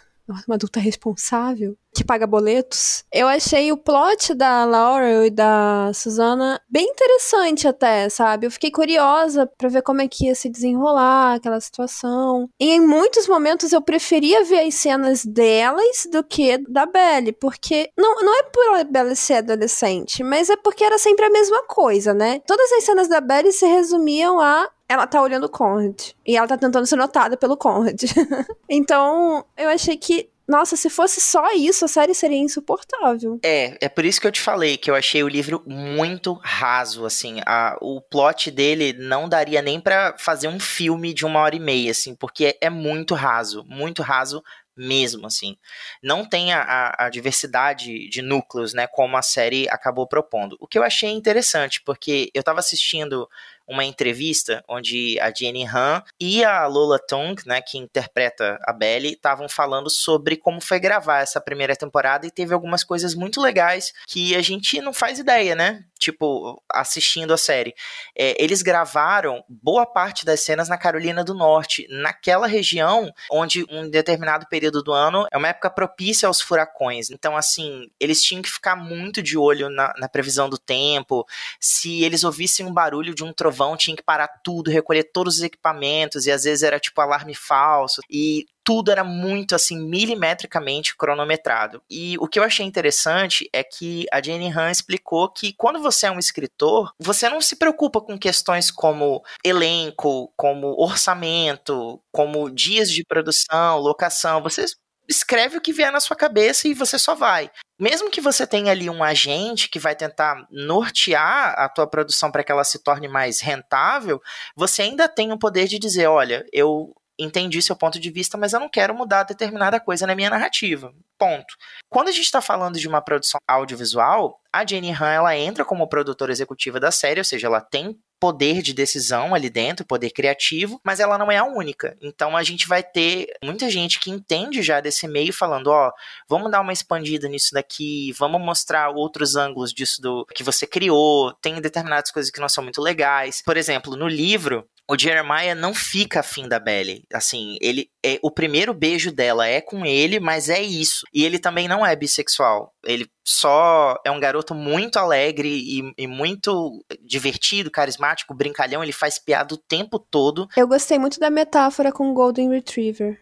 Uma 0.48 0.56
adulta 0.56 0.80
responsável 0.80 1.76
que 1.94 2.04
paga 2.04 2.28
boletos. 2.28 3.04
Eu 3.12 3.28
achei 3.28 3.72
o 3.72 3.78
plot 3.78 4.34
da 4.34 4.64
Laurel 4.64 5.26
e 5.26 5.30
da 5.30 5.92
Susana 5.94 6.62
bem 6.70 6.86
interessante 6.86 7.68
até, 7.68 8.08
sabe? 8.10 8.46
Eu 8.46 8.52
fiquei 8.52 8.72
curiosa 8.72 9.48
para 9.58 9.70
ver 9.70 9.82
como 9.82 10.02
é 10.02 10.08
que 10.08 10.28
ia 10.28 10.36
se 10.36 10.50
desenrolar 10.50 11.36
aquela 11.36 11.60
situação. 11.60 12.48
E 12.60 12.70
em 12.72 12.80
muitos 12.80 13.28
momentos 13.28 13.74
eu 13.74 13.82
preferia 13.82 14.44
ver 14.46 14.68
as 14.68 14.76
cenas 14.76 15.26
delas 15.26 16.08
do 16.12 16.24
que 16.24 16.58
da 16.70 16.86
Belle, 16.86 17.34
porque 17.34 17.90
não, 17.98 18.22
não 18.22 18.40
é 18.40 18.44
por 18.44 18.84
Belle 18.92 19.16
ser 19.16 19.36
adolescente, 19.36 20.24
mas 20.24 20.50
é 20.50 20.56
porque 20.56 20.84
era 20.84 20.98
sempre 20.98 21.26
a 21.26 21.32
mesma 21.32 21.64
coisa, 21.64 22.14
né? 22.14 22.40
Todas 22.46 22.72
as 22.74 22.84
cenas 22.84 23.08
da 23.08 23.20
Belle 23.20 23.52
se 23.52 23.66
resumiam 23.66 24.40
a 24.40 24.70
ela 24.90 25.06
tá 25.06 25.22
olhando 25.22 25.46
o 25.46 25.50
Conrad. 25.50 26.14
E 26.26 26.36
ela 26.36 26.48
tá 26.48 26.58
tentando 26.58 26.88
ser 26.88 26.96
notada 26.96 27.38
pelo 27.38 27.56
Conrad. 27.56 28.02
então, 28.68 29.46
eu 29.56 29.70
achei 29.70 29.96
que 29.96 30.30
nossa, 30.50 30.76
se 30.76 30.90
fosse 30.90 31.22
só 31.22 31.52
isso, 31.52 31.86
a 31.86 31.88
série 31.88 32.16
seria 32.16 32.40
insuportável. 32.40 33.40
É, 33.44 33.78
é 33.80 33.88
por 33.88 34.04
isso 34.04 34.20
que 34.20 34.26
eu 34.26 34.32
te 34.32 34.42
falei 34.42 34.78
que 34.78 34.90
eu 34.90 34.96
achei 34.96 35.22
o 35.22 35.28
livro 35.28 35.62
muito 35.68 36.34
raso, 36.42 37.06
assim. 37.06 37.40
A, 37.46 37.78
o 37.80 38.02
plot 38.02 38.50
dele 38.50 38.94
não 38.94 39.30
daria 39.30 39.62
nem 39.62 39.80
para 39.80 40.18
fazer 40.18 40.48
um 40.48 40.60
filme 40.60 41.14
de 41.14 41.24
uma 41.24 41.40
hora 41.40 41.56
e 41.56 41.60
meia, 41.60 41.92
assim, 41.92 42.16
porque 42.16 42.46
é, 42.46 42.58
é 42.62 42.70
muito 42.72 43.14
raso, 43.14 43.64
muito 43.68 44.02
raso 44.02 44.42
mesmo, 44.76 45.28
assim. 45.28 45.56
Não 46.02 46.26
tem 46.26 46.52
a, 46.52 46.62
a, 46.62 47.06
a, 47.06 47.10
diversidade 47.10 48.10
de 48.10 48.22
núcleos, 48.22 48.74
né, 48.74 48.88
como 48.88 49.18
a 49.18 49.22
série 49.22 49.70
acabou 49.70 50.08
propondo. 50.08 50.58
O 50.60 50.66
que 50.66 50.80
eu 50.80 50.84
achei 50.84 51.12
interessante, 51.12 51.82
porque 51.86 52.32
eu 52.34 52.42
tava 52.42 52.60
assistindo 52.60 53.30
uma 53.70 53.86
entrevista 53.86 54.64
onde 54.68 55.20
a 55.20 55.32
Jenny 55.32 55.66
Han 55.66 56.04
e 56.20 56.44
a 56.44 56.66
Lola 56.66 56.98
Tong, 56.98 57.40
né, 57.46 57.62
que 57.62 57.78
interpreta 57.78 58.58
a 58.64 58.74
Belly, 58.74 59.14
estavam 59.14 59.48
falando 59.48 59.90
sobre 59.90 60.36
como 60.36 60.60
foi 60.60 60.80
gravar 60.80 61.20
essa 61.20 61.40
primeira 61.40 61.76
temporada 61.76 62.26
e 62.26 62.32
teve 62.32 62.54
algumas 62.54 62.84
coisas 62.84 63.14
muito 63.14 63.40
legais 63.40 63.94
que 64.08 64.36
a 64.36 64.42
gente 64.42 64.82
não 64.82 64.92
faz 64.92 65.20
ideia, 65.20 65.54
né? 65.54 65.84
Tipo, 66.00 66.64
assistindo 66.72 67.34
a 67.34 67.38
série. 67.38 67.76
É, 68.18 68.42
eles 68.42 68.62
gravaram 68.62 69.44
boa 69.48 69.86
parte 69.86 70.26
das 70.26 70.40
cenas 70.40 70.70
na 70.70 70.78
Carolina 70.78 71.24
do 71.24 71.34
Norte, 71.34 71.86
naquela 71.90 72.48
região 72.48 73.12
onde 73.30 73.66
um 73.70 73.90
determinado 73.90 74.48
período 74.48 74.82
do 74.82 74.94
ano 74.94 75.28
é 75.30 75.38
uma 75.38 75.50
época 75.50 75.70
propícia 75.70 76.28
aos 76.28 76.42
furacões. 76.42 77.12
Então, 77.12 77.36
assim, 77.36 77.92
eles 78.00 78.24
tinham 78.24 78.42
que 78.42 78.50
ficar 78.50 78.78
muito 78.78 79.22
de 79.22 79.38
olho 79.38 79.70
na, 79.70 79.94
na 79.98 80.08
previsão 80.08 80.50
do 80.50 80.58
tempo. 80.58 81.26
Se 81.60 82.02
eles 82.04 82.24
ouvissem 82.24 82.66
um 82.66 82.74
barulho 82.74 83.14
de 83.14 83.24
um 83.24 83.34
trovão 83.34 83.59
trovão, 83.60 83.76
tinha 83.76 83.96
que 83.96 84.04
parar 84.04 84.28
tudo, 84.44 84.72
recolher 84.72 85.04
todos 85.12 85.36
os 85.36 85.42
equipamentos, 85.42 86.26
e 86.26 86.32
às 86.32 86.44
vezes 86.44 86.64
era 86.64 86.80
tipo 86.80 87.00
alarme 87.02 87.36
falso, 87.36 88.02
e 88.10 88.46
tudo 88.64 88.92
era 88.92 89.04
muito 89.04 89.56
assim 89.56 89.80
milimetricamente 89.80 90.96
cronometrado. 90.96 91.82
E 91.90 92.16
o 92.20 92.28
que 92.28 92.40
eu 92.40 92.44
achei 92.44 92.66
interessante 92.66 93.50
é 93.52 93.64
que 93.64 94.06
a 94.12 94.22
Jenny 94.22 94.52
Han 94.52 94.70
explicou 94.70 95.28
que 95.30 95.54
quando 95.54 95.82
você 95.82 96.06
é 96.06 96.12
um 96.12 96.20
escritor, 96.20 96.92
você 97.00 97.28
não 97.28 97.42
se 97.42 97.56
preocupa 97.56 98.00
com 98.00 98.18
questões 98.18 98.70
como 98.70 99.24
elenco, 99.44 100.32
como 100.38 100.80
orçamento, 100.80 102.00
como 102.12 102.50
dias 102.50 102.92
de 102.92 103.04
produção, 103.04 103.80
locação, 103.80 104.42
você 104.42 104.66
escreve 105.10 105.58
o 105.58 105.62
que 105.62 105.74
vier 105.74 105.92
na 105.92 106.00
sua 106.00 106.16
cabeça 106.16 106.68
e 106.68 106.74
você 106.74 107.00
só 107.00 107.16
vai. 107.16 107.50
Mesmo 107.80 108.12
que 108.12 108.22
você 108.22 108.46
tenha 108.46 108.72
ali 108.72 108.90
um 108.90 109.04
agente 109.04 109.70
que 109.70 109.80
vai 109.80 109.96
tentar 109.96 110.46
nortear 110.52 111.56
a 111.58 111.68
tua 111.68 111.88
produção 111.88 112.30
para 112.30 112.44
que 112.44 112.52
ela 112.52 112.64
se 112.64 112.84
torne 112.84 113.08
mais 113.08 113.42
rentável, 113.42 114.22
você 114.56 114.84
ainda 114.84 115.08
tem 115.08 115.32
o 115.32 115.40
poder 115.40 115.68
de 115.68 115.80
dizer, 115.80 116.08
olha, 116.08 116.46
eu 116.54 116.94
entendi 117.20 117.62
seu 117.62 117.76
ponto 117.76 118.00
de 118.00 118.10
vista, 118.10 118.38
mas 118.38 118.54
eu 118.54 118.60
não 118.60 118.70
quero 118.70 118.96
mudar 118.96 119.24
determinada 119.24 119.80
coisa 119.80 120.08
na 120.08 120.16
minha 120.16 120.30
narrativa. 120.30 120.94
Ponto. 121.18 121.56
Quando 121.90 122.08
a 122.08 122.12
gente 122.12 122.24
está 122.24 122.42
falando 122.42 122.80
de 122.80 122.88
uma 122.88 123.02
produção 123.02 123.40
audiovisual, 123.48 124.40
a 124.54 124.66
Jenny 124.66 124.92
Han 124.92 125.12
ela 125.12 125.38
entra 125.38 125.66
como 125.66 125.88
produtora 125.88 126.32
executiva 126.32 126.80
da 126.80 126.92
série, 126.92 127.20
ou 127.20 127.26
seja, 127.26 127.48
ela 127.48 127.62
tem 127.62 128.00
poder 128.20 128.62
de 128.62 128.74
decisão 128.74 129.34
ali 129.34 129.50
dentro, 129.50 129.86
poder 129.86 130.10
criativo, 130.12 130.80
mas 130.84 131.00
ela 131.00 131.18
não 131.18 131.32
é 131.32 131.38
a 131.38 131.46
única. 131.46 131.98
Então 132.02 132.36
a 132.36 132.44
gente 132.44 132.68
vai 132.68 132.84
ter 132.84 133.28
muita 133.44 133.70
gente 133.70 134.00
que 134.00 134.12
entende 134.12 134.62
já 134.62 134.82
desse 134.82 135.08
meio 135.08 135.32
falando, 135.32 135.68
ó, 135.68 135.92
vamos 136.28 136.52
dar 136.52 136.62
uma 136.62 136.74
expandida 136.74 137.28
nisso 137.28 137.54
daqui, 137.54 138.12
vamos 138.18 138.42
mostrar 138.42 138.90
outros 138.90 139.36
ângulos 139.36 139.74
disso 139.74 140.02
do 140.02 140.26
que 140.36 140.44
você 140.44 140.68
criou, 140.68 141.34
tem 141.42 141.60
determinadas 141.62 142.12
coisas 142.12 142.32
que 142.32 142.42
não 142.42 142.50
são 142.50 142.64
muito 142.64 142.82
legais. 142.82 143.42
Por 143.46 143.56
exemplo, 143.56 143.96
no 143.96 144.08
livro, 144.08 144.68
o 144.90 144.98
Jeremiah 144.98 145.54
não 145.54 145.72
fica 145.72 146.22
afim 146.22 146.48
da 146.48 146.58
Belly. 146.58 147.04
Assim, 147.14 147.58
ele 147.62 147.92
é, 148.04 148.18
o 148.24 148.32
primeiro 148.32 148.74
beijo 148.74 149.12
dela 149.12 149.48
é 149.48 149.62
com 149.62 149.86
ele, 149.86 150.20
mas 150.20 150.50
é 150.50 150.60
isso. 150.60 151.06
E 151.14 151.24
ele 151.24 151.38
também 151.38 151.68
não 151.68 151.86
é 151.86 151.96
bissexual. 151.96 152.74
Ele 152.84 153.08
só 153.24 153.96
é 154.04 154.10
um 154.10 154.20
garoto 154.20 154.56
muito 154.56 154.98
alegre 154.98 155.48
e, 155.48 155.94
e, 155.96 156.08
muito 156.08 156.84
divertido, 157.06 157.70
carismático, 157.70 158.34
brincalhão. 158.34 158.84
Ele 158.84 158.92
faz 158.92 159.20
piada 159.20 159.54
o 159.54 159.58
tempo 159.58 160.00
todo. 160.00 160.50
Eu 160.58 160.68
gostei 160.68 160.98
muito 160.98 161.20
da 161.20 161.30
metáfora 161.30 161.92
com 161.92 162.10
o 162.10 162.14
Golden 162.14 162.50
Retriever. 162.50 163.22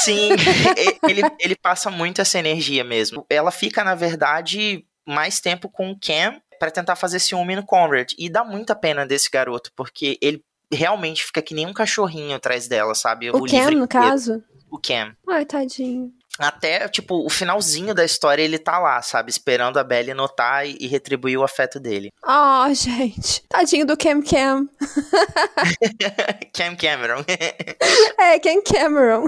Sim, 0.00 0.30
ele, 1.08 1.22
ele 1.38 1.54
passa 1.54 1.88
muito 1.88 2.20
essa 2.20 2.38
energia 2.38 2.82
mesmo. 2.82 3.24
Ela 3.30 3.52
fica, 3.52 3.84
na 3.84 3.94
verdade, 3.94 4.84
mais 5.06 5.38
tempo 5.40 5.68
com 5.68 5.92
o 5.92 5.98
Cam 5.98 6.40
para 6.58 6.70
tentar 6.72 6.96
fazer 6.96 7.20
ciúme 7.20 7.54
no 7.54 7.64
Conrad. 7.64 8.12
E 8.18 8.28
dá 8.28 8.42
muita 8.42 8.74
pena 8.74 9.06
desse 9.06 9.30
garoto, 9.30 9.70
porque 9.76 10.18
ele 10.20 10.42
realmente 10.72 11.24
fica 11.24 11.42
que 11.42 11.54
nem 11.54 11.66
um 11.66 11.72
cachorrinho 11.72 12.34
atrás 12.34 12.68
dela, 12.68 12.94
sabe? 12.94 13.30
O, 13.30 13.36
o 13.36 13.46
Cam, 13.46 13.70
no 13.72 13.88
caso? 13.88 14.42
O 14.70 14.78
Cam. 14.78 15.14
Ai, 15.28 15.44
tadinho. 15.44 16.12
Até, 16.38 16.88
tipo, 16.88 17.24
o 17.24 17.30
finalzinho 17.30 17.94
da 17.94 18.04
história 18.04 18.42
ele 18.42 18.58
tá 18.58 18.78
lá, 18.78 19.00
sabe? 19.02 19.30
Esperando 19.30 19.78
a 19.78 19.84
Belly 19.84 20.12
notar 20.14 20.66
e, 20.66 20.76
e 20.80 20.86
retribuir 20.86 21.38
o 21.38 21.44
afeto 21.44 21.80
dele. 21.80 22.10
Oh, 22.24 22.72
gente. 22.74 23.42
Tadinho 23.48 23.86
do 23.86 23.96
Cam 23.96 24.22
Cam. 24.22 24.68
Cam 26.52 26.76
Cameron. 26.76 27.24
é, 28.18 28.38
Cam 28.38 28.62
Cameron. 28.62 29.26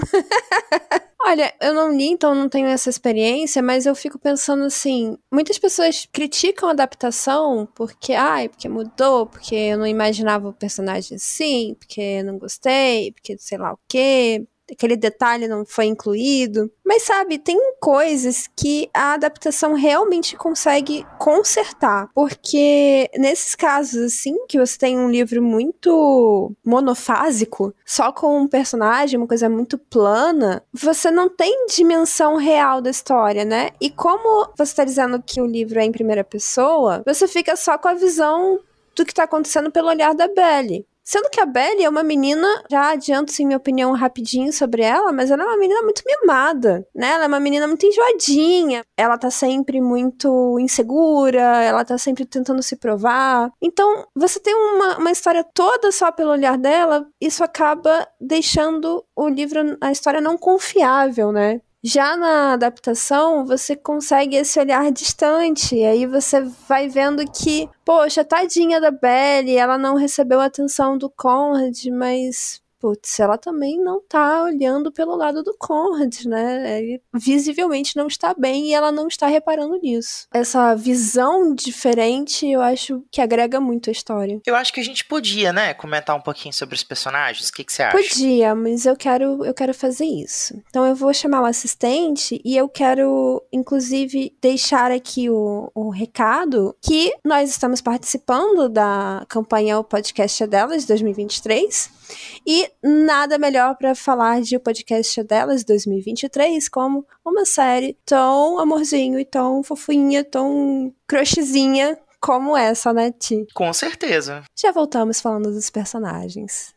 Olha, 1.21 1.53
eu 1.59 1.73
não 1.73 1.91
li, 1.91 2.07
então 2.07 2.33
não 2.33 2.47
tenho 2.47 2.67
essa 2.67 2.89
experiência, 2.89 3.61
mas 3.61 3.85
eu 3.85 3.93
fico 3.93 4.17
pensando 4.17 4.63
assim, 4.63 5.17
muitas 5.31 5.59
pessoas 5.59 6.07
criticam 6.11 6.69
a 6.69 6.71
adaptação 6.71 7.67
porque, 7.75 8.13
ai, 8.13 8.47
porque 8.47 8.69
mudou, 8.69 9.25
porque 9.25 9.53
eu 9.53 9.77
não 9.77 9.85
imaginava 9.85 10.47
o 10.47 10.53
personagem 10.53 11.17
assim, 11.17 11.75
porque 11.77 11.99
eu 11.99 12.23
não 12.23 12.37
gostei, 12.37 13.11
porque 13.11 13.37
sei 13.37 13.57
lá 13.57 13.73
o 13.73 13.79
quê 13.87 14.47
aquele 14.71 14.95
detalhe 14.95 15.47
não 15.47 15.65
foi 15.65 15.85
incluído. 15.85 16.71
Mas 16.85 17.03
sabe, 17.03 17.37
tem 17.37 17.57
coisas 17.79 18.49
que 18.55 18.89
a 18.93 19.13
adaptação 19.13 19.73
realmente 19.73 20.35
consegue 20.35 21.05
consertar. 21.17 22.09
Porque 22.13 23.09
nesses 23.17 23.53
casos, 23.55 24.13
assim, 24.13 24.35
que 24.47 24.57
você 24.57 24.77
tem 24.77 24.97
um 24.97 25.09
livro 25.09 25.41
muito 25.41 26.51
monofásico, 26.65 27.73
só 27.85 28.11
com 28.11 28.41
um 28.41 28.47
personagem, 28.47 29.17
uma 29.19 29.27
coisa 29.27 29.49
muito 29.49 29.77
plana, 29.77 30.63
você 30.73 31.11
não 31.11 31.29
tem 31.29 31.67
dimensão 31.67 32.37
real 32.37 32.81
da 32.81 32.89
história, 32.89 33.45
né? 33.45 33.69
E 33.79 33.89
como 33.89 34.49
você 34.57 34.71
está 34.71 34.83
dizendo 34.83 35.21
que 35.21 35.41
o 35.41 35.45
livro 35.45 35.79
é 35.79 35.83
em 35.83 35.91
primeira 35.91 36.23
pessoa, 36.23 37.03
você 37.05 37.27
fica 37.27 37.55
só 37.55 37.77
com 37.77 37.87
a 37.87 37.93
visão 37.93 38.59
do 38.95 39.05
que 39.05 39.11
está 39.11 39.23
acontecendo 39.23 39.71
pelo 39.71 39.87
olhar 39.87 40.13
da 40.13 40.27
Belle. 40.27 40.85
Sendo 41.09 41.27
que 41.31 41.41
a 41.41 41.45
Belly 41.47 41.83
é 41.83 41.89
uma 41.89 42.03
menina, 42.03 42.47
já 42.69 42.91
adianto 42.91 43.31
sim 43.31 43.43
minha 43.43 43.57
opinião 43.57 43.93
rapidinho 43.93 44.53
sobre 44.53 44.83
ela, 44.83 45.11
mas 45.11 45.31
ela 45.31 45.41
é 45.41 45.45
uma 45.47 45.57
menina 45.57 45.81
muito 45.81 46.03
mimada, 46.05 46.87
né? 46.93 47.13
Ela 47.13 47.23
é 47.23 47.27
uma 47.27 47.39
menina 47.39 47.65
muito 47.65 47.83
enjoadinha. 47.83 48.83
Ela 48.95 49.17
tá 49.17 49.31
sempre 49.31 49.81
muito 49.81 50.59
insegura, 50.59 51.63
ela 51.63 51.83
tá 51.83 51.97
sempre 51.97 52.25
tentando 52.25 52.61
se 52.61 52.75
provar. 52.75 53.51
Então, 53.59 54.05
você 54.15 54.39
tem 54.39 54.53
uma, 54.53 54.99
uma 54.99 55.09
história 55.09 55.43
toda 55.43 55.91
só 55.91 56.11
pelo 56.11 56.29
olhar 56.29 56.59
dela, 56.59 57.07
isso 57.19 57.43
acaba 57.43 58.07
deixando 58.21 59.03
o 59.15 59.27
livro, 59.27 59.79
a 59.81 59.91
história 59.91 60.21
não 60.21 60.37
confiável, 60.37 61.31
né? 61.31 61.59
Já 61.81 62.17
na 62.17 62.53
adaptação, 62.53 63.45
você 63.45 63.73
consegue 63.73 64.35
esse 64.35 64.59
olhar 64.59 64.91
distante, 64.91 65.75
e 65.77 65.85
aí 65.85 66.05
você 66.05 66.41
vai 66.67 66.89
vendo 66.89 67.23
que, 67.31 67.69
poxa, 67.85 68.25
tadinha 68.25 68.81
da 68.81 68.91
Belly, 68.91 69.55
ela 69.55 69.77
não 69.77 69.95
recebeu 69.95 70.41
a 70.41 70.45
atenção 70.45 70.97
do 70.97 71.09
Conrad, 71.09 71.85
mas 71.85 72.61
putz, 72.79 73.19
ela 73.19 73.37
também 73.37 73.77
não 73.77 74.01
tá 74.01 74.43
olhando 74.43 74.91
pelo 74.91 75.15
lado 75.15 75.43
do 75.43 75.55
Conrad, 75.57 76.25
né? 76.25 76.79
Ele 76.79 77.01
visivelmente 77.13 77.95
não 77.95 78.07
está 78.07 78.33
bem 78.33 78.67
e 78.67 78.73
ela 78.73 78.91
não 78.91 79.07
está 79.07 79.27
reparando 79.27 79.77
nisso. 79.77 80.27
Essa 80.33 80.75
visão 80.75 81.53
diferente, 81.53 82.47
eu 82.47 82.61
acho 82.61 83.03
que 83.11 83.21
agrega 83.21 83.59
muito 83.59 83.89
a 83.89 83.93
história. 83.93 84.41
Eu 84.45 84.55
acho 84.55 84.73
que 84.73 84.79
a 84.79 84.83
gente 84.83 85.05
podia, 85.05 85.51
né, 85.51 85.73
comentar 85.73 86.15
um 86.15 86.21
pouquinho 86.21 86.53
sobre 86.53 86.75
os 86.75 86.83
personagens. 86.83 87.49
O 87.49 87.53
que, 87.53 87.63
que 87.63 87.73
você 87.73 87.83
acha? 87.83 87.97
Podia, 87.97 88.55
mas 88.55 88.85
eu 88.85 88.95
quero, 88.95 89.45
eu 89.45 89.53
quero 89.53 89.73
fazer 89.73 90.05
isso. 90.05 90.61
Então 90.69 90.85
eu 90.85 90.95
vou 90.95 91.13
chamar 91.13 91.41
o 91.41 91.45
assistente 91.45 92.41
e 92.43 92.55
eu 92.55 92.69
quero, 92.69 93.43
inclusive, 93.51 94.35
deixar 94.41 94.91
aqui 94.91 95.29
o, 95.29 95.71
o 95.75 95.89
recado 95.89 96.75
que 96.81 97.11
nós 97.25 97.49
estamos 97.49 97.81
participando 97.81 98.69
da 98.69 99.25
campanha 99.27 99.79
O 99.79 99.83
Podcast 99.83 100.43
é 100.43 100.47
Delas 100.47 100.85
2023 100.85 101.98
e 102.45 102.69
nada 102.83 103.37
melhor 103.37 103.75
para 103.75 103.95
falar 103.95 104.41
de 104.41 104.55
O 104.55 104.59
Podcast 104.59 105.23
Delas 105.23 105.63
2023 105.63 106.67
como 106.69 107.05
uma 107.25 107.45
série 107.45 107.97
tão 108.05 108.59
amorzinho 108.59 109.19
e 109.19 109.25
tão 109.25 109.63
fofinha, 109.63 110.23
tão 110.23 110.93
crushzinha 111.07 111.97
como 112.19 112.57
essa, 112.57 112.93
né, 112.93 113.11
Ti? 113.11 113.47
Com 113.53 113.71
certeza. 113.73 114.43
Já 114.55 114.71
voltamos 114.71 115.21
falando 115.21 115.51
dos 115.51 115.69
personagens. 115.69 116.73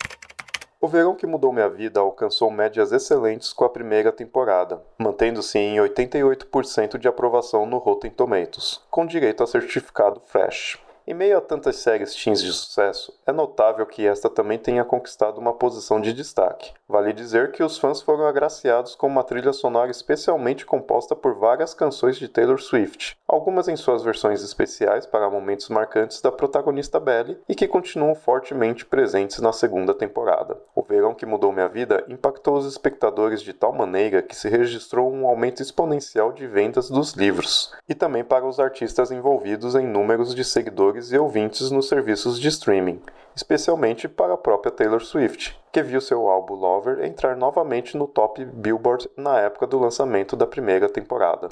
O 0.80 0.88
Verão 0.88 1.14
que 1.14 1.28
Mudou 1.28 1.52
Minha 1.52 1.68
Vida 1.68 2.00
alcançou 2.00 2.50
médias 2.50 2.90
excelentes 2.90 3.52
com 3.52 3.64
a 3.64 3.68
primeira 3.68 4.10
temporada, 4.10 4.82
mantendo-se 4.98 5.56
em 5.56 5.76
88% 5.76 6.98
de 6.98 7.06
aprovação 7.06 7.64
no 7.64 7.78
Rotten 7.78 8.10
Tomatoes, 8.10 8.80
com 8.90 9.06
direito 9.06 9.44
a 9.44 9.46
certificado 9.46 10.20
Fresh. 10.26 10.78
Em 11.04 11.14
meio 11.14 11.36
a 11.36 11.40
tantas 11.40 11.76
séries 11.76 12.14
teens 12.14 12.40
de 12.40 12.52
sucesso, 12.52 13.12
é 13.26 13.32
notável 13.32 13.84
que 13.84 14.06
esta 14.06 14.30
também 14.30 14.56
tenha 14.56 14.84
conquistado 14.84 15.38
uma 15.38 15.52
posição 15.52 16.00
de 16.00 16.12
destaque. 16.12 16.72
Vale 16.88 17.12
dizer 17.12 17.50
que 17.50 17.62
os 17.62 17.76
fãs 17.76 18.00
foram 18.00 18.24
agraciados 18.24 18.94
com 18.94 19.08
uma 19.08 19.24
trilha 19.24 19.52
sonora 19.52 19.90
especialmente 19.90 20.64
composta 20.64 21.16
por 21.16 21.34
várias 21.34 21.74
canções 21.74 22.16
de 22.16 22.28
Taylor 22.28 22.60
Swift, 22.60 23.18
algumas 23.34 23.66
em 23.66 23.76
suas 23.76 24.02
versões 24.02 24.42
especiais 24.42 25.06
para 25.06 25.30
momentos 25.30 25.70
marcantes 25.70 26.20
da 26.20 26.30
protagonista 26.30 27.00
Belly 27.00 27.38
e 27.48 27.54
que 27.54 27.66
continuam 27.66 28.14
fortemente 28.14 28.84
presentes 28.84 29.40
na 29.40 29.52
segunda 29.52 29.94
temporada. 29.94 30.58
O 30.74 30.82
Verão 30.82 31.14
que 31.14 31.24
Mudou 31.24 31.50
Minha 31.50 31.68
Vida 31.68 32.04
impactou 32.08 32.56
os 32.56 32.66
espectadores 32.66 33.40
de 33.40 33.54
tal 33.54 33.72
maneira 33.72 34.22
que 34.22 34.36
se 34.36 34.48
registrou 34.48 35.10
um 35.10 35.26
aumento 35.26 35.62
exponencial 35.62 36.30
de 36.32 36.46
vendas 36.46 36.90
dos 36.90 37.14
livros, 37.14 37.72
e 37.88 37.94
também 37.94 38.22
para 38.22 38.46
os 38.46 38.60
artistas 38.60 39.10
envolvidos 39.10 39.74
em 39.74 39.86
números 39.86 40.34
de 40.34 40.44
seguidores 40.44 41.10
e 41.10 41.18
ouvintes 41.18 41.70
nos 41.70 41.88
serviços 41.88 42.38
de 42.38 42.48
streaming, 42.48 43.00
especialmente 43.34 44.08
para 44.08 44.34
a 44.34 44.38
própria 44.38 44.70
Taylor 44.70 45.00
Swift, 45.00 45.58
que 45.72 45.82
viu 45.82 46.00
seu 46.00 46.28
álbum 46.28 46.54
Lover 46.54 47.02
entrar 47.04 47.34
novamente 47.36 47.96
no 47.96 48.06
top 48.06 48.44
Billboard 48.44 49.08
na 49.16 49.38
época 49.40 49.66
do 49.66 49.78
lançamento 49.78 50.36
da 50.36 50.46
primeira 50.46 50.88
temporada. 50.88 51.48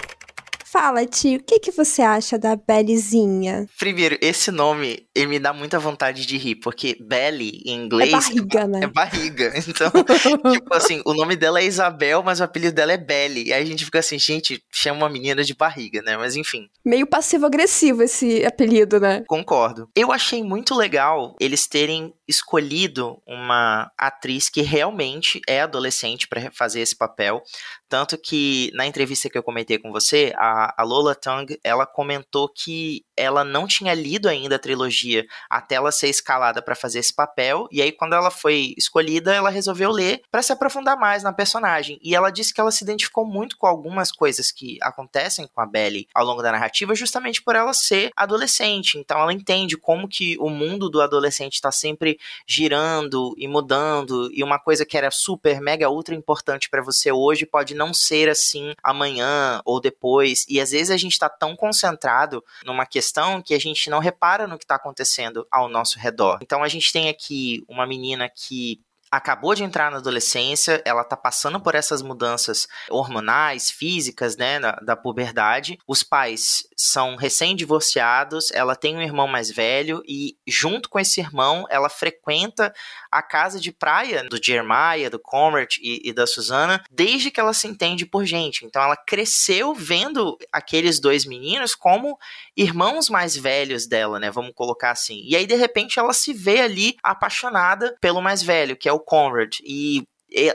Fala, 0.70 1.04
tio, 1.04 1.40
o 1.40 1.42
que, 1.42 1.58
que 1.58 1.72
você 1.72 2.00
acha 2.00 2.38
da 2.38 2.54
Bellyzinha? 2.54 3.66
Primeiro, 3.76 4.16
esse 4.20 4.52
nome, 4.52 5.04
ele 5.12 5.26
me 5.26 5.38
dá 5.40 5.52
muita 5.52 5.80
vontade 5.80 6.24
de 6.24 6.36
rir, 6.36 6.54
porque 6.54 6.96
Belly, 7.00 7.60
em 7.66 7.74
inglês... 7.74 8.12
É 8.12 8.12
barriga, 8.12 8.66
né? 8.68 8.80
É 8.84 8.86
barriga. 8.86 9.52
Então, 9.70 9.90
tipo 10.52 10.74
assim, 10.74 11.02
o 11.04 11.12
nome 11.12 11.34
dela 11.34 11.60
é 11.60 11.64
Isabel, 11.64 12.22
mas 12.22 12.38
o 12.38 12.44
apelido 12.44 12.74
dela 12.74 12.92
é 12.92 12.96
Belly. 12.96 13.48
E 13.48 13.52
aí 13.52 13.62
a 13.62 13.66
gente 13.66 13.84
fica 13.84 13.98
assim, 13.98 14.18
gente, 14.18 14.62
chama 14.70 14.98
uma 14.98 15.08
menina 15.08 15.42
de 15.42 15.54
barriga, 15.54 16.02
né? 16.02 16.16
Mas 16.16 16.36
enfim. 16.36 16.68
Meio 16.84 17.06
passivo-agressivo 17.06 18.02
esse 18.02 18.44
apelido, 18.44 19.00
né? 19.00 19.24
Concordo. 19.26 19.88
Eu 19.94 20.12
achei 20.12 20.42
muito 20.42 20.74
legal 20.74 21.34
eles 21.40 21.66
terem 21.66 22.12
escolhido 22.30 23.20
uma 23.26 23.90
atriz 23.98 24.48
que 24.48 24.62
realmente 24.62 25.40
é 25.46 25.60
adolescente 25.60 26.28
para 26.28 26.50
fazer 26.52 26.80
esse 26.80 26.96
papel. 26.96 27.42
Tanto 27.88 28.16
que 28.16 28.70
na 28.72 28.86
entrevista 28.86 29.28
que 29.28 29.36
eu 29.36 29.42
comentei 29.42 29.76
com 29.76 29.90
você, 29.90 30.32
a, 30.36 30.80
a 30.80 30.84
Lola 30.84 31.14
Tung, 31.14 31.58
ela 31.64 31.84
comentou 31.84 32.48
que 32.48 33.04
ela 33.16 33.44
não 33.44 33.66
tinha 33.66 33.92
lido 33.92 34.28
ainda 34.28 34.54
a 34.56 34.58
trilogia 34.58 35.26
até 35.50 35.74
ela 35.74 35.90
ser 35.90 36.08
escalada 36.08 36.62
para 36.62 36.76
fazer 36.76 37.00
esse 37.00 37.12
papel, 37.12 37.66
e 37.72 37.82
aí 37.82 37.90
quando 37.90 38.14
ela 38.14 38.30
foi 38.30 38.74
escolhida, 38.78 39.34
ela 39.34 39.50
resolveu 39.50 39.90
ler 39.90 40.22
para 40.30 40.40
se 40.40 40.52
aprofundar 40.52 40.96
mais 40.96 41.24
na 41.24 41.32
personagem. 41.32 41.98
E 42.00 42.14
ela 42.14 42.30
disse 42.30 42.54
que 42.54 42.60
ela 42.60 42.70
se 42.70 42.84
identificou 42.84 43.26
muito 43.26 43.58
com 43.58 43.66
algumas 43.66 44.12
coisas 44.12 44.52
que 44.52 44.78
acontecem 44.80 45.48
com 45.52 45.60
a 45.60 45.66
Belly 45.66 46.06
ao 46.14 46.24
longo 46.24 46.42
da 46.42 46.52
narrativa, 46.52 46.94
justamente 46.94 47.42
por 47.42 47.56
ela 47.56 47.72
ser 47.72 48.10
adolescente. 48.16 48.98
Então 48.98 49.20
ela 49.20 49.32
entende 49.32 49.76
como 49.76 50.08
que 50.08 50.36
o 50.38 50.48
mundo 50.48 50.88
do 50.88 51.02
adolescente 51.02 51.54
está 51.54 51.72
sempre 51.72 52.19
girando 52.46 53.34
e 53.36 53.46
mudando, 53.46 54.30
e 54.32 54.42
uma 54.42 54.58
coisa 54.58 54.84
que 54.84 54.96
era 54.96 55.10
super, 55.10 55.60
mega, 55.60 55.90
ultra 55.90 56.14
importante 56.14 56.68
para 56.68 56.82
você 56.82 57.12
hoje 57.12 57.46
pode 57.46 57.74
não 57.74 57.92
ser 57.92 58.28
assim 58.28 58.74
amanhã 58.82 59.60
ou 59.64 59.80
depois. 59.80 60.44
E 60.48 60.60
às 60.60 60.70
vezes 60.70 60.90
a 60.90 60.96
gente 60.96 61.12
está 61.12 61.28
tão 61.28 61.56
concentrado 61.56 62.42
numa 62.64 62.86
questão 62.86 63.42
que 63.42 63.54
a 63.54 63.58
gente 63.58 63.90
não 63.90 63.98
repara 63.98 64.46
no 64.46 64.58
que 64.58 64.64
está 64.64 64.74
acontecendo 64.74 65.46
ao 65.50 65.68
nosso 65.68 65.98
redor. 65.98 66.38
Então 66.42 66.62
a 66.62 66.68
gente 66.68 66.92
tem 66.92 67.08
aqui 67.08 67.64
uma 67.68 67.86
menina 67.86 68.28
que 68.28 68.80
acabou 69.10 69.54
de 69.54 69.64
entrar 69.64 69.90
na 69.90 69.96
adolescência, 69.96 70.80
ela 70.84 71.02
tá 71.02 71.16
passando 71.16 71.60
por 71.60 71.74
essas 71.74 72.00
mudanças 72.00 72.68
hormonais, 72.88 73.70
físicas, 73.70 74.36
né, 74.36 74.60
da, 74.60 74.72
da 74.72 74.96
puberdade. 74.96 75.78
Os 75.86 76.02
pais 76.02 76.68
são 76.76 77.16
recém-divorciados, 77.16 78.50
ela 78.52 78.76
tem 78.76 78.96
um 78.96 79.02
irmão 79.02 79.26
mais 79.26 79.50
velho 79.50 80.02
e 80.06 80.36
junto 80.46 80.88
com 80.88 80.98
esse 80.98 81.20
irmão, 81.20 81.66
ela 81.68 81.88
frequenta 81.88 82.72
a 83.10 83.20
casa 83.20 83.58
de 83.58 83.72
praia 83.72 84.22
do 84.24 84.42
Jeremiah, 84.42 85.10
do 85.10 85.18
Conrad 85.18 85.76
e, 85.80 86.08
e 86.08 86.12
da 86.12 86.26
Susana, 86.26 86.82
desde 86.90 87.30
que 87.30 87.40
ela 87.40 87.52
se 87.52 87.66
entende 87.66 88.06
por 88.06 88.24
gente. 88.24 88.64
Então 88.64 88.80
ela 88.80 88.96
cresceu 88.96 89.74
vendo 89.74 90.38
aqueles 90.52 91.00
dois 91.00 91.24
meninos 91.24 91.74
como 91.74 92.16
irmãos 92.56 93.10
mais 93.10 93.36
velhos 93.36 93.86
dela, 93.86 94.20
né, 94.20 94.30
vamos 94.30 94.52
colocar 94.54 94.92
assim. 94.92 95.22
E 95.24 95.34
aí 95.34 95.46
de 95.46 95.56
repente 95.56 95.98
ela 95.98 96.12
se 96.12 96.32
vê 96.32 96.60
ali 96.60 96.96
apaixonada 97.02 97.96
pelo 98.00 98.22
mais 98.22 98.42
velho, 98.42 98.76
que 98.76 98.88
é 98.88 98.92
o 98.92 98.99
Conrad, 99.00 99.56
e 99.64 100.04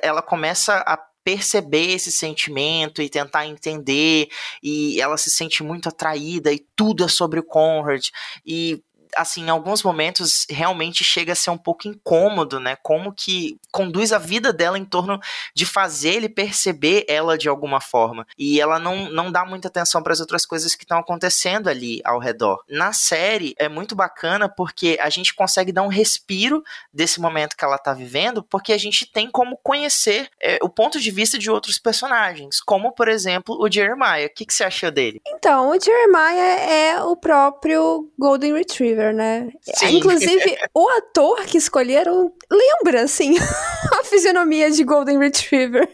ela 0.02 0.22
começa 0.22 0.78
a 0.78 0.98
perceber 1.24 1.94
esse 1.94 2.12
sentimento 2.12 3.02
e 3.02 3.10
tentar 3.10 3.48
entender, 3.48 4.30
e 4.62 5.02
ela 5.02 5.18
se 5.18 5.32
sente 5.32 5.64
muito 5.64 5.90
atraída 5.90 6.54
e 6.54 6.64
tudo 6.76 7.04
é 7.04 7.08
sobre 7.08 7.40
o 7.40 7.44
Conrad, 7.44 8.08
e 8.46 8.82
assim, 9.16 9.46
em 9.46 9.50
alguns 9.50 9.84
momentos 9.84 10.46
realmente 10.50 11.04
chega 11.04 11.34
a 11.34 11.36
ser 11.36 11.50
um 11.50 11.58
pouco 11.58 11.88
incômodo, 11.88 12.60
né? 12.60 12.76
Como 12.82 13.14
que 13.14 13.60
conduz 13.72 14.14
a 14.14 14.18
vida 14.18 14.54
dela 14.54 14.78
em 14.78 14.86
torno 14.86 15.20
de 15.54 15.66
fazer 15.66 16.14
ele 16.14 16.30
perceber 16.30 17.06
ela 17.08 17.38
de 17.38 17.50
alguma 17.50 17.82
forma. 17.82 18.26
E 18.38 18.60
ela 18.60 18.80
não, 18.80 19.10
não 19.10 19.32
dá 19.32 19.46
muita 19.46 19.68
atenção 19.68 20.02
para 20.02 20.14
as 20.14 20.20
outras 20.20 20.46
coisas 20.46 20.76
que 20.76 20.84
estão 20.84 21.00
acontecendo 21.00 21.70
ali 21.70 22.02
ao 22.04 22.20
redor. 22.20 22.64
Na 22.70 22.94
série 22.94 23.56
é 23.58 23.68
muito 23.68 23.96
bacana 23.96 24.48
porque 24.48 24.98
a 25.02 25.10
gente 25.10 25.34
consegue 25.34 25.72
dar 25.72 25.84
um 25.84 25.88
respiro 25.88 26.64
desse 26.94 27.20
momento 27.20 27.56
que 27.56 27.66
ela 27.66 27.78
tá 27.78 27.94
vivendo, 27.94 28.44
porque 28.44 28.74
a 28.74 28.78
gente 28.78 29.06
tem 29.06 29.30
como 29.30 29.58
conhecer 29.58 30.30
é, 30.42 30.60
o 30.62 30.70
ponto 30.70 31.00
de 31.00 31.12
vista 31.12 31.38
de 31.38 31.50
outros 31.50 31.78
personagens, 31.78 32.62
como 32.62 32.92
por 32.92 33.08
exemplo 33.08 33.58
o 33.60 33.72
Jeremiah. 33.72 34.26
O 34.26 34.34
que, 34.34 34.46
que 34.46 34.54
você 34.54 34.64
achou 34.64 34.92
dele? 34.92 35.22
Então, 35.28 35.70
o 35.70 35.80
Jeremiah 35.80 36.60
é 36.62 37.04
o 37.04 37.16
próprio 37.16 38.10
Golden 38.18 38.54
Retriever 38.54 39.05
né? 39.14 39.50
Sim. 39.62 39.98
Inclusive, 39.98 40.58
o 40.74 40.88
ator 40.98 41.46
que 41.46 41.58
escolheram 41.58 42.32
lembra, 42.50 43.04
assim, 43.04 43.36
a 44.00 44.04
fisionomia 44.04 44.72
de 44.72 44.84
Golden 44.84 45.20
Retriever. 45.20 45.88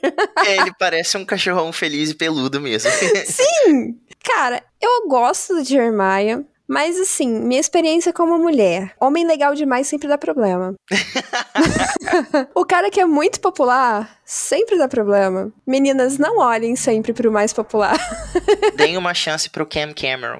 É, 0.45 0.57
ele 0.57 0.73
parece 0.77 1.17
um 1.17 1.25
cachorrão 1.25 1.71
feliz 1.71 2.11
e 2.11 2.15
peludo 2.15 2.59
mesmo. 2.59 2.89
Sim! 3.25 3.99
Cara, 4.23 4.63
eu 4.81 5.07
gosto 5.07 5.55
do 5.55 5.63
Jeremiah. 5.63 6.43
Mas 6.71 6.97
assim, 6.97 7.27
minha 7.27 7.59
experiência 7.59 8.13
como 8.13 8.37
mulher, 8.37 8.93
homem 8.97 9.27
legal 9.27 9.53
demais 9.53 9.87
sempre 9.87 10.07
dá 10.07 10.17
problema. 10.17 10.73
o 12.55 12.63
cara 12.63 12.89
que 12.89 13.01
é 13.01 13.05
muito 13.05 13.41
popular 13.41 14.21
sempre 14.23 14.77
dá 14.77 14.87
problema. 14.87 15.51
Meninas, 15.67 16.17
não 16.17 16.37
olhem 16.37 16.77
sempre 16.77 17.11
pro 17.11 17.29
mais 17.29 17.51
popular. 17.51 17.99
Deem 18.77 18.95
uma 18.95 19.13
chance 19.13 19.49
pro 19.49 19.65
Cam 19.65 19.93
Cameron. 19.93 20.39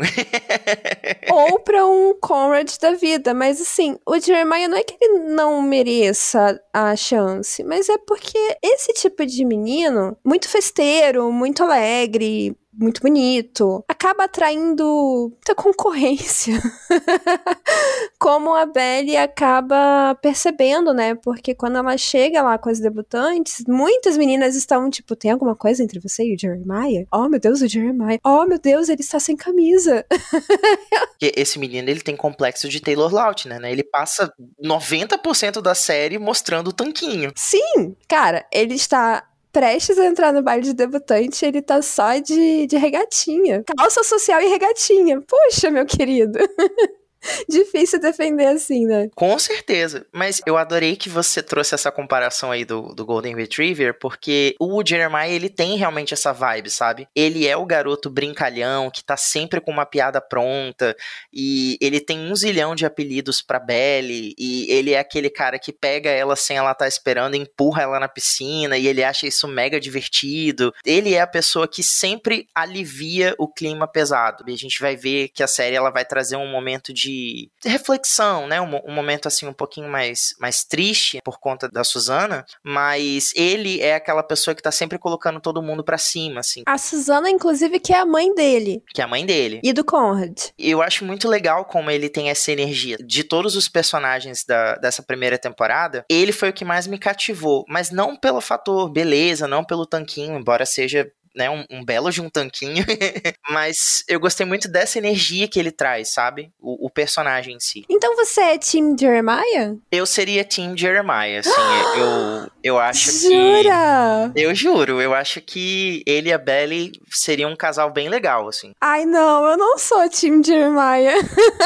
Ou 1.29 1.59
pra 1.59 1.85
um 1.85 2.15
Conrad 2.21 2.71
da 2.79 2.93
vida. 2.93 3.33
Mas 3.33 3.59
assim, 3.59 3.97
o 4.05 4.17
Jeremiah 4.17 4.69
não 4.69 4.77
é 4.77 4.83
que 4.83 4.95
ele 5.01 5.19
não 5.33 5.61
mereça 5.61 6.57
a 6.73 6.95
chance, 6.95 7.61
mas 7.65 7.89
é 7.89 7.97
porque 7.97 8.39
esse 8.63 8.93
tipo 8.93 9.25
de 9.25 9.43
menino, 9.43 10.17
muito 10.23 10.47
festeiro, 10.47 11.29
muito 11.29 11.61
alegre, 11.61 12.55
muito 12.81 13.01
bonito, 13.01 13.83
acaba 13.87 14.25
atraindo 14.25 15.31
muita 15.31 15.55
concorrência. 15.55 16.53
Como 18.19 18.53
a 18.53 18.65
Belly 18.65 19.17
acaba 19.17 20.15
percebendo, 20.21 20.93
né? 20.93 21.15
Porque 21.15 21.55
quando 21.55 21.77
ela 21.77 21.97
chega 21.97 22.41
lá 22.41 22.57
com 22.57 22.69
as 22.69 22.79
debutantes, 22.79 23.63
muitas 23.67 24.17
meninas 24.17 24.55
estão 24.55 24.89
tipo, 24.89 25.15
tem 25.15 25.31
alguma 25.31 25.55
coisa 25.55 25.83
entre 25.83 25.99
você 25.99 26.23
e 26.23 26.35
o 26.35 26.39
Jeremiah? 26.39 27.05
Oh, 27.11 27.27
meu 27.27 27.39
Deus, 27.39 27.61
o 27.61 27.67
Jeremiah. 27.67 28.19
Oh, 28.23 28.45
meu 28.45 28.59
Deus, 28.59 28.89
ele 28.89 29.01
está 29.01 29.19
sem 29.19 29.35
camisa. 29.35 30.05
Esse 31.21 31.59
menino, 31.59 31.89
ele 31.89 32.01
tem 32.01 32.15
complexo 32.15 32.67
de 32.67 32.79
Taylor 32.79 33.13
Lautner, 33.13 33.59
né? 33.59 33.71
Ele 33.71 33.83
passa 33.83 34.31
90% 34.63 35.61
da 35.61 35.75
série 35.75 36.17
mostrando 36.17 36.69
o 36.69 36.73
tanquinho. 36.73 37.31
Sim, 37.35 37.95
cara, 38.07 38.45
ele 38.51 38.75
está 38.75 39.23
prestes 39.51 39.99
a 39.99 40.05
entrar 40.05 40.31
no 40.31 40.41
baile 40.41 40.63
de 40.63 40.73
debutante, 40.73 41.45
ele 41.45 41.61
tá 41.61 41.81
só 41.81 42.17
de, 42.19 42.67
de 42.67 42.77
regatinha. 42.77 43.63
Calça 43.77 44.03
social 44.03 44.41
e 44.41 44.47
regatinha. 44.47 45.21
Puxa, 45.21 45.69
meu 45.69 45.85
querido. 45.85 46.39
Difícil 47.49 47.99
defender 47.99 48.47
assim, 48.47 48.85
né? 48.85 49.09
Com 49.15 49.37
certeza. 49.37 50.05
Mas 50.11 50.41
eu 50.45 50.57
adorei 50.57 50.95
que 50.95 51.09
você 51.09 51.41
trouxe 51.41 51.75
essa 51.75 51.91
comparação 51.91 52.51
aí 52.51 52.65
do, 52.65 52.93
do 52.93 53.05
Golden 53.05 53.35
Retriever, 53.35 53.97
porque 53.99 54.55
o 54.59 54.83
Jeremiah, 54.85 55.29
ele 55.29 55.49
tem 55.49 55.77
realmente 55.77 56.13
essa 56.13 56.31
vibe, 56.31 56.69
sabe? 56.69 57.07
Ele 57.15 57.47
é 57.47 57.55
o 57.55 57.65
garoto 57.65 58.09
brincalhão, 58.09 58.89
que 58.89 59.03
tá 59.03 59.15
sempre 59.15 59.61
com 59.61 59.71
uma 59.71 59.85
piada 59.85 60.19
pronta, 60.19 60.95
e 61.31 61.77
ele 61.81 61.99
tem 61.99 62.19
um 62.19 62.35
zilhão 62.35 62.75
de 62.75 62.85
apelidos 62.85 63.41
pra 63.41 63.59
Belly, 63.59 64.33
e 64.37 64.71
ele 64.71 64.93
é 64.93 64.99
aquele 64.99 65.29
cara 65.29 65.59
que 65.59 65.71
pega 65.71 66.09
ela 66.09 66.35
sem 66.35 66.57
ela 66.57 66.73
tá 66.73 66.87
esperando, 66.87 67.35
empurra 67.35 67.83
ela 67.83 67.99
na 67.99 68.07
piscina, 68.07 68.77
e 68.77 68.87
ele 68.87 69.03
acha 69.03 69.27
isso 69.27 69.47
mega 69.47 69.79
divertido. 69.79 70.73
Ele 70.85 71.13
é 71.13 71.21
a 71.21 71.27
pessoa 71.27 71.67
que 71.67 71.83
sempre 71.83 72.47
alivia 72.55 73.35
o 73.37 73.47
clima 73.47 73.87
pesado. 73.87 74.43
E 74.47 74.53
a 74.53 74.57
gente 74.57 74.79
vai 74.79 74.95
ver 74.95 75.29
que 75.29 75.43
a 75.43 75.47
série 75.47 75.75
ela 75.75 75.91
vai 75.91 76.05
trazer 76.05 76.35
um 76.35 76.49
momento 76.49 76.93
de 76.93 77.10
de, 77.11 77.51
reflexão, 77.63 78.47
né? 78.47 78.61
Um, 78.61 78.75
um, 78.85 78.93
momento 78.93 79.27
assim 79.27 79.47
um 79.47 79.53
pouquinho 79.53 79.89
mais, 79.89 80.33
mais 80.39 80.63
triste 80.63 81.19
por 81.23 81.39
conta 81.39 81.69
da 81.69 81.83
Susana, 81.83 82.45
mas 82.63 83.31
ele 83.35 83.81
é 83.81 83.95
aquela 83.95 84.23
pessoa 84.23 84.55
que 84.55 84.61
tá 84.61 84.71
sempre 84.71 84.97
colocando 84.97 85.39
todo 85.39 85.61
mundo 85.61 85.83
para 85.83 85.97
cima, 85.97 86.39
assim. 86.39 86.63
A 86.65 86.77
Susana, 86.77 87.29
inclusive, 87.29 87.79
que 87.79 87.93
é 87.93 87.99
a 87.99 88.05
mãe 88.05 88.33
dele. 88.33 88.83
Que 88.93 89.01
é 89.01 89.03
a 89.03 89.07
mãe 89.07 89.25
dele. 89.25 89.59
E 89.63 89.73
do 89.73 89.83
Conrad. 89.83 90.49
Eu 90.57 90.81
acho 90.81 91.05
muito 91.05 91.27
legal 91.27 91.65
como 91.65 91.91
ele 91.91 92.09
tem 92.09 92.29
essa 92.29 92.51
energia. 92.51 92.97
De 92.97 93.23
todos 93.23 93.55
os 93.55 93.67
personagens 93.67 94.43
da, 94.45 94.75
dessa 94.75 95.03
primeira 95.03 95.37
temporada, 95.37 96.05
ele 96.09 96.31
foi 96.31 96.49
o 96.49 96.53
que 96.53 96.65
mais 96.65 96.87
me 96.87 96.97
cativou, 96.97 97.65
mas 97.67 97.91
não 97.91 98.15
pelo 98.15 98.41
fator 98.41 98.89
beleza, 98.89 99.47
não 99.47 99.63
pelo 99.63 99.85
tanquinho, 99.85 100.37
embora 100.37 100.65
seja 100.65 101.11
né, 101.35 101.49
um, 101.49 101.65
um, 101.69 101.83
belo 101.83 102.11
de 102.11 102.21
um 102.21 102.29
tanquinho, 102.29 102.83
mas 103.49 104.03
eu 104.07 104.19
gostei 104.19 104.45
muito 104.45 104.67
dessa 104.67 104.97
energia 104.97 105.47
que 105.47 105.59
ele 105.59 105.71
traz, 105.71 106.13
sabe? 106.13 106.51
O, 106.59 106.87
o, 106.87 106.89
personagem 106.89 107.55
em 107.55 107.59
si. 107.59 107.85
Então 107.89 108.15
você 108.15 108.41
é 108.41 108.57
Team 108.57 108.95
Jeremiah? 108.99 109.75
Eu 109.91 110.05
seria 110.05 110.43
Team 110.43 110.75
Jeremiah, 110.75 111.39
assim, 111.39 111.51
eu, 111.97 112.51
eu 112.63 112.79
acho 112.79 113.11
Jura? 113.11 114.31
que... 114.33 114.41
Eu 114.41 114.53
juro, 114.53 115.01
eu 115.01 115.13
acho 115.13 115.41
que 115.41 116.03
ele 116.05 116.29
e 116.29 116.33
a 116.33 116.37
Belly 116.37 116.91
seriam 117.09 117.51
um 117.51 117.55
casal 117.55 117.91
bem 117.91 118.09
legal, 118.09 118.47
assim. 118.47 118.73
Ai, 118.81 119.05
não, 119.05 119.45
eu 119.45 119.57
não 119.57 119.77
sou 119.77 120.09
Team 120.09 120.43
Jeremiah. 120.43 121.15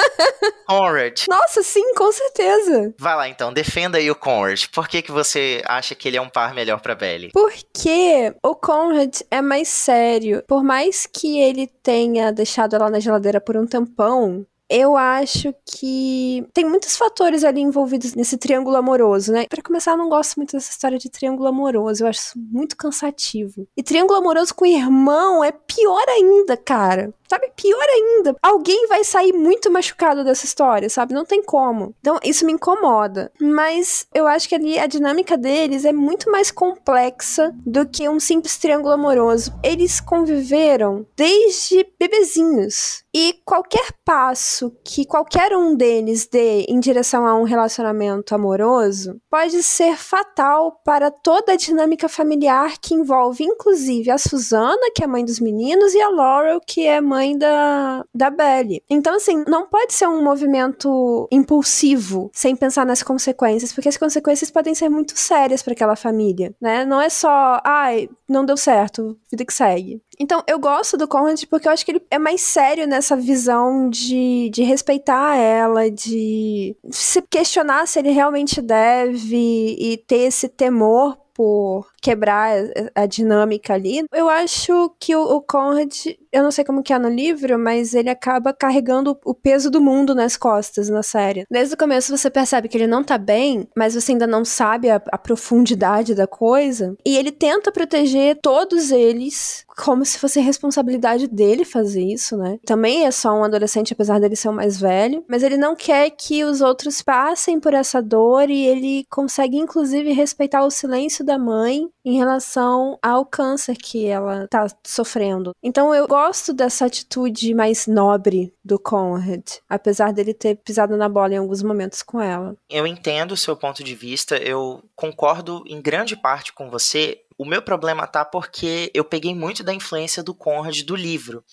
Conrad. 0.67 1.25
Nossa, 1.30 1.62
sim, 1.63 1.93
com 1.93 2.12
certeza. 2.12 2.93
Vai 2.99 3.15
lá, 3.15 3.28
então, 3.28 3.54
defenda 3.54 3.97
aí 3.97 4.10
o 4.10 4.15
Conrad. 4.15 4.65
Por 4.73 4.88
que, 4.88 5.01
que 5.01 5.12
você 5.12 5.62
acha 5.65 5.95
que 5.95 6.08
ele 6.08 6.17
é 6.17 6.21
um 6.21 6.30
par 6.30 6.54
melhor 6.54 6.80
pra 6.82 6.95
Belly? 6.95 7.30
Porque 7.34 8.34
o 8.43 8.56
Conrad 8.56 9.21
é 9.30 9.41
mais 9.41 9.55
mais 9.56 9.70
sério. 9.70 10.44
Por 10.48 10.63
mais 10.63 11.06
que 11.06 11.39
ele 11.39 11.68
tenha 11.82 12.32
deixado 12.32 12.76
ela 12.76 12.89
na 12.89 13.00
geladeira 13.00 13.39
por 13.39 13.56
um 13.56 13.65
tampão, 13.65 14.46
eu 14.70 14.98
acho 14.98 15.54
que 15.65 16.46
tem 16.54 16.65
muitos 16.65 16.98
fatores 16.98 17.44
ali 17.44 17.62
envolvidos 17.62 18.15
nesse 18.15 18.38
triângulo 18.38 18.76
amoroso, 18.76 19.32
né? 19.32 19.46
Para 19.48 19.62
começar, 19.62 19.91
eu 19.91 19.98
não 19.98 20.10
gosto 20.10 20.36
muito 20.38 20.54
dessa 20.54 20.72
história 20.72 20.98
de 20.98 21.10
triângulo 21.10 21.48
amoroso, 21.48 22.04
eu 22.04 22.08
acho 22.08 22.20
isso 22.20 22.39
muito 22.39 22.76
cansativo. 22.76 23.68
E 23.78 23.84
triângulo 23.84 24.20
amoroso 24.20 24.54
com 24.54 24.65
irmão 24.65 25.44
é 25.44 25.52
pior 25.52 26.04
ainda, 26.10 26.58
cara. 26.58 27.13
Sabe, 27.27 27.51
pior 27.55 27.85
ainda, 27.89 28.35
alguém 28.41 28.88
vai 28.88 29.03
sair 29.03 29.33
muito 29.33 29.71
machucado 29.71 30.23
dessa 30.23 30.45
história, 30.45 30.89
sabe? 30.89 31.13
Não 31.13 31.25
tem 31.25 31.43
como. 31.43 31.95
Então, 31.99 32.19
isso 32.23 32.45
me 32.45 32.53
incomoda. 32.53 33.31
Mas 33.39 34.05
eu 34.13 34.27
acho 34.27 34.47
que 34.47 34.55
ali 34.55 34.77
a 34.77 34.85
dinâmica 34.85 35.35
deles 35.38 35.85
é 35.85 35.91
muito 35.91 36.31
mais 36.31 36.51
complexa 36.51 37.53
do 37.65 37.88
que 37.88 38.07
um 38.07 38.19
simples 38.19 38.57
triângulo 38.57 38.93
amoroso. 38.93 39.53
Eles 39.63 39.99
conviveram 39.99 41.05
desde 41.15 41.85
bebezinhos. 41.99 43.03
E 43.13 43.35
qualquer 43.45 43.93
passo 44.03 44.75
que 44.83 45.05
qualquer 45.05 45.55
um 45.55 45.75
deles 45.75 46.27
dê 46.27 46.65
em 46.67 46.79
direção 46.79 47.25
a 47.25 47.33
um 47.33 47.43
relacionamento 47.43 48.35
amoroso 48.35 49.19
pode 49.29 49.63
ser 49.63 49.95
fatal 49.95 50.81
para 50.83 51.09
toda 51.09 51.53
a 51.53 51.55
dinâmica 51.55 52.09
familiar 52.09 52.77
que 52.79 52.93
envolve, 52.93 53.43
inclusive, 53.43 54.11
a 54.11 54.17
Susana, 54.17 54.91
que 54.93 55.03
é 55.03 55.07
mãe 55.07 55.23
dos 55.23 55.39
meninos, 55.39 55.93
e 55.93 56.01
a 56.01 56.09
Laurel, 56.09 56.59
que 56.59 56.85
é 56.85 56.99
mãe 56.99 57.14
mãe 57.15 57.38
da, 57.38 58.04
da 58.13 58.30
Belly. 58.30 58.84
Então, 58.89 59.15
assim, 59.15 59.45
não 59.47 59.67
pode 59.67 59.93
ser 59.93 60.08
um 60.08 60.21
movimento 60.21 61.28
impulsivo, 61.32 62.30
sem 62.34 62.56
pensar 62.56 62.86
nas 62.86 63.01
consequências, 63.01 63.71
porque 63.71 63.88
as 63.88 63.97
consequências 63.97 64.51
podem 64.51 64.75
ser 64.75 64.89
muito 64.89 65.17
sérias 65.17 65.63
para 65.63 65.73
aquela 65.73 65.95
família, 65.95 66.54
né? 66.60 66.84
Não 66.84 67.01
é 67.01 67.10
só, 67.10 67.62
ai, 67.63 68.10
não 68.28 68.45
deu 68.45 68.58
certo, 68.58 69.17
vida 69.32 69.45
que 69.45 69.54
segue. 69.54 70.01
Então, 70.19 70.43
eu 70.45 70.60
gosto 70.60 70.97
do 70.97 71.08
Conrad 71.08 71.41
porque 71.49 71.67
eu 71.67 71.71
acho 71.71 71.86
que 71.86 71.91
ele 71.91 72.06
é 72.12 72.19
mais 72.19 72.41
sério 72.41 72.86
nessa 72.86 73.15
visão 73.15 73.89
de, 73.89 74.49
de 74.51 74.63
respeitar 74.63 75.38
ela, 75.38 75.89
de 75.89 76.75
se 76.91 77.21
questionar 77.21 77.88
se 77.88 77.99
ele 77.99 78.12
realmente 78.12 78.62
deve 78.62 79.75
e 79.80 79.97
ter 80.06 80.28
esse 80.28 80.49
temor 80.49 81.17
por 81.34 81.88
quebrar 82.06 82.52
a 82.94 83.08
dinâmica 83.08 83.74
ali. 83.74 84.06
Eu 84.13 84.30
acho 84.30 84.94
que 85.00 85.15
o, 85.15 85.41
Conrad, 85.41 85.91
eu 86.32 86.44
não 86.44 86.52
sei 86.52 86.63
como 86.63 86.84
que 86.84 86.94
é 86.94 87.00
no 87.00 87.10
livro, 87.10 87.58
mas 87.58 87.96
ele 87.96 88.12
acaba 88.12 88.54
carregando 88.54 89.18
o 89.26 89.34
peso 89.34 89.72
do 89.72 89.82
mundo 89.82 90.13
nas 90.13 90.38
costas 90.38 90.88
na 90.88 91.02
série. 91.02 91.48
Desde 91.50 91.74
o 91.74 91.78
começo 91.78 92.15
você 92.15 92.30
percebe 92.30 92.68
que 92.68 92.78
ele 92.78 92.86
não 92.86 93.04
tá 93.04 93.18
bem, 93.18 93.68
mas 93.76 93.96
você 93.96 94.12
ainda 94.12 94.28
não 94.28 94.46
sabe 94.46 94.88
a, 94.88 95.02
a 95.12 95.18
profundidade 95.18 96.13
da 96.13 96.28
coisa. 96.28 96.96
E 97.04 97.18
ele 97.18 97.32
tenta 97.32 97.72
proteger 97.72 98.38
todos 98.39 98.91
eles 98.91 99.65
como 99.76 100.06
se 100.06 100.20
fosse 100.20 100.39
responsabilidade 100.39 101.28
dele 101.28 101.65
fazer 101.65 102.04
isso, 102.04 102.38
né? 102.38 102.60
Também 102.65 103.06
é 103.06 103.12
só 103.12 103.34
um 103.34 103.44
adolescente, 103.44 103.94
apesar 103.94 104.20
dele 104.20 104.36
ser 104.36 104.50
o 104.50 104.54
mais 104.54 104.80
velho, 104.80 105.26
mas 105.28 105.44
ele 105.44 105.58
não 105.58 105.76
quer 105.76 106.12
que 106.12 106.46
os 106.46 106.62
outros 106.62 107.02
passem 107.02 107.60
por 107.60 107.74
essa 107.74 108.02
dor 108.02 108.50
e 108.50 108.65
ele 108.65 109.06
consegue 109.10 109.58
inclusive 109.58 110.13
respeitar 110.13 110.63
o 110.63 110.72
silêncio 110.72 111.26
da 111.26 111.38
mãe 111.38 111.89
em 112.03 112.17
relação 112.17 112.99
ao 113.01 113.25
câncer 113.25 113.75
que 113.75 114.05
ela 114.05 114.47
tá 114.47 114.67
sofrendo. 114.86 115.51
Então 115.63 115.93
eu 115.93 116.08
gosto 116.08 116.53
dessa 116.53 116.86
atitude 116.86 117.53
mais 117.53 117.88
nobre 117.88 118.53
do 118.63 118.77
Conrad, 118.77 119.43
apesar 119.67 120.13
dele 120.13 120.34
ter 120.34 120.55
pisado 120.58 120.95
na 120.95 121.10
bola 121.10 121.34
em 121.34 121.38
alguns 121.38 121.63
momentos 121.63 122.03
com 122.03 122.21
ela. 122.21 122.55
Eu 122.69 122.86
entendo 122.86 123.31
o 123.31 123.38
seu 123.38 123.55
ponto 123.55 123.84
de 123.84 123.95
vista, 123.95 124.38
eu 124.38 124.84
concordo 124.95 125.63
em 125.65 125.81
grande 125.81 126.15
parte 126.15 126.53
com 126.53 126.69
você. 126.69 127.21
O 127.38 127.43
meu 127.43 127.62
problema 127.62 128.08
tá 128.08 128.23
porque 128.23 128.89
eu 128.93 129.03
peguei 129.03 129.36
muito 129.36 129.63
da 129.63 129.73
influência 129.73 130.23
do 130.23 130.34
Conrad 130.34 130.81
do 130.84 130.95
livro. 130.95 131.43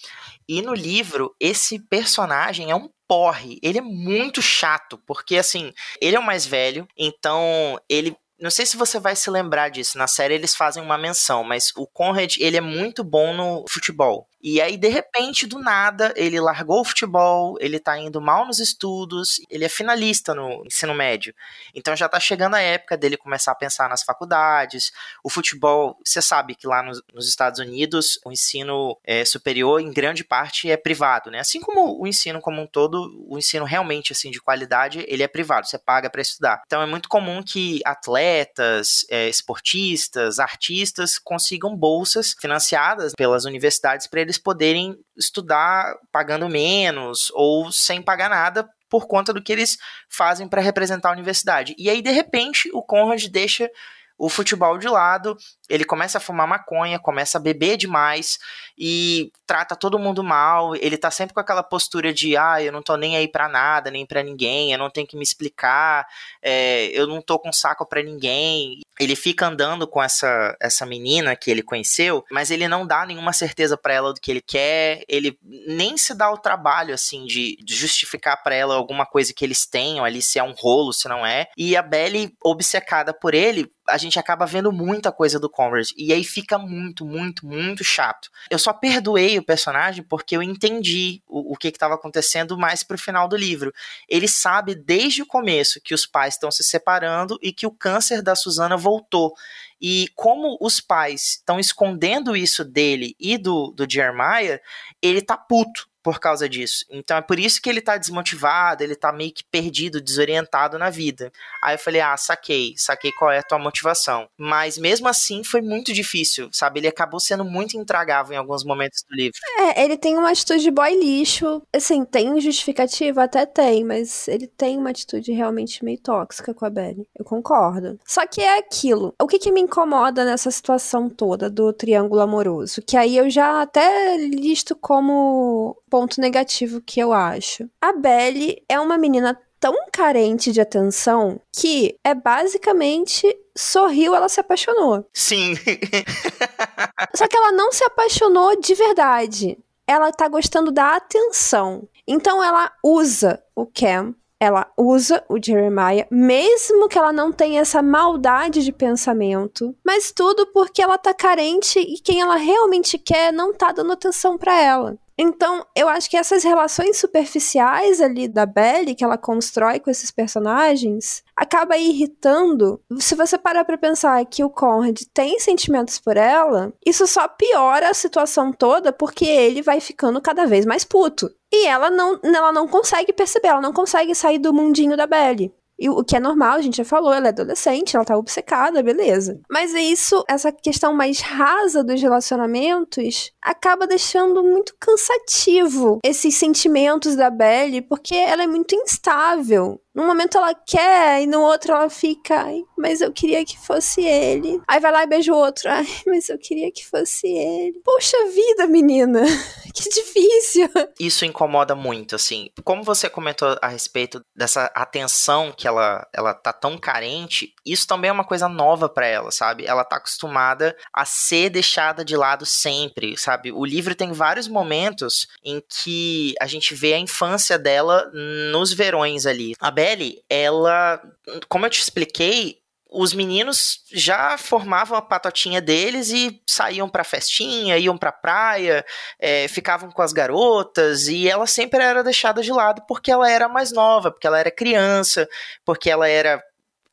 E 0.49 0.63
no 0.63 0.75
livro, 0.75 1.35
esse 1.41 1.79
personagem 1.79 2.71
é 2.71 2.75
um 2.75 2.89
porre. 3.09 3.59
Ele 3.63 3.79
é 3.79 3.83
muito 3.83 4.41
chato, 4.41 4.99
porque 5.07 5.37
assim, 5.37 5.73
ele 6.01 6.17
é 6.17 6.19
o 6.19 6.25
mais 6.25 6.47
velho, 6.47 6.87
então 6.97 7.79
ele 7.89 8.17
não 8.43 8.51
sei 8.51 8.67
se 8.67 8.77
você 8.77 8.99
vai 8.99 9.15
se 9.15 9.31
lembrar 9.31 9.69
disso. 9.69 9.97
Na 9.97 10.09
série 10.09 10.35
eles 10.35 10.57
fazem 10.57 10.83
uma 10.83 10.99
menção, 10.99 11.45
mas 11.45 11.73
o 11.77 11.87
Conrad, 11.87 12.37
ele 12.39 12.57
é 12.57 12.61
muito 12.61 13.05
bom 13.05 13.33
no 13.33 13.65
futebol. 13.69 14.29
E 14.43 14.61
aí, 14.61 14.77
de 14.77 14.89
repente, 14.89 15.47
do 15.47 15.59
nada, 15.61 16.13
ele 16.17 16.41
largou 16.41 16.81
o 16.81 16.85
futebol, 16.85 17.57
ele 17.61 17.79
tá 17.79 17.97
indo 17.97 18.21
mal 18.21 18.45
nos 18.45 18.59
estudos, 18.59 19.41
ele 19.49 19.65
é 19.65 19.69
finalista 19.69 20.35
no 20.35 20.65
ensino 20.67 20.93
médio. 20.93 21.33
Então 21.73 21.95
já 21.95 22.09
tá 22.09 22.19
chegando 22.19 22.55
a 22.55 22.61
época 22.61 22.97
dele 22.97 23.17
começar 23.17 23.53
a 23.53 23.55
pensar 23.55 23.89
nas 23.89 24.03
faculdades. 24.03 24.93
O 25.23 25.31
futebol, 25.31 25.97
você 26.05 26.21
sabe 26.21 26.57
que 26.57 26.67
lá 26.67 26.83
nos, 26.83 27.01
nos 27.15 27.29
Estados 27.29 27.61
Unidos, 27.61 28.19
o 28.25 28.33
ensino 28.33 28.99
é, 29.05 29.25
superior, 29.25 29.81
em 29.81 29.93
grande 29.93 30.25
parte, 30.25 30.69
é 30.69 30.77
privado, 30.77 31.31
né? 31.31 31.39
Assim 31.39 31.61
como 31.61 32.01
o 32.01 32.07
ensino 32.07 32.41
como 32.41 32.61
um 32.61 32.67
todo, 32.67 33.25
o 33.29 33.39
ensino 33.39 33.65
realmente, 33.65 34.13
assim, 34.13 34.31
de 34.31 34.41
qualidade, 34.41 35.05
ele 35.07 35.23
é 35.23 35.29
privado, 35.29 35.69
você 35.69 35.79
paga 35.79 36.11
para 36.11 36.21
estudar. 36.21 36.63
Então 36.67 36.83
é 36.83 36.87
muito 36.87 37.09
comum 37.09 37.43
que 37.43 37.81
atletas, 37.85 39.07
é, 39.09 39.29
esportistas, 39.29 40.41
artistas 40.41 41.19
consigam 41.19 41.77
bolsas 41.77 42.35
financiadas 42.41 43.13
pelas 43.17 43.45
universidades 43.45 44.09
para 44.09 44.21
eles 44.21 44.32
eles 44.33 44.39
poderem 44.39 44.97
estudar 45.17 45.95
pagando 46.11 46.49
menos 46.49 47.31
ou 47.35 47.71
sem 47.71 48.01
pagar 48.01 48.31
nada 48.31 48.67
por 48.89 49.07
conta 49.07 49.33
do 49.33 49.43
que 49.43 49.53
eles 49.53 49.77
fazem 50.09 50.49
para 50.49 50.61
representar 50.61 51.11
a 51.11 51.13
universidade. 51.13 51.75
E 51.79 51.91
aí, 51.91 52.01
de 52.01 52.11
repente, 52.11 52.71
o 52.73 52.83
Conrad 52.83 53.25
deixa 53.27 53.71
o 54.19 54.29
futebol 54.29 54.79
de 54.79 54.89
lado, 54.89 55.37
ele 55.69 55.85
começa 55.85 56.19
a 56.19 56.21
fumar 56.21 56.47
maconha, 56.47 56.99
começa 56.99 57.39
a 57.39 57.41
beber 57.41 57.77
demais 57.77 58.39
e 58.85 59.31
trata 59.47 59.77
todo 59.77 59.97
mundo 59.97 60.25
mal. 60.25 60.75
Ele 60.75 60.99
tá 60.99 61.09
sempre 61.09 61.33
com 61.33 61.39
aquela 61.39 61.63
postura 61.63 62.13
de, 62.13 62.37
ah, 62.37 62.61
eu 62.61 62.73
não 62.73 62.83
tô 62.83 62.97
nem 62.97 63.17
aí 63.17 63.29
pra 63.29 63.49
nada, 63.49 63.93
nem 63.93 64.05
pra 64.05 64.25
ninguém, 64.25 64.73
eu 64.73 64.79
não 64.79 64.91
tenho 64.91 65.07
que 65.07 65.17
me 65.17 65.23
explicar, 65.23 66.05
é, 66.43 66.87
eu 66.87 67.07
não 67.07 67.23
tô 67.23 67.39
com 67.39 67.53
saco 67.53 67.87
pra 67.87 68.03
ninguém. 68.03 68.81
Ele 68.99 69.15
fica 69.15 69.47
andando 69.47 69.87
com 69.87 70.03
essa, 70.03 70.57
essa 70.61 70.85
menina 70.85 71.37
que 71.37 71.49
ele 71.49 71.63
conheceu, 71.63 72.25
mas 72.31 72.51
ele 72.51 72.67
não 72.67 72.85
dá 72.85 73.07
nenhuma 73.07 73.33
certeza 73.33 73.77
para 73.77 73.95
ela 73.95 74.13
do 74.13 74.21
que 74.21 74.31
ele 74.31 74.43
quer, 74.43 75.05
ele 75.09 75.39
nem 75.43 75.97
se 75.97 76.13
dá 76.13 76.31
o 76.31 76.39
trabalho, 76.39 76.93
assim, 76.93 77.25
de, 77.25 77.57
de 77.63 77.75
justificar 77.75 78.43
para 78.43 78.55
ela 78.55 78.75
alguma 78.75 79.07
coisa 79.07 79.33
que 79.33 79.45
eles 79.45 79.65
tenham 79.65 80.05
ali, 80.05 80.21
se 80.21 80.41
é 80.41 80.43
um 80.43 80.53
rolo, 80.53 80.93
se 80.93 81.09
não 81.09 81.25
é. 81.25 81.47
E 81.57 81.77
a 81.77 81.83
Belly, 81.83 82.35
obcecada 82.43 83.15
por 83.15 83.33
ele, 83.33 83.71
a 83.89 83.99
gente 83.99 84.19
acaba 84.19 84.47
vendo 84.47 84.73
muita 84.73 85.13
coisa 85.13 85.39
do 85.39 85.51
Conrad. 85.51 85.91
E 85.97 86.13
aí 86.13 86.25
fica 86.25 86.59
muito, 86.59 87.05
muito, 87.05 87.47
muito 87.47 87.83
chato. 87.83 88.31
Eu 88.51 88.59
só 88.59 88.72
perdoei 88.73 89.39
o 89.39 89.45
personagem 89.45 90.03
porque 90.03 90.37
eu 90.37 90.43
entendi 90.43 91.23
o, 91.27 91.53
o 91.53 91.57
que 91.57 91.69
estava 91.69 91.95
acontecendo 91.95 92.57
mais 92.57 92.83
pro 92.83 92.99
final 92.99 93.29
do 93.29 93.37
livro. 93.37 93.73
Ele 94.09 94.29
sabe 94.29 94.75
desde 94.75 95.23
o 95.23 95.27
começo 95.27 95.81
que 95.81 95.95
os 95.95 96.07
pais 96.07 96.35
estão 96.35 96.51
se 96.51 96.65
separando 96.65 97.39
e 97.43 97.53
que 97.53 97.67
o 97.67 97.71
câncer 97.71 98.23
da 98.23 98.35
Susana 98.35 98.77
voltou. 98.77 99.35
E 99.81 100.09
como 100.15 100.57
os 100.61 100.81
pais 100.81 101.39
estão 101.39 101.59
escondendo 101.59 102.37
isso 102.37 102.65
dele 102.65 103.17
e 103.19 103.37
do, 103.37 103.73
do 103.73 103.87
Jeremiah, 103.91 104.61
ele 105.03 105.21
tá 105.21 105.37
puto 105.37 105.89
por 106.03 106.19
causa 106.19 106.49
disso. 106.49 106.85
Então 106.91 107.17
é 107.17 107.23
por 107.23 107.39
isso 107.39 107.61
que 107.61 107.69
ele 107.71 107.81
tá 107.81 107.97
desmotivado, 107.97 108.83
ele 108.83 108.97
tá 108.97 109.13
meio 109.13 109.33
que 109.33 109.45
perdido, 109.45 110.01
desorientado 110.01 110.79
na 110.79 110.91
vida. 110.91 111.33
Aí 111.63 111.75
eu 111.75 111.79
falei: 111.79 112.01
"Ah, 112.01 112.17
saquei, 112.17 112.75
saquei 112.77 113.13
qual 113.13 113.31
é 113.31 113.39
a 113.39 113.43
tua 113.43 113.59
motivação". 113.59 114.29
Mas 114.37 114.79
mesmo 114.79 115.09
assim 115.09 115.45
foi 115.45 115.61
muito 115.61 115.93
difícil, 115.93 116.49
sabe? 116.53 116.81
Ele 116.81 116.89
acabou 116.89 117.21
sendo 117.21 117.45
muito 117.45 117.77
intragável 117.77 118.35
em 118.35 118.39
alguns 118.39 118.65
momentos 118.65 119.05
do 119.09 119.15
livro. 119.15 119.39
É, 119.59 119.85
ele 119.85 119.97
tem 119.97 120.17
uma 120.17 120.31
atitude 120.31 120.63
de 120.63 120.71
boy 120.71 120.95
lixo. 120.99 121.63
Assim, 121.75 122.05
tem 122.05 122.41
justificativa 122.41 123.25
até 123.25 123.47
tem, 123.47 123.85
mas 123.85 124.27
ele 124.29 124.47
tem 124.47 124.79
uma 124.79 124.91
atitude 124.91 125.33
realmente 125.33 125.85
meio 125.85 125.99
tóxica 125.99 126.55
com 126.55 126.65
a 126.65 126.71
Belly. 126.71 127.07
Eu 127.17 127.25
concordo. 127.25 127.99
Só 128.07 128.27
que 128.27 128.41
é 128.41 128.59
aquilo. 128.59 129.15
O 129.21 129.27
que 129.27 129.39
que 129.39 129.53
me 129.53 129.61
incomoda 129.61 130.25
nessa 130.25 130.51
situação 130.51 131.09
toda 131.09 131.49
do 131.49 131.73
triângulo 131.73 132.21
amoroso, 132.21 132.83
que 132.83 132.97
aí 132.97 133.17
eu 133.17 133.31
já 133.31 133.63
até 133.63 134.17
listo 134.17 134.75
como 134.77 135.77
ponto 135.93 136.23
negativo 136.23 136.81
que 136.81 136.99
eu 136.99 137.13
acho. 137.13 137.69
A 137.79 137.93
Belly 137.93 138.63
é 138.67 138.81
uma 138.81 138.97
menina 138.97 139.39
tão 139.61 139.77
carente 139.93 140.51
de 140.51 140.59
atenção 140.59 141.39
que 141.55 141.99
é 142.03 142.15
basicamente 142.15 143.27
sorriu, 143.55 144.15
ela 144.15 144.27
se 144.31 144.41
apaixonou. 144.41 145.07
Sim. 145.13 145.55
Só 147.15 147.29
que 147.29 147.37
ela 147.37 147.53
não 147.53 147.71
se 147.73 147.85
apaixonou 147.85 148.59
de 148.59 148.75
verdade. 148.75 149.59
Ela 149.87 150.11
tá 150.11 150.27
gostando 150.29 150.73
da 150.73 150.97
atenção. 150.97 151.87
Então 152.09 152.43
ela 152.43 152.73
usa 152.83 153.45
o 153.55 153.67
Cam 153.67 154.15
ela 154.43 154.67
usa 154.77 155.23
o 155.29 155.37
Jeremiah, 155.41 156.05
mesmo 156.11 156.89
que 156.89 156.99
ela 156.99 157.13
não 157.13 157.31
tenha 157.31 157.61
essa 157.61 157.81
maldade 157.81 158.65
de 158.65 158.73
pensamento, 158.73 159.73
mas 159.87 160.11
tudo 160.11 160.49
porque 160.49 160.83
ela 160.83 160.99
tá 160.99 161.15
carente 161.15 161.79
e 161.79 162.01
quem 162.01 162.21
ela 162.21 162.35
realmente 162.35 162.99
quer 162.99 163.33
não 163.33 163.55
tá 163.55 163.71
dando 163.71 163.93
atenção 163.93 164.37
para 164.37 164.61
ela. 164.61 164.99
Então, 165.25 165.65
eu 165.77 165.89
acho 165.89 166.11
que 166.11 166.17
essas 166.17 166.43
relações 166.43 166.97
superficiais 166.97 168.01
ali 168.01 168.27
da 168.27 168.45
Belly 168.45 168.93
que 168.93 169.05
ela 169.05 169.17
constrói 169.17 169.79
com 169.79 169.89
esses 169.89 170.11
personagens 170.11 171.23
acaba 171.37 171.79
irritando. 171.79 172.83
Se 172.99 173.15
você 173.15 173.39
parar 173.39 173.65
para 173.65 173.79
pensar 173.79 174.27
que 174.27 174.43
o 174.43 174.51
Conrad 174.51 175.01
tem 175.15 175.39
sentimentos 175.39 176.01
por 176.01 176.17
ela, 176.17 176.73
isso 176.85 177.07
só 177.07 177.29
piora 177.29 177.89
a 177.89 177.95
situação 177.95 178.53
toda 178.53 178.93
porque 178.93 179.25
ele 179.25 179.63
vai 179.63 179.79
ficando 179.79 180.21
cada 180.21 180.45
vez 180.45 180.67
mais 180.67 180.83
puto. 180.83 181.31
E 181.53 181.69
ela 181.69 181.89
não, 181.89 182.19
ela 182.25 182.51
não 182.51 182.67
consegue 182.67 183.13
perceber, 183.13 183.47
ela 183.47 183.61
não 183.61 183.73
consegue 183.73 184.17
sair 184.17 184.39
do 184.39 184.53
mundinho 184.53 184.97
da 184.97 185.07
Belly. 185.07 185.55
E 185.83 185.91
o 185.91 186.05
que 186.05 186.17
é 186.17 186.21
normal, 186.21 186.53
a 186.53 186.61
gente 186.61 186.77
já 186.77 186.85
falou, 186.85 187.13
ela 187.13 187.27
é 187.27 187.31
adolescente, 187.31 187.97
ela 187.97 188.05
tá 188.05 188.17
obcecada, 188.17 188.85
beleza. 188.85 189.41
Mas 189.51 189.75
é 189.75 189.83
isso, 189.83 190.25
essa 190.29 190.53
questão 190.53 190.95
mais 190.95 191.21
rasa 191.21 191.83
dos 191.83 192.01
relacionamentos, 192.01 193.33
acaba 193.43 193.85
deixando 193.85 194.45
muito 194.45 194.77
cansativo 194.79 195.99
esses 196.05 196.37
sentimentos 196.37 197.17
da 197.17 197.29
Belly, 197.31 197.83
porque 197.83 198.15
ela 198.15 198.45
é 198.45 198.47
muito 198.47 198.77
instável. 198.77 199.81
Num 199.95 200.07
momento 200.07 200.39
ela 200.39 200.55
quer 200.55 201.23
e 201.23 201.27
no 201.27 201.43
outro 201.43 201.73
ela 201.73 201.91
fica, 201.91 202.45
ai, 202.45 202.63
mas 202.79 203.03
eu 203.03 203.13
queria 203.13 203.45
que 203.45 203.59
fosse 203.59 204.03
ele. 204.03 204.61
Aí 204.67 204.81
vai 204.81 204.91
lá 204.91 205.03
e 205.03 205.07
beija 205.07 205.33
o 205.33 205.37
outro, 205.37 205.69
ai, 205.69 205.87
mas 206.07 206.31
eu 206.31 206.39
queria 206.39 206.73
que 206.73 206.87
fosse 206.87 207.27
ele. 207.27 207.79
Poxa 207.85 208.17
vida, 208.35 208.67
menina, 208.67 209.21
que 209.75 209.89
difícil. 209.91 210.71
Isso 210.99 211.27
incomoda 211.27 211.75
muito, 211.75 212.17
assim. 212.17 212.49
Como 212.65 212.83
você 212.83 213.11
comentou 213.11 213.59
a 213.61 213.69
respeito 213.69 214.25
dessa 214.35 214.65
atenção 214.75 215.53
que 215.53 215.69
ela, 215.69 216.07
ela 216.13 216.33
tá 216.33 216.55
tão 216.55 216.79
carente, 216.79 217.55
isso 217.67 217.87
também 217.87 218.09
é 218.09 218.13
uma 218.13 218.25
coisa 218.25 218.49
nova 218.49 218.89
para 218.89 219.07
ela, 219.07 219.31
sabe? 219.31 219.67
Ela 219.67 219.85
tá 219.85 219.97
acostumada 219.97 220.75
a 220.93 221.05
ser 221.05 221.51
deixada 221.51 222.03
de 222.03 222.17
lado 222.17 222.47
sempre, 222.47 223.19
sabe? 223.19 223.53
O 223.53 223.65
livro 223.65 223.95
tem 223.95 224.11
vários 224.13 224.49
momentos 224.49 225.29
em 225.45 225.63
que 225.69 226.35
a 226.41 226.47
gente 226.47 226.75
vê 226.75 226.95
a 226.95 226.99
infância 226.99 227.59
dela 227.59 228.11
nos 228.51 228.73
verões 228.73 229.27
ali. 229.27 229.53
A 229.61 229.71
Belle, 229.83 230.23
ela, 230.31 231.03
como 231.49 231.67
eu 231.67 231.71
te 231.71 231.81
expliquei, 231.81 232.59
os 232.89 233.13
meninos 233.13 233.81
já 233.93 234.39
formavam 234.39 234.97
a 234.97 235.03
patotinha 235.03 235.61
deles 235.61 236.11
e 236.11 236.41
saíam 236.49 236.89
pra 236.89 237.03
festinha, 237.03 237.77
iam 237.79 237.99
pra 237.99 238.13
praia, 238.13 238.85
é, 239.19 239.49
ficavam 239.49 239.91
com 239.91 240.01
as 240.01 240.13
garotas, 240.13 241.09
e 241.09 241.29
ela 241.29 241.49
sempre 241.49 241.83
era 241.83 242.05
deixada 242.05 242.43
de 242.43 242.53
lado 242.53 242.83
porque 242.87 243.11
ela 243.11 243.29
era 243.29 243.49
mais 243.49 243.73
nova, 243.73 244.13
porque 244.13 244.27
ela 244.27 244.39
era 244.39 244.53
criança, 244.53 245.29
porque 245.65 245.91
ela 245.91 246.07
era 246.09 246.41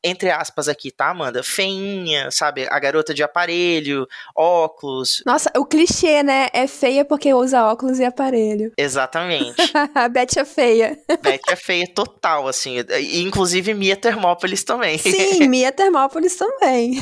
entre 0.02 0.30
aspas 0.30 0.68
aqui, 0.68 0.90
tá, 0.90 1.10
Amanda? 1.10 1.42
Feinha, 1.42 2.30
sabe? 2.30 2.66
A 2.70 2.78
garota 2.78 3.12
de 3.12 3.22
aparelho, 3.22 4.06
óculos. 4.34 5.22
Nossa, 5.26 5.50
o 5.56 5.66
clichê, 5.66 6.22
né? 6.22 6.48
É 6.52 6.66
feia 6.66 7.04
porque 7.04 7.32
usa 7.34 7.66
óculos 7.66 7.98
e 7.98 8.04
aparelho. 8.04 8.72
Exatamente. 8.78 9.56
a 9.94 10.08
Beth 10.08 10.38
é 10.38 10.44
feia. 10.44 10.98
Beth 11.20 11.40
é 11.48 11.56
feia 11.56 11.86
total, 11.94 12.48
assim. 12.48 12.76
E, 12.78 13.20
inclusive 13.20 13.74
Mia 13.74 13.96
Termópolis 13.96 14.64
também. 14.64 14.96
Sim, 14.96 15.46
Mia 15.48 15.70
Termópolis 15.70 16.36
também. 16.36 17.00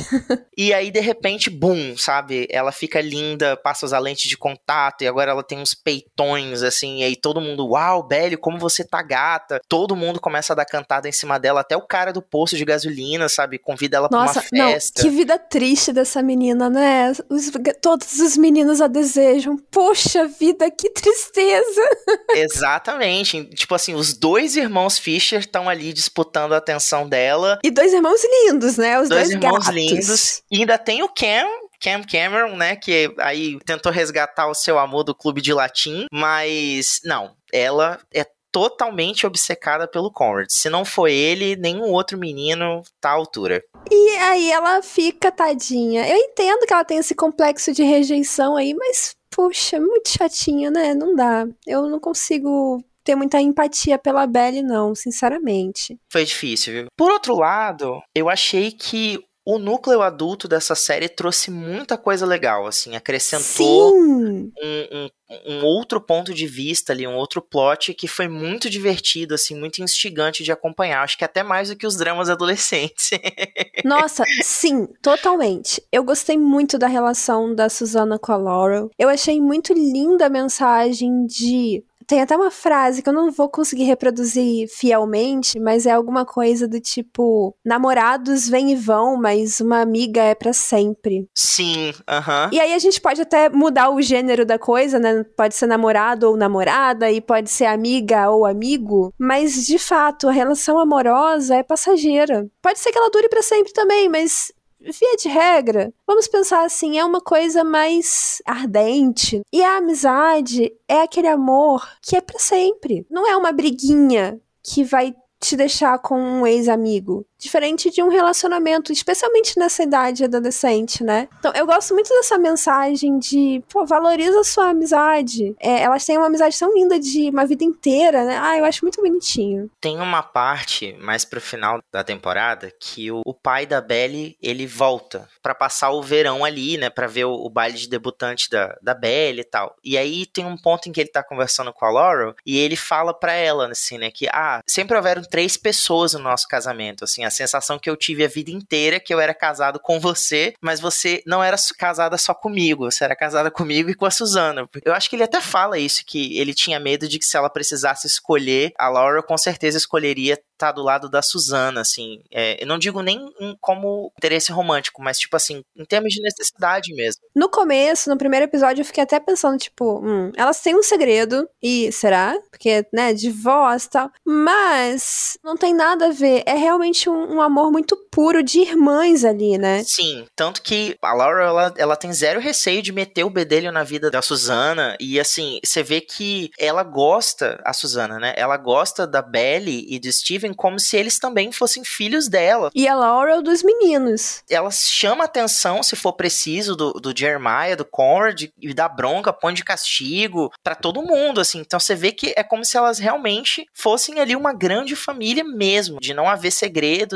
e 0.57 0.73
aí, 0.73 0.91
de 0.91 0.99
repente, 0.99 1.49
boom, 1.49 1.97
sabe? 1.97 2.47
Ela 2.51 2.71
fica 2.71 2.99
linda, 2.99 3.55
passa 3.55 3.85
as 3.85 4.03
lentes 4.03 4.29
de 4.29 4.37
contato 4.37 5.03
e 5.03 5.07
agora 5.07 5.31
ela 5.31 5.43
tem 5.43 5.59
uns 5.59 5.73
peitões, 5.73 6.63
assim. 6.63 6.99
E 6.99 7.03
aí 7.03 7.15
todo 7.15 7.39
mundo, 7.39 7.65
uau, 7.69 8.03
Belly, 8.03 8.35
como 8.35 8.59
você 8.59 8.83
tá 8.83 9.01
gata. 9.01 9.61
Todo 9.69 9.95
mundo 9.95 10.19
começa 10.19 10.51
a 10.51 10.55
dar 10.55 10.65
cantada 10.65 11.07
em 11.07 11.13
cima 11.13 11.39
dela, 11.39 11.61
até 11.61 11.77
o 11.77 11.87
cara 11.87 12.11
do 12.11 12.21
posto 12.21 12.57
de 12.57 12.65
gasolina 12.65 12.88
gasolina, 12.89 13.29
sabe? 13.29 13.57
Convida 13.57 13.97
ela 13.97 14.09
Nossa, 14.11 14.41
pra 14.41 14.49
uma 14.51 14.71
festa. 14.71 15.01
Não, 15.01 15.09
que 15.09 15.15
vida 15.15 15.37
triste 15.37 15.93
dessa 15.93 16.21
menina, 16.21 16.69
né? 16.69 17.11
Os, 17.29 17.51
todos 17.81 18.19
os 18.19 18.35
meninos 18.35 18.81
a 18.81 18.87
desejam. 18.87 19.57
Poxa 19.71 20.27
vida, 20.27 20.69
que 20.71 20.89
tristeza! 20.89 21.81
Exatamente. 22.35 23.45
Tipo 23.55 23.75
assim, 23.75 23.93
os 23.93 24.13
dois 24.13 24.55
irmãos 24.55 24.97
Fisher 24.97 25.39
estão 25.39 25.69
ali 25.69 25.93
disputando 25.93 26.53
a 26.53 26.57
atenção 26.57 27.07
dela. 27.07 27.59
E 27.63 27.71
dois 27.71 27.93
irmãos 27.93 28.21
lindos, 28.23 28.77
né? 28.77 28.99
Os 28.99 29.09
dois, 29.09 29.29
dois 29.29 29.31
irmãos 29.31 29.65
gatos. 29.65 29.75
lindos. 29.75 30.41
E 30.51 30.59
ainda 30.59 30.77
tem 30.77 31.03
o 31.03 31.09
Cam, 31.09 31.47
Cam 31.81 32.03
Cameron, 32.03 32.55
né? 32.55 32.75
Que 32.75 33.13
aí 33.19 33.57
tentou 33.65 33.91
resgatar 33.91 34.47
o 34.47 34.55
seu 34.55 34.77
amor 34.77 35.03
do 35.03 35.15
clube 35.15 35.41
de 35.41 35.53
latim, 35.53 36.05
mas 36.11 36.99
não, 37.03 37.35
ela 37.53 37.99
é 38.13 38.25
totalmente 38.51 39.25
obcecada 39.25 39.87
pelo 39.87 40.11
Conrad. 40.11 40.47
Se 40.49 40.69
não 40.69 40.83
foi 40.83 41.13
ele, 41.13 41.55
nenhum 41.55 41.91
outro 41.91 42.17
menino 42.17 42.81
tá 42.99 43.09
à 43.09 43.13
altura. 43.13 43.63
E 43.89 44.09
aí 44.17 44.51
ela 44.51 44.81
fica 44.81 45.31
tadinha. 45.31 46.07
Eu 46.07 46.17
entendo 46.17 46.65
que 46.65 46.73
ela 46.73 46.85
tem 46.85 46.97
esse 46.97 47.15
complexo 47.15 47.71
de 47.71 47.83
rejeição 47.83 48.55
aí, 48.55 48.73
mas 48.73 49.15
puxa, 49.29 49.79
muito 49.79 50.09
chatinha, 50.09 50.69
né? 50.71 50.93
Não 50.93 51.15
dá. 51.15 51.47
Eu 51.65 51.87
não 51.87 51.99
consigo 51.99 52.83
ter 53.03 53.15
muita 53.15 53.41
empatia 53.41 53.97
pela 53.97 54.27
Belle, 54.27 54.61
não, 54.61 54.93
sinceramente. 54.93 55.97
Foi 56.11 56.23
difícil, 56.23 56.73
viu? 56.73 56.87
Por 56.95 57.11
outro 57.11 57.35
lado, 57.35 58.01
eu 58.13 58.29
achei 58.29 58.71
que 58.71 59.19
o 59.49 59.57
núcleo 59.57 60.03
adulto 60.03 60.47
dessa 60.47 60.75
série 60.75 61.09
trouxe 61.09 61.49
muita 61.49 61.97
coisa 61.97 62.23
legal, 62.23 62.67
assim, 62.67 62.95
acrescentou 62.95 63.95
um, 63.95 64.51
um, 64.61 65.09
um, 65.47 65.65
outro 65.65 65.99
ponto 65.99 66.31
de 66.35 66.45
vista 66.45 66.93
ali, 66.93 67.07
um 67.07 67.15
outro 67.15 67.41
plot 67.41 67.95
que 67.95 68.07
foi 68.07 68.27
muito 68.27 68.69
divertido, 68.69 69.33
assim, 69.33 69.59
muito 69.59 69.81
instigante 69.81 70.43
de 70.43 70.51
acompanhar. 70.51 71.01
Acho 71.01 71.17
que 71.17 71.25
até 71.25 71.41
mais 71.41 71.69
do 71.69 71.75
que 71.75 71.87
os 71.87 71.95
dramas 71.95 72.29
adolescentes. 72.29 73.09
Nossa, 73.83 74.23
sim, 74.43 74.87
totalmente. 75.01 75.81
Eu 75.91 76.03
gostei 76.03 76.37
muito 76.37 76.77
da 76.77 76.85
relação 76.85 77.55
da 77.55 77.69
Susana 77.69 78.19
com 78.19 78.31
a 78.31 78.37
Laurel. 78.37 78.91
Eu 78.99 79.09
achei 79.09 79.41
muito 79.41 79.73
linda 79.73 80.27
a 80.27 80.29
mensagem 80.29 81.25
de 81.25 81.83
Tem 82.09 82.21
até 82.21 82.35
uma 82.35 82.49
frase 82.49 83.03
que 83.03 83.07
eu 83.09 83.13
não 83.13 83.29
vou 83.29 83.47
conseguir 83.47 83.83
reproduzir 83.83 84.67
fielmente, 84.67 85.59
mas 85.59 85.85
é 85.85 85.91
alguma 85.91 86.25
coisa 86.25 86.67
do 86.67 86.79
tipo: 86.81 87.55
namorados 87.63 88.49
vêm 88.49 88.71
e 88.71 88.75
vão, 88.75 89.15
mas 89.15 89.59
uma 89.59 89.79
amiga 89.79 90.19
é 90.19 90.33
para 90.33 90.51
sempre. 90.51 91.27
Sim, 91.35 91.93
aham. 92.09 92.45
Uh 92.45 92.49
-huh. 92.49 92.53
E 92.55 92.59
aí 92.59 92.73
a 92.73 92.79
gente 92.79 92.99
pode 92.99 93.21
até 93.21 93.47
mudar 93.47 93.91
o 93.91 94.01
gênero 94.01 94.43
da 94.43 94.57
coisa, 94.57 94.97
né? 94.97 95.23
Pode 95.37 95.53
ser 95.53 95.67
namorado 95.67 96.27
ou 96.27 96.35
namorada, 96.35 97.11
e 97.11 97.21
pode 97.21 97.51
ser 97.51 97.65
amiga 97.65 98.31
ou 98.31 98.43
amigo, 98.43 99.13
mas 99.19 99.67
de 99.67 99.77
fato, 99.77 100.27
a 100.27 100.31
relação 100.31 100.79
amorosa 100.79 101.57
é 101.57 101.63
passageira. 101.63 102.47
Pode 102.59 102.79
ser 102.79 102.91
que 102.91 102.97
ela 102.97 103.11
dure 103.11 103.29
para 103.29 103.43
sempre 103.43 103.71
também, 103.71 104.09
mas 104.09 104.51
via 104.79 105.15
de 105.17 105.27
regra, 105.27 105.93
vamos 106.07 106.27
pensar 106.27 106.63
assim, 106.63 106.97
é 106.97 107.05
uma 107.05 107.21
coisa 107.21 107.63
mais 107.63 108.41
ardente. 108.45 109.41
E 109.51 109.63
a 109.63 109.77
amizade 109.77 110.71
é 110.87 111.01
aquele 111.01 111.27
amor 111.27 111.87
que 112.01 112.15
é 112.15 112.21
para 112.21 112.39
sempre. 112.39 113.05
Não 113.09 113.27
é 113.27 113.35
uma 113.35 113.51
briguinha 113.51 114.39
que 114.63 114.83
vai 114.83 115.13
te 115.39 115.55
deixar 115.55 115.97
com 115.99 116.19
um 116.19 116.45
ex-amigo. 116.45 117.25
Diferente 117.39 117.89
de 117.89 118.03
um 118.03 118.09
relacionamento, 118.09 118.91
especialmente 118.91 119.57
nessa 119.57 119.83
idade 119.83 120.25
adolescente, 120.25 121.03
né? 121.03 121.29
Então, 121.39 121.53
eu 121.55 121.65
gosto 121.65 121.93
muito 121.93 122.09
dessa 122.09 122.37
mensagem 122.37 123.17
de, 123.17 123.63
pô, 123.71 123.85
valoriza 123.85 124.41
a 124.41 124.43
sua 124.43 124.69
amizade. 124.71 125.55
É, 125.59 125.81
elas 125.83 126.05
têm 126.05 126.17
uma 126.17 126.27
amizade 126.27 126.59
tão 126.59 126.73
linda 126.73 126.99
de 126.99 127.29
uma 127.29 127.45
vida 127.45 127.63
inteira, 127.63 128.25
né? 128.25 128.37
Ah, 128.41 128.57
eu 128.57 128.65
acho 128.65 128.83
muito 128.83 129.01
bonitinho. 129.01 129.71
Tem 129.79 129.99
uma 129.99 130.21
parte, 130.21 130.93
mais 130.99 131.23
pro 131.23 131.39
final 131.39 131.81
da 131.91 132.03
temporada, 132.03 132.71
que 132.77 133.09
o, 133.09 133.21
o 133.25 133.33
pai 133.33 133.65
da 133.65 133.79
Belly, 133.79 134.37
ele 134.41 134.67
volta 134.67 135.27
para 135.41 135.55
passar 135.55 135.91
o 135.91 136.01
verão 136.01 136.43
ali, 136.43 136.77
né? 136.77 136.89
Pra 136.89 137.07
ver 137.07 137.25
o, 137.25 137.33
o, 137.33 137.49
baile 137.49 137.77
de 137.77 137.87
debutante 137.87 138.49
da, 138.49 138.77
da 138.81 138.93
Belly 138.93 139.41
e 139.41 139.43
tal. 139.43 139.75
E 139.83 139.97
aí 139.97 140.25
tem 140.25 140.45
um 140.45 140.57
ponto 140.57 140.89
em 140.89 140.91
que 140.91 140.99
ele 140.99 141.09
tá 141.09 141.23
conversando 141.23 141.71
com 141.71 141.85
a 141.85 141.91
Laurel 141.91 142.35
e 142.45 142.57
ele 142.57 142.75
fala 142.75 143.13
pra 143.13 143.33
ela, 143.33 143.67
assim, 143.67 143.97
né? 143.97 144.11
Que, 144.11 144.27
ah, 144.29 144.61
sempre 144.67 144.97
houveram 144.97 145.21
três 145.21 145.55
pessoas 145.55 146.13
no 146.13 146.19
nosso 146.19 146.47
casamento, 146.47 147.03
assim, 147.03 147.23
a 147.29 147.31
sensação 147.31 147.79
que 147.79 147.89
eu 147.89 147.95
tive 147.95 148.25
a 148.25 148.27
vida 148.27 148.51
inteira 148.51 148.99
que 148.99 149.13
eu 149.13 149.19
era 149.19 149.33
casado 149.33 149.79
com 149.79 149.99
você, 149.99 150.53
mas 150.61 150.79
você 150.79 151.23
não 151.25 151.43
era 151.43 151.57
casada 151.77 152.17
só 152.17 152.33
comigo, 152.33 152.91
você 152.91 153.03
era 153.03 153.15
casada 153.15 153.49
comigo 153.51 153.89
e 153.89 153.95
com 153.95 154.05
a 154.05 154.11
Suzana. 154.11 154.67
Eu 154.83 154.93
acho 154.93 155.09
que 155.09 155.15
ele 155.15 155.23
até 155.23 155.41
fala 155.41 155.79
isso, 155.79 156.03
que 156.05 156.37
ele 156.37 156.53
tinha 156.53 156.79
medo 156.79 157.07
de 157.07 157.17
que 157.17 157.25
se 157.25 157.37
ela 157.37 157.49
precisasse 157.49 158.05
escolher, 158.05 158.71
a 158.77 158.89
Laura 158.89 159.23
com 159.23 159.37
certeza 159.37 159.77
escolheria 159.77 160.37
estar 160.59 160.73
do 160.73 160.83
lado 160.83 161.09
da 161.09 161.21
Suzana, 161.21 161.81
assim. 161.81 162.21
É, 162.31 162.61
eu 162.61 162.67
não 162.67 162.77
digo 162.77 163.01
nem 163.01 163.33
como 163.61 164.11
interesse 164.17 164.51
romântico, 164.51 165.01
mas, 165.01 165.17
tipo 165.17 165.35
assim, 165.35 165.63
em 165.75 165.85
termos 165.85 166.13
de 166.13 166.21
necessidade 166.21 166.93
mesmo. 166.93 167.21
No 167.33 167.49
começo, 167.49 168.09
no 168.09 168.17
primeiro 168.17 168.45
episódio, 168.45 168.81
eu 168.81 168.85
fiquei 168.85 169.03
até 169.03 169.19
pensando, 169.19 169.57
tipo, 169.57 169.99
hum, 170.05 170.31
elas 170.35 170.59
têm 170.61 170.75
um 170.75 170.83
segredo, 170.83 171.47
e 171.63 171.91
será? 171.91 172.37
Porque, 172.51 172.85
né, 172.93 173.13
de 173.13 173.31
voz 173.31 173.85
e 173.85 173.89
tal. 173.89 174.11
Mas 174.25 175.37
não 175.43 175.55
tem 175.55 175.73
nada 175.73 176.07
a 176.07 176.11
ver. 176.11 176.43
É 176.45 176.55
realmente 176.55 177.09
um, 177.09 177.18
um, 177.19 177.41
amor 177.41 177.71
muito 177.71 177.95
puro 178.11 178.43
de 178.43 178.59
irmãs 178.59 179.23
ali, 179.23 179.57
né? 179.57 179.83
Sim, 179.83 180.25
tanto 180.35 180.61
que 180.61 180.95
a 181.01 181.13
Laura, 181.13 181.43
ela, 181.43 181.73
ela 181.77 181.95
tem 181.95 182.11
zero 182.13 182.39
receio 182.39 182.81
de 182.81 182.91
meter 182.91 183.23
o 183.23 183.29
bedelho 183.29 183.71
na 183.71 183.83
vida 183.83 184.09
da 184.09 184.21
Suzana, 184.21 184.95
e 184.99 185.19
assim, 185.19 185.59
você 185.63 185.83
vê 185.83 186.01
que 186.01 186.51
ela 186.57 186.83
gosta, 186.83 187.61
a 187.65 187.73
Suzana, 187.73 188.19
né? 188.19 188.33
Ela 188.35 188.57
gosta 188.57 189.05
da 189.05 189.21
Belly 189.21 189.85
e 189.89 189.99
do 189.99 190.11
Steven 190.11 190.53
como 190.53 190.79
se 190.79 190.97
eles 190.97 191.19
também 191.19 191.51
fossem 191.51 191.83
filhos 191.83 192.27
dela. 192.27 192.69
E 192.73 192.87
a 192.87 192.95
Laura 192.95 193.41
dos 193.41 193.63
meninos. 193.63 194.43
Ela 194.49 194.71
chama 194.71 195.23
atenção, 195.23 195.83
se 195.83 195.95
for 195.95 196.13
preciso, 196.13 196.75
do, 196.75 196.93
do 196.93 197.13
Jeremiah, 197.17 197.75
do 197.75 197.85
Conrad, 197.85 198.43
e 198.59 198.73
dá 198.73 198.87
bronca, 198.87 199.33
põe 199.33 199.53
de 199.53 199.63
castigo 199.63 200.51
para 200.63 200.75
todo 200.75 201.03
mundo, 201.03 201.41
assim. 201.41 201.59
Então 201.59 201.79
você 201.79 201.95
vê 201.95 202.11
que 202.11 202.33
é 202.35 202.43
como 202.43 202.65
se 202.65 202.77
elas 202.77 202.99
realmente 202.99 203.65
fossem 203.73 204.19
ali 204.19 204.35
uma 204.35 204.53
grande 204.53 204.95
família 204.95 205.43
mesmo, 205.43 205.99
de 205.99 206.13
não 206.13 206.29
haver 206.29 206.51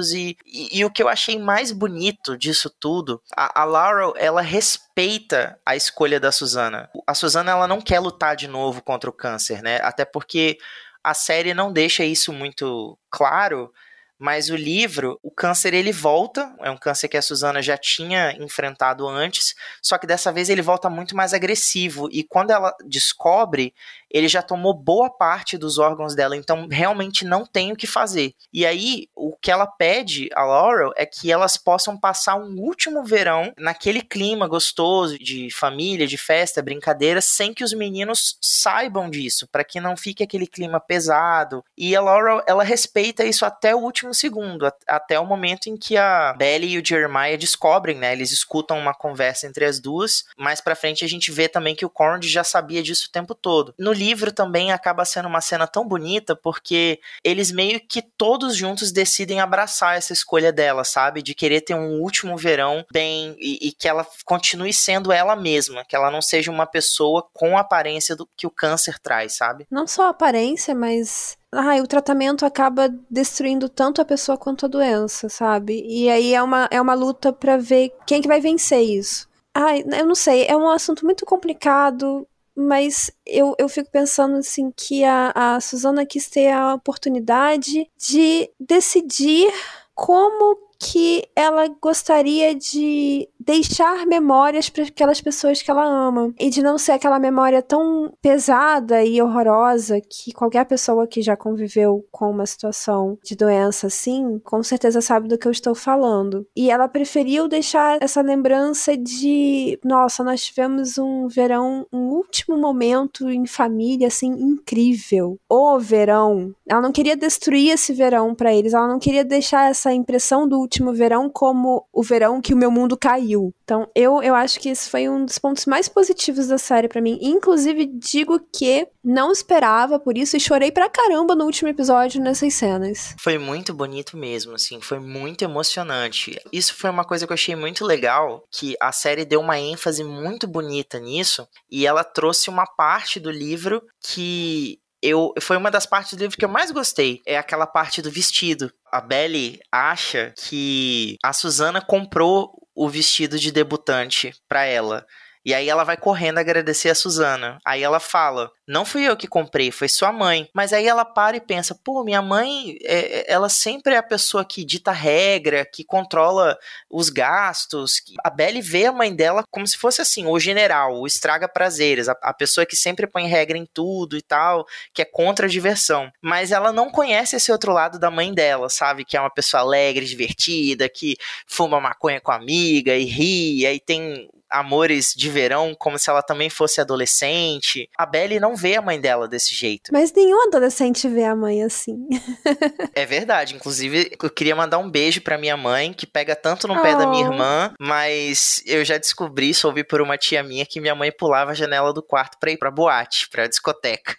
e, 0.01 0.37
e, 0.45 0.79
e 0.79 0.85
o 0.85 0.91
que 0.91 1.01
eu 1.01 1.07
achei 1.07 1.37
mais 1.37 1.71
bonito 1.71 2.37
disso 2.37 2.69
tudo, 2.69 3.21
a, 3.35 3.61
a 3.61 3.65
Laurel, 3.65 4.13
ela 4.17 4.41
respeita 4.41 5.59
a 5.65 5.75
escolha 5.75 6.19
da 6.19 6.31
Susana. 6.31 6.89
A 7.05 7.13
Susana, 7.13 7.51
ela 7.51 7.67
não 7.67 7.81
quer 7.81 7.99
lutar 7.99 8.35
de 8.35 8.47
novo 8.47 8.81
contra 8.81 9.09
o 9.09 9.13
câncer, 9.13 9.61
né? 9.61 9.79
Até 9.81 10.05
porque 10.05 10.57
a 11.03 11.13
série 11.13 11.53
não 11.53 11.71
deixa 11.71 12.03
isso 12.05 12.31
muito 12.31 12.97
claro, 13.11 13.71
mas 14.17 14.49
o 14.49 14.55
livro, 14.55 15.19
o 15.21 15.31
câncer 15.31 15.73
ele 15.73 15.91
volta, 15.91 16.53
é 16.61 16.71
um 16.71 16.77
câncer 16.77 17.07
que 17.07 17.17
a 17.17 17.21
Susana 17.21 17.61
já 17.61 17.77
tinha 17.77 18.31
enfrentado 18.39 19.07
antes, 19.07 19.55
só 19.81 19.97
que 19.97 20.07
dessa 20.07 20.31
vez 20.31 20.49
ele 20.49 20.61
volta 20.61 20.89
muito 20.89 21.15
mais 21.15 21.33
agressivo 21.33 22.07
e 22.11 22.23
quando 22.23 22.51
ela 22.51 22.73
descobre, 22.85 23.73
ele 24.13 24.27
já 24.27 24.43
tomou 24.43 24.73
boa 24.73 25.09
parte 25.09 25.57
dos 25.57 25.79
órgãos 25.79 26.15
dela, 26.15 26.37
então 26.37 26.67
realmente 26.69 27.25
não 27.25 27.45
tem 27.45 27.71
o 27.71 27.75
que 27.75 27.87
fazer. 27.87 28.35
E 28.53 28.65
aí, 28.65 29.07
o 29.15 29.35
que 29.35 29.49
ela 29.49 29.65
pede 29.65 30.29
a 30.35 30.43
Laurel 30.43 30.91
é 30.95 31.05
que 31.05 31.31
elas 31.31 31.57
possam 31.57 31.97
passar 31.97 32.35
um 32.35 32.59
último 32.59 33.03
verão 33.03 33.51
naquele 33.57 34.01
clima 34.01 34.47
gostoso 34.47 35.17
de 35.17 35.49
família, 35.49 36.05
de 36.05 36.17
festa, 36.17 36.61
brincadeira, 36.61 37.21
sem 37.21 37.53
que 37.53 37.63
os 37.63 37.73
meninos 37.73 38.37
saibam 38.39 39.09
disso, 39.09 39.47
para 39.51 39.63
que 39.63 39.79
não 39.79 39.97
fique 39.97 40.23
aquele 40.23 40.45
clima 40.45 40.79
pesado. 40.79 41.65
E 41.75 41.95
a 41.95 42.01
Laurel, 42.01 42.43
ela 42.45 42.63
respeita 42.63 43.25
isso 43.25 43.45
até 43.45 43.75
o 43.75 43.79
último 43.79 44.02
segundo, 44.11 44.65
até 44.87 45.19
o 45.19 45.25
momento 45.25 45.67
em 45.67 45.77
que 45.77 45.95
a 45.95 46.33
Belly 46.33 46.71
e 46.71 46.79
o 46.79 46.85
Jeremiah 46.85 47.37
descobrem, 47.37 47.95
né? 47.95 48.11
Eles 48.11 48.31
escutam 48.31 48.79
uma 48.79 48.93
conversa 48.93 49.45
entre 49.45 49.65
as 49.65 49.79
duas. 49.79 50.25
Mais 50.35 50.59
para 50.59 50.75
frente 50.75 51.05
a 51.05 51.07
gente 51.07 51.31
vê 51.31 51.47
também 51.47 51.75
que 51.75 51.85
o 51.85 51.89
Cornd 51.89 52.25
já 52.25 52.43
sabia 52.43 52.81
disso 52.81 53.07
o 53.07 53.11
tempo 53.11 53.35
todo. 53.35 53.75
No 53.77 53.93
livro 53.93 54.31
também 54.31 54.71
acaba 54.71 55.05
sendo 55.05 55.27
uma 55.27 55.41
cena 55.41 55.67
tão 55.67 55.87
bonita 55.87 56.35
porque 56.35 56.99
eles 57.23 57.51
meio 57.51 57.79
que 57.79 58.01
todos 58.01 58.55
juntos 58.55 58.91
decidem 58.91 59.39
abraçar 59.39 59.95
essa 59.95 60.13
escolha 60.13 60.51
dela, 60.51 60.83
sabe? 60.83 61.21
De 61.21 61.35
querer 61.35 61.61
ter 61.61 61.75
um 61.75 62.01
último 62.01 62.35
verão 62.35 62.83
bem 62.91 63.35
e, 63.39 63.67
e 63.67 63.71
que 63.71 63.87
ela 63.87 64.07
continue 64.25 64.73
sendo 64.73 65.11
ela 65.11 65.35
mesma, 65.35 65.85
que 65.85 65.95
ela 65.95 66.09
não 66.09 66.21
seja 66.21 66.49
uma 66.49 66.65
pessoa 66.65 67.27
com 67.33 67.57
a 67.57 67.61
aparência 67.61 68.15
do 68.15 68.27
que 68.35 68.47
o 68.47 68.51
câncer 68.51 68.97
traz, 68.99 69.35
sabe? 69.35 69.67
Não 69.69 69.85
só 69.85 70.07
a 70.07 70.09
aparência, 70.09 70.73
mas 70.73 71.37
ai, 71.53 71.81
o 71.81 71.87
tratamento 71.87 72.45
acaba 72.45 72.89
destruindo 73.09 73.69
tanto 73.69 74.01
a 74.01 74.05
pessoa 74.05 74.37
quanto 74.37 74.65
a 74.65 74.69
doença, 74.69 75.29
sabe? 75.29 75.83
E 75.87 76.09
aí 76.09 76.33
é 76.33 76.41
uma, 76.41 76.67
é 76.71 76.81
uma 76.81 76.93
luta 76.93 77.31
para 77.31 77.57
ver 77.57 77.93
quem 78.05 78.21
que 78.21 78.27
vai 78.27 78.39
vencer 78.39 78.81
isso. 78.81 79.27
Ai, 79.53 79.83
eu 79.97 80.05
não 80.05 80.15
sei, 80.15 80.45
é 80.47 80.57
um 80.57 80.69
assunto 80.69 81.05
muito 81.05 81.25
complicado 81.25 82.27
mas 82.55 83.09
eu, 83.25 83.55
eu 83.57 83.67
fico 83.67 83.89
pensando 83.89 84.37
assim 84.37 84.71
que 84.75 85.03
a, 85.03 85.31
a 85.35 85.59
Suzana 85.59 86.05
quis 86.05 86.29
ter 86.29 86.51
a 86.51 86.75
oportunidade 86.75 87.89
de 87.97 88.49
decidir 88.59 89.51
como 89.95 90.57
que 90.83 91.23
ela 91.33 91.69
gostaria 91.81 92.53
de 92.53 93.29
deixar 93.39 94.05
memórias 94.05 94.69
para 94.69 94.83
aquelas 94.83 95.21
pessoas 95.21 95.61
que 95.61 95.71
ela 95.71 95.85
ama 95.85 96.33
e 96.39 96.49
de 96.49 96.61
não 96.61 96.77
ser 96.77 96.93
aquela 96.93 97.19
memória 97.19 97.61
tão 97.61 98.13
pesada 98.21 99.03
e 99.03 99.21
horrorosa 99.21 100.01
que 100.01 100.33
qualquer 100.33 100.65
pessoa 100.65 101.07
que 101.07 101.21
já 101.21 101.35
conviveu 101.37 102.05
com 102.11 102.29
uma 102.29 102.45
situação 102.45 103.17
de 103.23 103.35
doença 103.35 103.87
assim, 103.87 104.39
com 104.43 104.61
certeza 104.61 105.01
sabe 105.01 105.27
do 105.27 105.37
que 105.37 105.47
eu 105.47 105.51
estou 105.51 105.73
falando. 105.73 106.45
E 106.55 106.69
ela 106.69 106.87
preferiu 106.87 107.47
deixar 107.47 107.97
essa 108.01 108.21
lembrança 108.21 108.97
de, 108.97 109.79
nossa, 109.83 110.23
nós 110.23 110.43
tivemos 110.43 110.97
um 110.97 111.27
verão, 111.27 111.85
um 111.91 112.09
último 112.09 112.57
momento 112.57 113.29
em 113.29 113.45
família 113.45 114.07
assim 114.07 114.31
incrível. 114.31 115.37
O 115.49 115.79
verão. 115.79 116.53
Ela 116.67 116.81
não 116.81 116.91
queria 116.91 117.15
destruir 117.15 117.71
esse 117.71 117.93
verão 117.93 118.35
para 118.35 118.53
eles, 118.53 118.73
ela 118.73 118.87
não 118.87 118.99
queria 118.99 119.23
deixar 119.23 119.69
essa 119.69 119.93
impressão 119.93 120.47
do 120.47 120.59
último 120.73 120.93
verão 120.93 121.29
como 121.29 121.87
o 121.93 122.01
verão 122.01 122.41
que 122.41 122.53
o 122.53 122.57
meu 122.57 122.71
mundo 122.71 122.97
caiu. 122.97 123.53
Então, 123.63 123.87
eu, 123.95 124.21
eu 124.23 124.33
acho 124.33 124.59
que 124.59 124.69
esse 124.69 124.89
foi 124.89 125.07
um 125.07 125.23
dos 125.25 125.37
pontos 125.37 125.65
mais 125.65 125.87
positivos 125.87 126.47
da 126.47 126.57
série 126.57 126.87
para 126.87 127.01
mim. 127.01 127.19
Inclusive, 127.21 127.85
digo 127.85 128.39
que 128.51 128.87
não 129.03 129.31
esperava 129.31 129.99
por 129.99 130.17
isso 130.17 130.35
e 130.35 130.39
chorei 130.39 130.71
pra 130.71 130.89
caramba 130.89 131.35
no 131.35 131.45
último 131.45 131.69
episódio 131.69 132.21
nessas 132.21 132.53
cenas. 132.55 133.15
Foi 133.19 133.37
muito 133.37 133.73
bonito 133.73 134.17
mesmo, 134.17 134.55
assim, 134.55 134.81
foi 134.81 134.99
muito 134.99 135.43
emocionante. 135.43 136.39
Isso 136.51 136.73
foi 136.75 136.89
uma 136.89 137.05
coisa 137.05 137.27
que 137.27 137.31
eu 137.31 137.35
achei 137.35 137.55
muito 137.55 137.85
legal, 137.85 138.43
que 138.51 138.75
a 138.81 138.91
série 138.91 139.25
deu 139.25 139.41
uma 139.41 139.59
ênfase 139.59 140.03
muito 140.03 140.47
bonita 140.47 140.99
nisso 140.99 141.47
e 141.69 141.85
ela 141.85 142.03
trouxe 142.03 142.49
uma 142.49 142.65
parte 142.65 143.19
do 143.19 143.29
livro 143.29 143.81
que 144.01 144.79
eu 145.03 145.33
foi 145.41 145.57
uma 145.57 145.69
das 145.69 145.85
partes 145.85 146.13
do 146.13 146.21
livro 146.21 146.37
que 146.37 146.45
eu 146.45 146.49
mais 146.49 146.71
gostei. 146.71 147.21
É 147.27 147.37
aquela 147.37 147.67
parte 147.67 148.01
do 148.01 148.09
vestido. 148.09 148.71
A 148.89 149.01
Belly 149.01 149.59
acha 149.69 150.33
que 150.37 151.17
a 151.21 151.33
Susana 151.33 151.81
comprou 151.81 152.51
o 152.73 152.89
vestido 152.89 153.37
de 153.37 153.51
debutante 153.51 154.33
para 154.47 154.63
ela. 154.63 155.05
E 155.45 155.53
aí 155.53 155.67
ela 155.67 155.83
vai 155.83 155.97
correndo 155.97 156.37
agradecer 156.37 156.89
a 156.89 156.95
Suzana. 156.95 157.59
Aí 157.65 157.83
ela 157.83 157.99
fala: 157.99 158.51
Não 158.67 158.85
fui 158.85 159.03
eu 159.03 159.17
que 159.17 159.27
comprei, 159.27 159.71
foi 159.71 159.89
sua 159.89 160.11
mãe. 160.11 160.47
Mas 160.53 160.71
aí 160.71 160.87
ela 160.87 161.03
para 161.03 161.37
e 161.37 161.41
pensa: 161.41 161.75
Pô, 161.75 162.03
minha 162.03 162.21
mãe, 162.21 162.77
é, 162.83 163.19
é 163.19 163.33
ela 163.33 163.49
sempre 163.49 163.93
é 163.93 163.97
a 163.97 164.03
pessoa 164.03 164.45
que 164.45 164.63
dita 164.63 164.91
regra, 164.91 165.65
que 165.65 165.83
controla 165.83 166.57
os 166.89 167.09
gastos. 167.09 168.01
A 168.23 168.29
Belle 168.29 168.61
vê 168.61 168.85
a 168.85 168.91
mãe 168.91 169.13
dela 169.13 169.43
como 169.51 169.67
se 169.67 169.77
fosse 169.77 170.01
assim, 170.01 170.25
o 170.27 170.39
general, 170.39 170.99
o 170.99 171.07
estraga 171.07 171.47
prazeres, 171.47 172.07
a, 172.07 172.15
a 172.21 172.33
pessoa 172.33 172.65
que 172.65 172.75
sempre 172.75 173.05
põe 173.05 173.27
regra 173.27 173.57
em 173.57 173.65
tudo 173.65 174.17
e 174.17 174.21
tal, 174.21 174.65
que 174.93 175.01
é 175.01 175.05
contra 175.05 175.45
a 175.45 175.49
diversão. 175.49 176.11
Mas 176.21 176.51
ela 176.51 176.71
não 176.71 176.89
conhece 176.89 177.35
esse 177.35 177.51
outro 177.51 177.73
lado 177.73 177.99
da 177.99 178.09
mãe 178.09 178.33
dela, 178.33 178.69
sabe? 178.69 179.03
Que 179.03 179.17
é 179.17 179.19
uma 179.19 179.29
pessoa 179.29 179.61
alegre, 179.61 180.05
divertida, 180.05 180.87
que 180.87 181.17
fuma 181.47 181.81
maconha 181.81 182.21
com 182.21 182.31
a 182.31 182.35
amiga 182.35 182.95
e 182.95 183.03
ri, 183.03 183.61
e 183.61 183.67
aí 183.67 183.79
tem 183.79 184.29
amores 184.53 185.13
de 185.15 185.29
verão 185.29 185.75
como 185.77 185.97
se 185.97 186.09
ela 186.09 186.21
também 186.21 186.49
fosse 186.49 186.79
adolescente. 186.79 187.89
A 187.97 188.05
Belle 188.05 188.39
não 188.39 188.55
vê 188.55 188.75
a 188.75 188.81
mãe 188.81 189.01
dela 189.01 189.27
desse 189.27 189.55
jeito. 189.55 189.91
Mas 189.91 190.13
nenhum 190.13 190.47
adolescente 190.47 191.07
vê 191.07 191.23
a 191.23 191.35
mãe 191.35 191.63
assim. 191.63 192.07
é 192.93 193.05
verdade. 193.05 193.55
Inclusive, 193.55 194.11
eu 194.21 194.29
queria 194.29 194.55
mandar 194.55 194.77
um 194.77 194.89
beijo 194.89 195.21
pra 195.21 195.37
minha 195.37 195.57
mãe, 195.57 195.91
que 195.91 196.05
pega 196.05 196.35
tanto 196.35 196.67
no 196.67 196.81
pé 196.81 196.95
oh. 196.95 196.99
da 196.99 197.07
minha 197.07 197.27
oh. 197.27 197.31
irmã, 197.33 197.73
mas 197.79 198.61
eu 198.65 198.85
já 198.85 198.97
descobri, 198.97 199.53
soube 199.53 199.83
por 199.83 200.01
uma 200.01 200.17
tia 200.17 200.43
minha, 200.43 200.65
que 200.65 200.79
minha 200.79 200.95
mãe 200.95 201.11
pulava 201.11 201.51
a 201.51 201.55
janela 201.55 201.91
do 201.91 202.03
quarto 202.03 202.37
pra 202.39 202.51
ir 202.51 202.57
pra 202.57 202.69
boate, 202.69 203.27
pra 203.29 203.47
discoteca. 203.47 204.15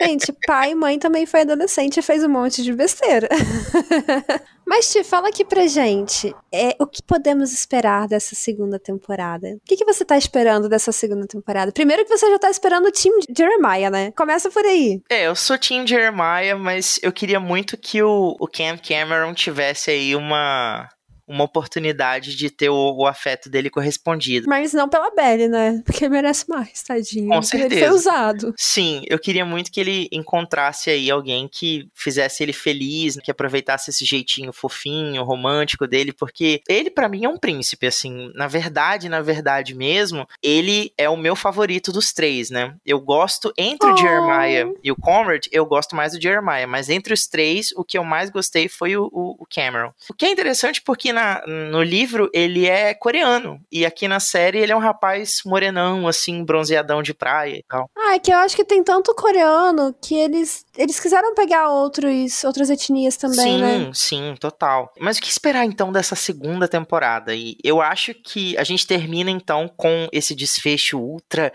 Gente, 0.00 0.32
pai 0.46 0.72
e 0.72 0.74
mãe 0.74 0.98
também 0.98 1.24
foi 1.24 1.40
adolescente 1.40 1.98
e 1.98 2.02
fez 2.02 2.22
um 2.22 2.28
monte 2.28 2.62
de 2.62 2.72
besteira. 2.72 3.28
Mas, 4.66 4.90
Ti, 4.90 5.04
fala 5.04 5.28
aqui 5.28 5.44
pra 5.44 5.66
gente. 5.66 6.34
É, 6.52 6.74
o 6.78 6.86
que 6.86 7.02
podemos 7.02 7.52
esperar 7.52 8.08
dessa 8.08 8.34
segunda 8.34 8.78
temporada? 8.78 9.48
O 9.48 9.60
que, 9.64 9.76
que 9.76 9.84
você 9.84 10.04
tá 10.04 10.16
esperando 10.16 10.68
dessa 10.68 10.92
segunda 10.92 11.26
temporada? 11.26 11.72
Primeiro 11.72 12.04
que 12.04 12.16
você 12.16 12.30
já 12.30 12.38
tá 12.38 12.50
esperando 12.50 12.86
o 12.86 12.92
Team 12.92 13.14
Jeremiah, 13.36 13.90
né? 13.90 14.12
Começa 14.12 14.50
por 14.50 14.64
aí. 14.64 15.00
É, 15.10 15.26
eu 15.26 15.34
sou 15.34 15.58
Team 15.58 15.86
Jeremiah, 15.86 16.56
mas 16.58 16.98
eu 17.02 17.12
queria 17.12 17.38
muito 17.38 17.76
que 17.76 18.02
o, 18.02 18.36
o 18.40 18.48
Cam 18.48 18.78
Cameron 18.78 19.34
tivesse 19.34 19.90
aí 19.90 20.16
uma 20.16 20.88
uma 21.26 21.44
oportunidade 21.44 22.36
de 22.36 22.50
ter 22.50 22.68
o, 22.68 22.96
o, 22.96 23.06
afeto 23.06 23.48
dele 23.48 23.70
correspondido. 23.70 24.46
Mas 24.48 24.72
não 24.72 24.88
pela 24.88 25.10
Belly, 25.10 25.48
né? 25.48 25.82
Porque 25.84 26.08
merece 26.08 26.48
mais, 26.48 26.82
tadinho. 26.82 27.28
Com 27.28 27.42
certeza. 27.42 27.74
Ele 27.74 27.86
foi 27.86 27.96
usado. 27.96 28.54
Sim, 28.56 29.02
eu 29.08 29.18
queria 29.18 29.44
muito 29.44 29.70
que 29.70 29.80
ele 29.80 30.08
encontrasse 30.12 30.90
aí 30.90 31.10
alguém 31.10 31.48
que 31.48 31.88
fizesse 31.94 32.42
ele 32.42 32.52
feliz, 32.52 33.16
que 33.16 33.30
aproveitasse 33.30 33.90
esse 33.90 34.04
jeitinho 34.04 34.52
fofinho, 34.52 35.22
romântico 35.24 35.86
dele, 35.86 36.12
porque 36.12 36.60
ele 36.68 36.90
para 36.90 37.08
mim 37.08 37.24
é 37.24 37.28
um 37.28 37.38
príncipe, 37.38 37.86
assim. 37.86 38.30
Na 38.34 38.46
verdade, 38.46 39.08
na 39.08 39.22
verdade 39.22 39.74
mesmo, 39.74 40.28
ele 40.42 40.92
é 40.98 41.08
o 41.08 41.16
meu 41.16 41.34
favorito 41.34 41.92
dos 41.92 42.12
três, 42.12 42.50
né? 42.50 42.74
Eu 42.84 43.00
gosto 43.00 43.52
entre 43.56 43.88
oh. 43.88 43.94
o 43.94 43.96
Jeremiah 43.96 44.72
e 44.82 44.92
o 44.92 44.96
Conrad, 44.96 45.46
eu 45.50 45.64
gosto 45.64 45.96
mais 45.96 46.12
do 46.12 46.20
Jeremiah, 46.20 46.66
mas 46.66 46.90
entre 46.90 47.14
os 47.14 47.26
três, 47.26 47.72
o 47.76 47.84
que 47.84 47.96
eu 47.96 48.04
mais 48.04 48.30
gostei 48.30 48.68
foi 48.68 48.96
o, 48.96 49.08
o, 49.12 49.36
o 49.42 49.46
Cameron. 49.46 49.92
O 50.10 50.14
que 50.14 50.26
é 50.26 50.30
interessante 50.30 50.82
porque 50.82 51.13
na, 51.14 51.42
no 51.46 51.82
livro 51.82 52.28
ele 52.34 52.66
é 52.66 52.92
coreano. 52.92 53.60
E 53.72 53.86
aqui 53.86 54.06
na 54.06 54.20
série 54.20 54.58
ele 54.58 54.72
é 54.72 54.76
um 54.76 54.80
rapaz 54.80 55.40
morenão, 55.46 56.06
assim, 56.06 56.44
bronzeadão 56.44 57.02
de 57.02 57.14
praia 57.14 57.56
e 57.56 57.64
tal. 57.68 57.88
Ah, 57.96 58.14
é 58.14 58.18
que 58.18 58.32
eu 58.32 58.38
acho 58.38 58.56
que 58.56 58.64
tem 58.64 58.82
tanto 58.82 59.14
coreano 59.14 59.94
que 60.02 60.14
eles, 60.14 60.66
eles 60.76 61.00
quiseram 61.00 61.34
pegar 61.34 61.70
outros, 61.70 62.44
outras 62.44 62.68
etnias 62.68 63.16
também, 63.16 63.38
sim, 63.38 63.60
né? 63.60 63.78
Sim, 63.78 63.92
sim, 63.94 64.34
total. 64.38 64.92
Mas 65.00 65.16
o 65.16 65.22
que 65.22 65.30
esperar 65.30 65.64
então 65.64 65.92
dessa 65.92 66.14
segunda 66.14 66.66
temporada? 66.66 67.34
E 67.34 67.56
eu 67.62 67.80
acho 67.80 68.12
que 68.14 68.56
a 68.58 68.64
gente 68.64 68.86
termina 68.86 69.30
então 69.30 69.68
com 69.76 70.08
esse 70.12 70.34
desfecho 70.34 70.98
ultra 70.98 71.52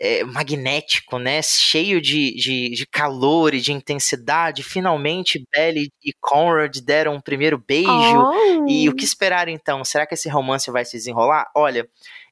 é, 0.00 0.24
magnético, 0.24 1.18
né? 1.18 1.40
Cheio 1.42 2.00
de, 2.00 2.34
de, 2.34 2.70
de 2.70 2.86
calor 2.86 3.54
e 3.54 3.60
de 3.60 3.72
intensidade. 3.72 4.62
Finalmente, 4.62 5.44
Belly 5.52 5.90
e 6.04 6.12
Conrad 6.20 6.76
deram 6.78 7.14
um 7.14 7.20
primeiro 7.20 7.58
beijo. 7.58 7.88
Oh. 7.88 8.66
E 8.68 8.88
o 8.88 8.94
que 8.96 9.04
esperar 9.04 9.48
então? 9.48 9.84
Será 9.84 10.06
que 10.06 10.14
esse 10.14 10.28
romance 10.28 10.70
vai 10.70 10.84
se 10.84 10.96
desenrolar? 10.96 11.50
Olha, 11.54 11.88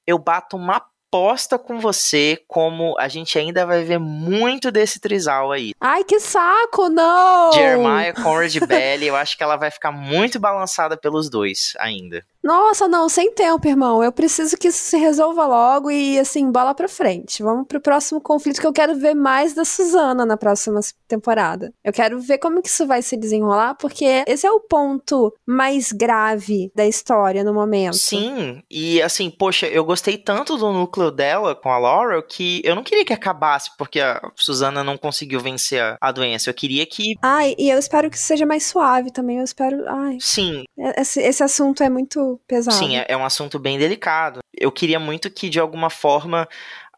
eu 0.06 0.18
bato 0.18 0.56
uma 0.56 0.76
aposta 1.14 1.56
com 1.56 1.78
você 1.78 2.42
como 2.48 2.96
a 2.98 3.06
gente 3.06 3.38
ainda 3.38 3.64
vai 3.64 3.84
ver 3.84 4.00
muito 4.00 4.72
desse 4.72 4.98
trisal 4.98 5.52
aí. 5.52 5.72
Ai, 5.80 6.02
que 6.02 6.18
saco, 6.18 6.88
não! 6.88 7.52
Jeremiah, 7.52 8.12
Conrad 8.12 8.56
Belly, 8.66 9.06
eu 9.06 9.14
acho 9.14 9.36
que 9.36 9.42
ela 9.44 9.56
vai 9.56 9.70
ficar 9.70 9.92
muito 9.92 10.40
balançada 10.40 10.96
pelos 10.96 11.30
dois 11.30 11.74
ainda. 11.78 12.26
Nossa, 12.44 12.86
não, 12.86 13.08
sem 13.08 13.32
tempo, 13.32 13.66
irmão. 13.66 14.04
Eu 14.04 14.12
preciso 14.12 14.58
que 14.58 14.68
isso 14.68 14.78
se 14.78 14.98
resolva 14.98 15.46
logo 15.46 15.90
e, 15.90 16.18
assim, 16.18 16.52
bola 16.52 16.74
pra 16.74 16.86
frente. 16.86 17.42
Vamos 17.42 17.66
pro 17.66 17.80
próximo 17.80 18.20
conflito 18.20 18.60
que 18.60 18.66
eu 18.66 18.72
quero 18.72 18.94
ver 18.94 19.14
mais 19.14 19.54
da 19.54 19.64
Susana 19.64 20.26
na 20.26 20.36
próxima 20.36 20.78
temporada. 21.08 21.72
Eu 21.82 21.90
quero 21.90 22.20
ver 22.20 22.36
como 22.36 22.60
que 22.60 22.68
isso 22.68 22.86
vai 22.86 23.00
se 23.00 23.16
desenrolar, 23.16 23.76
porque 23.76 24.24
esse 24.26 24.46
é 24.46 24.50
o 24.50 24.60
ponto 24.60 25.34
mais 25.46 25.90
grave 25.90 26.70
da 26.74 26.86
história 26.86 27.42
no 27.42 27.54
momento. 27.54 27.96
Sim, 27.96 28.62
e 28.70 29.00
assim, 29.00 29.30
poxa, 29.30 29.66
eu 29.66 29.82
gostei 29.82 30.18
tanto 30.18 30.58
do 30.58 30.70
núcleo 30.70 31.10
dela 31.10 31.54
com 31.54 31.70
a 31.70 31.78
Laurel 31.78 32.22
que 32.22 32.60
eu 32.62 32.74
não 32.74 32.82
queria 32.82 33.06
que 33.06 33.12
acabasse 33.14 33.70
porque 33.78 34.00
a 34.00 34.20
Susana 34.36 34.84
não 34.84 34.98
conseguiu 34.98 35.40
vencer 35.40 35.80
a, 35.80 35.96
a 35.98 36.12
doença. 36.12 36.50
Eu 36.50 36.54
queria 36.54 36.84
que. 36.84 37.14
Ai, 37.22 37.54
e 37.56 37.70
eu 37.70 37.78
espero 37.78 38.10
que 38.10 38.18
seja 38.18 38.44
mais 38.44 38.66
suave 38.66 39.10
também. 39.10 39.38
Eu 39.38 39.44
espero. 39.44 39.82
Ai. 39.88 40.18
Sim. 40.20 40.64
Esse, 40.76 41.20
esse 41.20 41.42
assunto 41.42 41.82
é 41.82 41.88
muito 41.88 42.33
pesado. 42.46 42.76
Sim, 42.76 42.96
é, 42.96 43.06
é 43.08 43.16
um 43.16 43.24
assunto 43.24 43.58
bem 43.58 43.78
delicado. 43.78 44.40
Eu 44.56 44.70
queria 44.70 45.00
muito 45.00 45.30
que, 45.30 45.48
de 45.48 45.58
alguma 45.58 45.90
forma, 45.90 46.48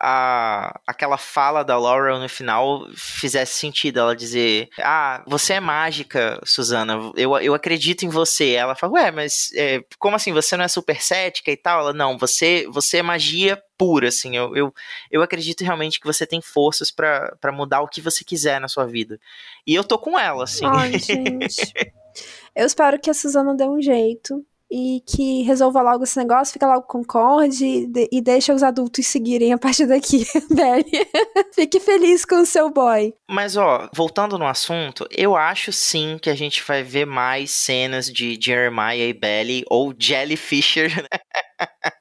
a, 0.00 0.78
aquela 0.86 1.16
fala 1.16 1.62
da 1.64 1.78
Laurel 1.78 2.18
no 2.18 2.28
final 2.28 2.86
fizesse 2.94 3.54
sentido. 3.54 3.98
Ela 3.98 4.14
dizer: 4.14 4.68
Ah, 4.78 5.22
você 5.26 5.54
é 5.54 5.60
mágica, 5.60 6.40
Susana, 6.44 7.12
eu, 7.16 7.36
eu 7.38 7.54
acredito 7.54 8.04
em 8.04 8.08
você. 8.08 8.52
Ela 8.52 8.74
fala: 8.74 8.94
Ué, 8.94 9.10
mas 9.10 9.50
é, 9.54 9.82
como 9.98 10.16
assim? 10.16 10.32
Você 10.32 10.56
não 10.56 10.64
é 10.64 10.68
super 10.68 11.00
cética 11.02 11.50
e 11.50 11.56
tal? 11.56 11.80
Ela: 11.80 11.92
Não, 11.92 12.18
você, 12.18 12.66
você 12.70 12.98
é 12.98 13.02
magia 13.02 13.60
pura, 13.78 14.08
assim. 14.08 14.36
Eu, 14.36 14.54
eu, 14.54 14.74
eu 15.10 15.22
acredito 15.22 15.64
realmente 15.64 16.00
que 16.00 16.06
você 16.06 16.26
tem 16.26 16.40
forças 16.40 16.90
para 16.90 17.52
mudar 17.52 17.80
o 17.80 17.88
que 17.88 18.00
você 18.00 18.24
quiser 18.24 18.60
na 18.60 18.68
sua 18.68 18.86
vida. 18.86 19.18
E 19.66 19.74
eu 19.74 19.84
tô 19.84 19.98
com 19.98 20.18
ela, 20.18 20.44
assim. 20.44 20.64
Ai, 20.66 20.98
gente. 20.98 21.72
eu 22.54 22.66
espero 22.66 22.98
que 22.98 23.10
a 23.10 23.14
Susana 23.14 23.54
dê 23.54 23.64
um 23.64 23.80
jeito 23.80 24.44
e 24.70 25.02
que 25.06 25.42
resolva 25.42 25.80
logo 25.80 26.04
esse 26.04 26.18
negócio, 26.18 26.52
fica 26.52 26.66
logo 26.66 26.82
com 26.82 27.04
Concord 27.04 27.64
e, 27.64 28.08
e 28.10 28.20
deixa 28.20 28.52
os 28.52 28.62
adultos 28.62 29.06
seguirem 29.06 29.52
a 29.52 29.58
partir 29.58 29.86
daqui, 29.86 30.26
Belly. 30.50 31.06
Fique 31.54 31.78
feliz 31.78 32.24
com 32.24 32.36
o 32.36 32.46
seu 32.46 32.70
boy. 32.70 33.14
Mas, 33.28 33.56
ó, 33.56 33.88
voltando 33.94 34.38
no 34.38 34.46
assunto, 34.46 35.06
eu 35.10 35.36
acho 35.36 35.72
sim 35.72 36.18
que 36.20 36.30
a 36.30 36.34
gente 36.34 36.62
vai 36.66 36.82
ver 36.82 37.06
mais 37.06 37.50
cenas 37.50 38.06
de 38.06 38.38
Jeremiah 38.40 39.08
e 39.08 39.12
Belly, 39.12 39.64
ou 39.68 39.94
Jelly 39.96 40.36
Fisher, 40.36 40.90
né? 41.00 41.18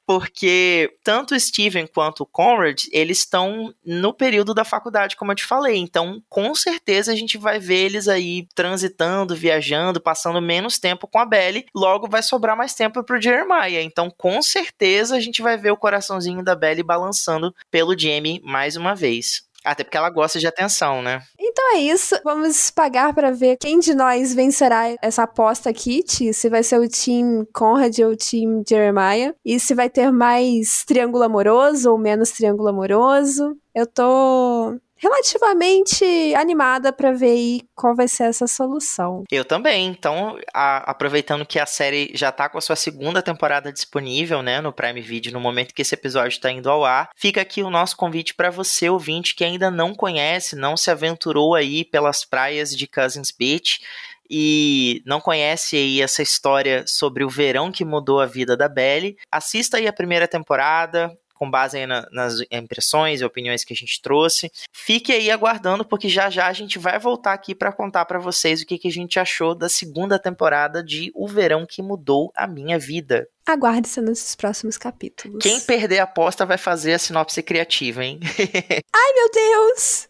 Porque 0.06 0.90
tanto 1.02 1.34
o 1.34 1.40
Steven 1.40 1.86
quanto 1.86 2.22
o 2.22 2.26
Conrad, 2.26 2.84
eles 2.92 3.18
estão 3.18 3.74
no 3.84 4.12
período 4.12 4.54
da 4.54 4.64
faculdade, 4.64 5.16
como 5.16 5.32
eu 5.32 5.36
te 5.36 5.44
falei. 5.44 5.76
Então, 5.76 6.22
com 6.28 6.54
certeza 6.54 7.12
a 7.12 7.16
gente 7.16 7.38
vai 7.38 7.58
ver 7.58 7.86
eles 7.86 8.08
aí 8.08 8.46
transitando, 8.54 9.34
viajando, 9.34 10.00
passando 10.00 10.40
menos 10.40 10.78
tempo 10.78 11.08
com 11.08 11.18
a 11.18 11.26
Belly. 11.26 11.66
Logo 11.74 12.08
vai 12.08 12.22
sobrar 12.22 12.56
mais 12.56 12.74
tempo 12.74 13.02
pro 13.02 13.20
Jeremiah. 13.20 13.82
Então, 13.82 14.10
com 14.10 14.40
certeza 14.42 15.16
a 15.16 15.20
gente 15.20 15.42
vai 15.42 15.56
ver 15.56 15.70
o 15.70 15.76
coraçãozinho 15.76 16.42
da 16.42 16.54
Belly 16.54 16.82
balançando 16.82 17.54
pelo 17.70 17.98
Jamie 17.98 18.40
mais 18.44 18.76
uma 18.76 18.94
vez. 18.94 19.45
Até 19.66 19.82
porque 19.82 19.96
ela 19.96 20.10
gosta 20.10 20.38
de 20.38 20.46
atenção, 20.46 21.02
né? 21.02 21.20
Então 21.36 21.74
é 21.74 21.78
isso. 21.78 22.14
Vamos 22.22 22.70
pagar 22.70 23.12
para 23.12 23.32
ver 23.32 23.56
quem 23.56 23.80
de 23.80 23.96
nós 23.96 24.32
vencerá 24.32 24.94
essa 25.02 25.24
aposta 25.24 25.72
Kit. 25.72 26.32
Se 26.32 26.48
vai 26.48 26.62
ser 26.62 26.78
o 26.78 26.88
Team 26.88 27.44
Conrad 27.52 27.98
ou 27.98 28.12
o 28.12 28.16
Team 28.16 28.62
Jeremiah. 28.66 29.34
E 29.44 29.58
se 29.58 29.74
vai 29.74 29.90
ter 29.90 30.12
mais 30.12 30.84
triângulo 30.84 31.24
amoroso 31.24 31.90
ou 31.90 31.98
menos 31.98 32.30
triângulo 32.30 32.68
amoroso. 32.68 33.56
Eu 33.74 33.86
tô 33.88 34.78
relativamente 34.96 36.34
animada 36.34 36.92
para 36.92 37.12
ver 37.12 37.30
aí 37.30 37.60
qual 37.74 37.94
vai 37.94 38.08
ser 38.08 38.24
essa 38.24 38.46
solução. 38.46 39.24
Eu 39.30 39.44
também. 39.44 39.86
Então, 39.86 40.38
a, 40.54 40.90
aproveitando 40.90 41.46
que 41.46 41.58
a 41.58 41.66
série 41.66 42.10
já 42.14 42.32
tá 42.32 42.48
com 42.48 42.58
a 42.58 42.60
sua 42.62 42.76
segunda 42.76 43.22
temporada 43.22 43.72
disponível, 43.72 44.42
né, 44.42 44.60
no 44.60 44.72
Prime 44.72 45.00
Video 45.00 45.32
no 45.32 45.40
momento 45.40 45.74
que 45.74 45.82
esse 45.82 45.94
episódio 45.94 46.36
está 46.36 46.50
indo 46.50 46.70
ao 46.70 46.84
ar, 46.84 47.10
fica 47.16 47.40
aqui 47.40 47.62
o 47.62 47.70
nosso 47.70 47.96
convite 47.96 48.34
para 48.34 48.50
você 48.50 48.88
ouvinte 48.88 49.34
que 49.34 49.44
ainda 49.44 49.70
não 49.70 49.94
conhece, 49.94 50.56
não 50.56 50.76
se 50.76 50.90
aventurou 50.90 51.54
aí 51.54 51.84
pelas 51.84 52.24
praias 52.24 52.74
de 52.74 52.86
Cousins 52.86 53.30
Beach 53.30 53.80
e 54.28 55.02
não 55.06 55.20
conhece 55.20 55.76
aí 55.76 56.02
essa 56.02 56.22
história 56.22 56.84
sobre 56.86 57.24
o 57.24 57.28
verão 57.28 57.70
que 57.70 57.84
mudou 57.84 58.20
a 58.20 58.26
vida 58.26 58.56
da 58.56 58.68
Belly, 58.68 59.16
assista 59.30 59.76
aí 59.76 59.86
a 59.86 59.92
primeira 59.92 60.26
temporada, 60.26 61.16
com 61.36 61.50
base 61.50 61.86
na, 61.86 62.06
nas 62.10 62.40
impressões 62.50 63.20
e 63.20 63.24
opiniões 63.24 63.64
que 63.64 63.72
a 63.72 63.76
gente 63.76 64.00
trouxe. 64.00 64.50
Fique 64.72 65.12
aí 65.12 65.30
aguardando, 65.30 65.84
porque 65.84 66.08
já 66.08 66.30
já 66.30 66.46
a 66.46 66.52
gente 66.52 66.78
vai 66.78 66.98
voltar 66.98 67.32
aqui 67.32 67.54
para 67.54 67.72
contar 67.72 68.04
para 68.04 68.18
vocês 68.18 68.62
o 68.62 68.66
que, 68.66 68.78
que 68.78 68.88
a 68.88 68.92
gente 68.92 69.18
achou 69.18 69.54
da 69.54 69.68
segunda 69.68 70.18
temporada 70.18 70.82
de 70.82 71.10
O 71.14 71.26
Verão 71.28 71.66
que 71.66 71.82
Mudou 71.82 72.32
a 72.34 72.46
Minha 72.46 72.78
Vida. 72.78 73.28
Aguarde-se 73.46 74.00
nos 74.00 74.34
próximos 74.34 74.76
capítulos. 74.76 75.42
Quem 75.42 75.60
perder 75.60 76.00
a 76.00 76.04
aposta 76.04 76.44
vai 76.44 76.58
fazer 76.58 76.94
a 76.94 76.98
sinopse 76.98 77.42
criativa, 77.42 78.04
hein? 78.04 78.18
Ai, 78.92 79.12
meu 79.14 79.30
Deus! 79.30 80.08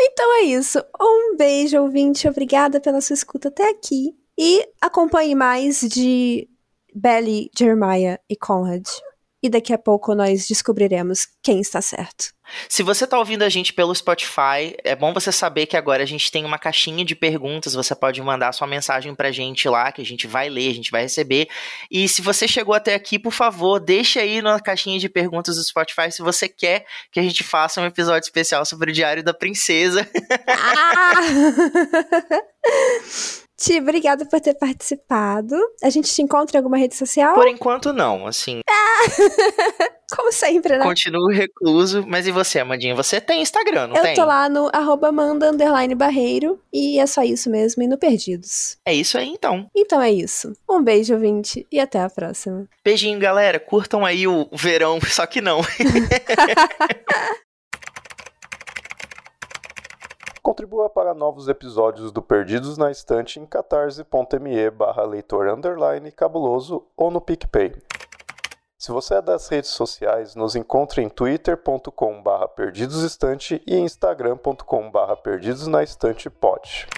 Então 0.00 0.40
é 0.40 0.44
isso. 0.44 0.82
Um 1.00 1.36
beijo, 1.36 1.80
ouvinte. 1.80 2.26
Obrigada 2.26 2.80
pela 2.80 3.00
sua 3.00 3.14
escuta 3.14 3.48
até 3.48 3.68
aqui. 3.68 4.16
E 4.38 4.66
acompanhe 4.80 5.34
mais 5.34 5.80
de 5.80 6.48
Belly, 6.94 7.50
Jeremiah 7.56 8.18
e 8.28 8.36
Conrad. 8.36 8.86
E 9.42 9.48
daqui 9.48 9.72
a 9.72 9.78
pouco 9.78 10.14
nós 10.14 10.46
descobriremos 10.46 11.26
quem 11.42 11.60
está 11.60 11.82
certo. 11.82 12.32
Se 12.68 12.82
você 12.82 13.04
está 13.04 13.18
ouvindo 13.18 13.42
a 13.42 13.48
gente 13.48 13.72
pelo 13.72 13.94
Spotify, 13.94 14.76
é 14.84 14.94
bom 14.94 15.12
você 15.12 15.32
saber 15.32 15.66
que 15.66 15.76
agora 15.76 16.02
a 16.02 16.06
gente 16.06 16.30
tem 16.30 16.44
uma 16.44 16.58
caixinha 16.58 17.04
de 17.04 17.14
perguntas. 17.14 17.74
Você 17.74 17.94
pode 17.94 18.20
mandar 18.22 18.52
sua 18.52 18.66
mensagem 18.66 19.14
pra 19.14 19.32
gente 19.32 19.68
lá, 19.68 19.90
que 19.90 20.02
a 20.02 20.04
gente 20.04 20.26
vai 20.26 20.48
ler, 20.48 20.70
a 20.70 20.74
gente 20.74 20.90
vai 20.90 21.02
receber. 21.02 21.48
E 21.90 22.08
se 22.08 22.22
você 22.22 22.46
chegou 22.46 22.74
até 22.74 22.94
aqui, 22.94 23.18
por 23.18 23.32
favor, 23.32 23.80
deixe 23.80 24.18
aí 24.18 24.40
na 24.42 24.60
caixinha 24.60 24.98
de 24.98 25.08
perguntas 25.08 25.56
do 25.56 25.64
Spotify 25.64 26.12
se 26.12 26.22
você 26.22 26.48
quer 26.48 26.84
que 27.10 27.18
a 27.18 27.22
gente 27.22 27.42
faça 27.42 27.80
um 27.80 27.86
episódio 27.86 28.26
especial 28.26 28.64
sobre 28.64 28.90
o 28.90 28.94
Diário 28.94 29.24
da 29.24 29.34
Princesa. 29.34 30.08
Ah! 30.46 31.20
Ti, 33.62 33.78
obrigada 33.78 34.26
por 34.26 34.40
ter 34.40 34.54
participado. 34.54 35.54
A 35.80 35.88
gente 35.88 36.12
te 36.12 36.20
encontra 36.20 36.56
em 36.56 36.58
alguma 36.58 36.76
rede 36.76 36.96
social? 36.96 37.32
Por 37.32 37.46
enquanto, 37.46 37.92
não, 37.92 38.26
assim. 38.26 38.60
Como 40.16 40.32
sempre, 40.32 40.76
né? 40.76 40.84
Continuo 40.84 41.30
recluso. 41.30 42.04
Mas 42.04 42.26
e 42.26 42.32
você, 42.32 42.58
Amandinha? 42.58 42.96
Você 42.96 43.20
tem 43.20 43.40
Instagram, 43.40 43.86
não 43.86 43.96
Eu 43.96 44.02
tem? 44.02 44.10
Eu 44.10 44.16
tô 44.16 44.24
lá 44.24 44.48
no 44.48 44.68
arroba 44.72 45.12
barreiro. 45.96 46.60
E 46.72 46.98
é 46.98 47.06
só 47.06 47.22
isso 47.22 47.48
mesmo, 47.48 47.84
e 47.84 47.86
no 47.86 47.96
Perdidos. 47.96 48.78
É 48.84 48.92
isso 48.92 49.16
aí, 49.16 49.28
então. 49.28 49.68
Então 49.76 50.02
é 50.02 50.10
isso. 50.10 50.52
Um 50.68 50.82
beijo, 50.82 51.14
ouvinte, 51.14 51.64
e 51.70 51.78
até 51.78 52.00
a 52.00 52.10
próxima. 52.10 52.66
Beijinho, 52.84 53.20
galera. 53.20 53.60
Curtam 53.60 54.04
aí 54.04 54.26
o 54.26 54.48
verão, 54.52 54.98
só 55.06 55.24
que 55.24 55.40
não. 55.40 55.60
Contribua 60.42 60.90
para 60.90 61.14
novos 61.14 61.46
episódios 61.46 62.10
do 62.10 62.20
Perdidos 62.20 62.76
na 62.76 62.90
Estante 62.90 63.38
em 63.38 63.46
catarse.me 63.46 64.70
barra 64.72 65.04
leitor 65.04 65.46
underline 65.46 66.10
cabuloso 66.10 66.84
ou 66.96 67.12
no 67.12 67.20
PicPay. 67.20 67.72
Se 68.76 68.90
você 68.90 69.14
é 69.14 69.22
das 69.22 69.46
redes 69.46 69.70
sociais, 69.70 70.34
nos 70.34 70.56
encontre 70.56 71.00
em 71.00 71.08
twitter.com 71.08 72.20
barra 72.20 72.48
perdidosestante 72.48 73.62
e 73.64 73.76
instagram.com 73.76 74.90
barra 74.90 75.14
perdidosnaestantepod. 75.14 76.88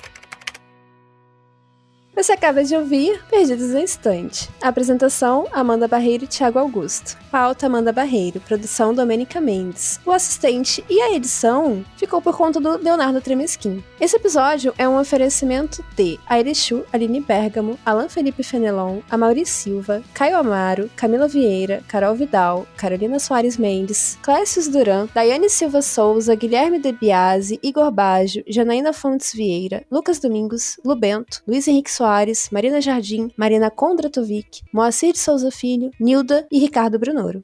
Você 2.14 2.30
acaba 2.30 2.62
de 2.62 2.76
ouvir 2.76 3.20
Perdidos 3.28 3.70
no 3.70 3.80
Instante. 3.80 4.48
Apresentação: 4.62 5.48
Amanda 5.50 5.88
Barreiro 5.88 6.24
e 6.24 6.28
Thiago 6.28 6.60
Augusto. 6.60 7.18
Pauta: 7.28 7.66
Amanda 7.66 7.92
Barreiro. 7.92 8.38
Produção: 8.38 8.94
Domênica 8.94 9.40
Mendes. 9.40 9.98
O 10.06 10.12
assistente 10.12 10.84
e 10.88 11.00
a 11.00 11.12
edição 11.12 11.84
ficou 11.96 12.22
por 12.22 12.36
conta 12.36 12.60
do 12.60 12.78
Leonardo 12.78 13.20
Tremesquim. 13.20 13.82
Esse 14.00 14.14
episódio 14.14 14.72
é 14.78 14.88
um 14.88 14.96
oferecimento 14.96 15.84
de 15.96 16.16
Airechu, 16.30 16.84
Aline 16.92 17.20
Bergamo, 17.20 17.76
Alan 17.84 18.08
Felipe 18.08 18.44
Fenelon, 18.44 19.00
Amaury 19.10 19.44
Silva, 19.44 20.00
Caio 20.14 20.36
Amaro, 20.36 20.88
Camila 20.94 21.26
Vieira, 21.26 21.82
Carol 21.88 22.14
Vidal, 22.14 22.64
Carolina 22.76 23.18
Soares 23.18 23.56
Mendes, 23.56 24.16
Clécius 24.22 24.68
Duran, 24.68 25.08
Daiane 25.12 25.50
Silva 25.50 25.82
Souza, 25.82 26.36
Guilherme 26.36 26.78
De 26.78 26.92
Biasi, 26.92 27.58
Igor 27.60 27.90
Baggio, 27.90 28.44
Janaína 28.46 28.92
Fontes 28.92 29.32
Vieira, 29.32 29.82
Lucas 29.90 30.20
Domingos, 30.20 30.78
Lubento, 30.84 31.42
Luiz 31.48 31.66
Henrique 31.66 31.90
Soares, 31.90 32.03
Soares, 32.05 32.50
Marina 32.52 32.82
Jardim, 32.82 33.30
Marina 33.34 33.70
Kondratovic, 33.70 34.61
Moacir 34.70 35.14
de 35.14 35.18
Souza 35.18 35.50
Filho, 35.50 35.90
Nilda 35.98 36.46
e 36.52 36.59
Ricardo 36.59 36.98
Brunoro. 36.98 37.42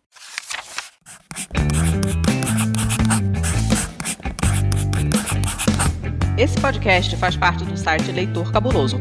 Esse 6.36 6.60
podcast 6.60 7.16
faz 7.16 7.38
parte 7.38 7.64
do 7.64 7.74
site 7.74 8.12
Leitor 8.12 8.52
Cabuloso. 8.52 8.98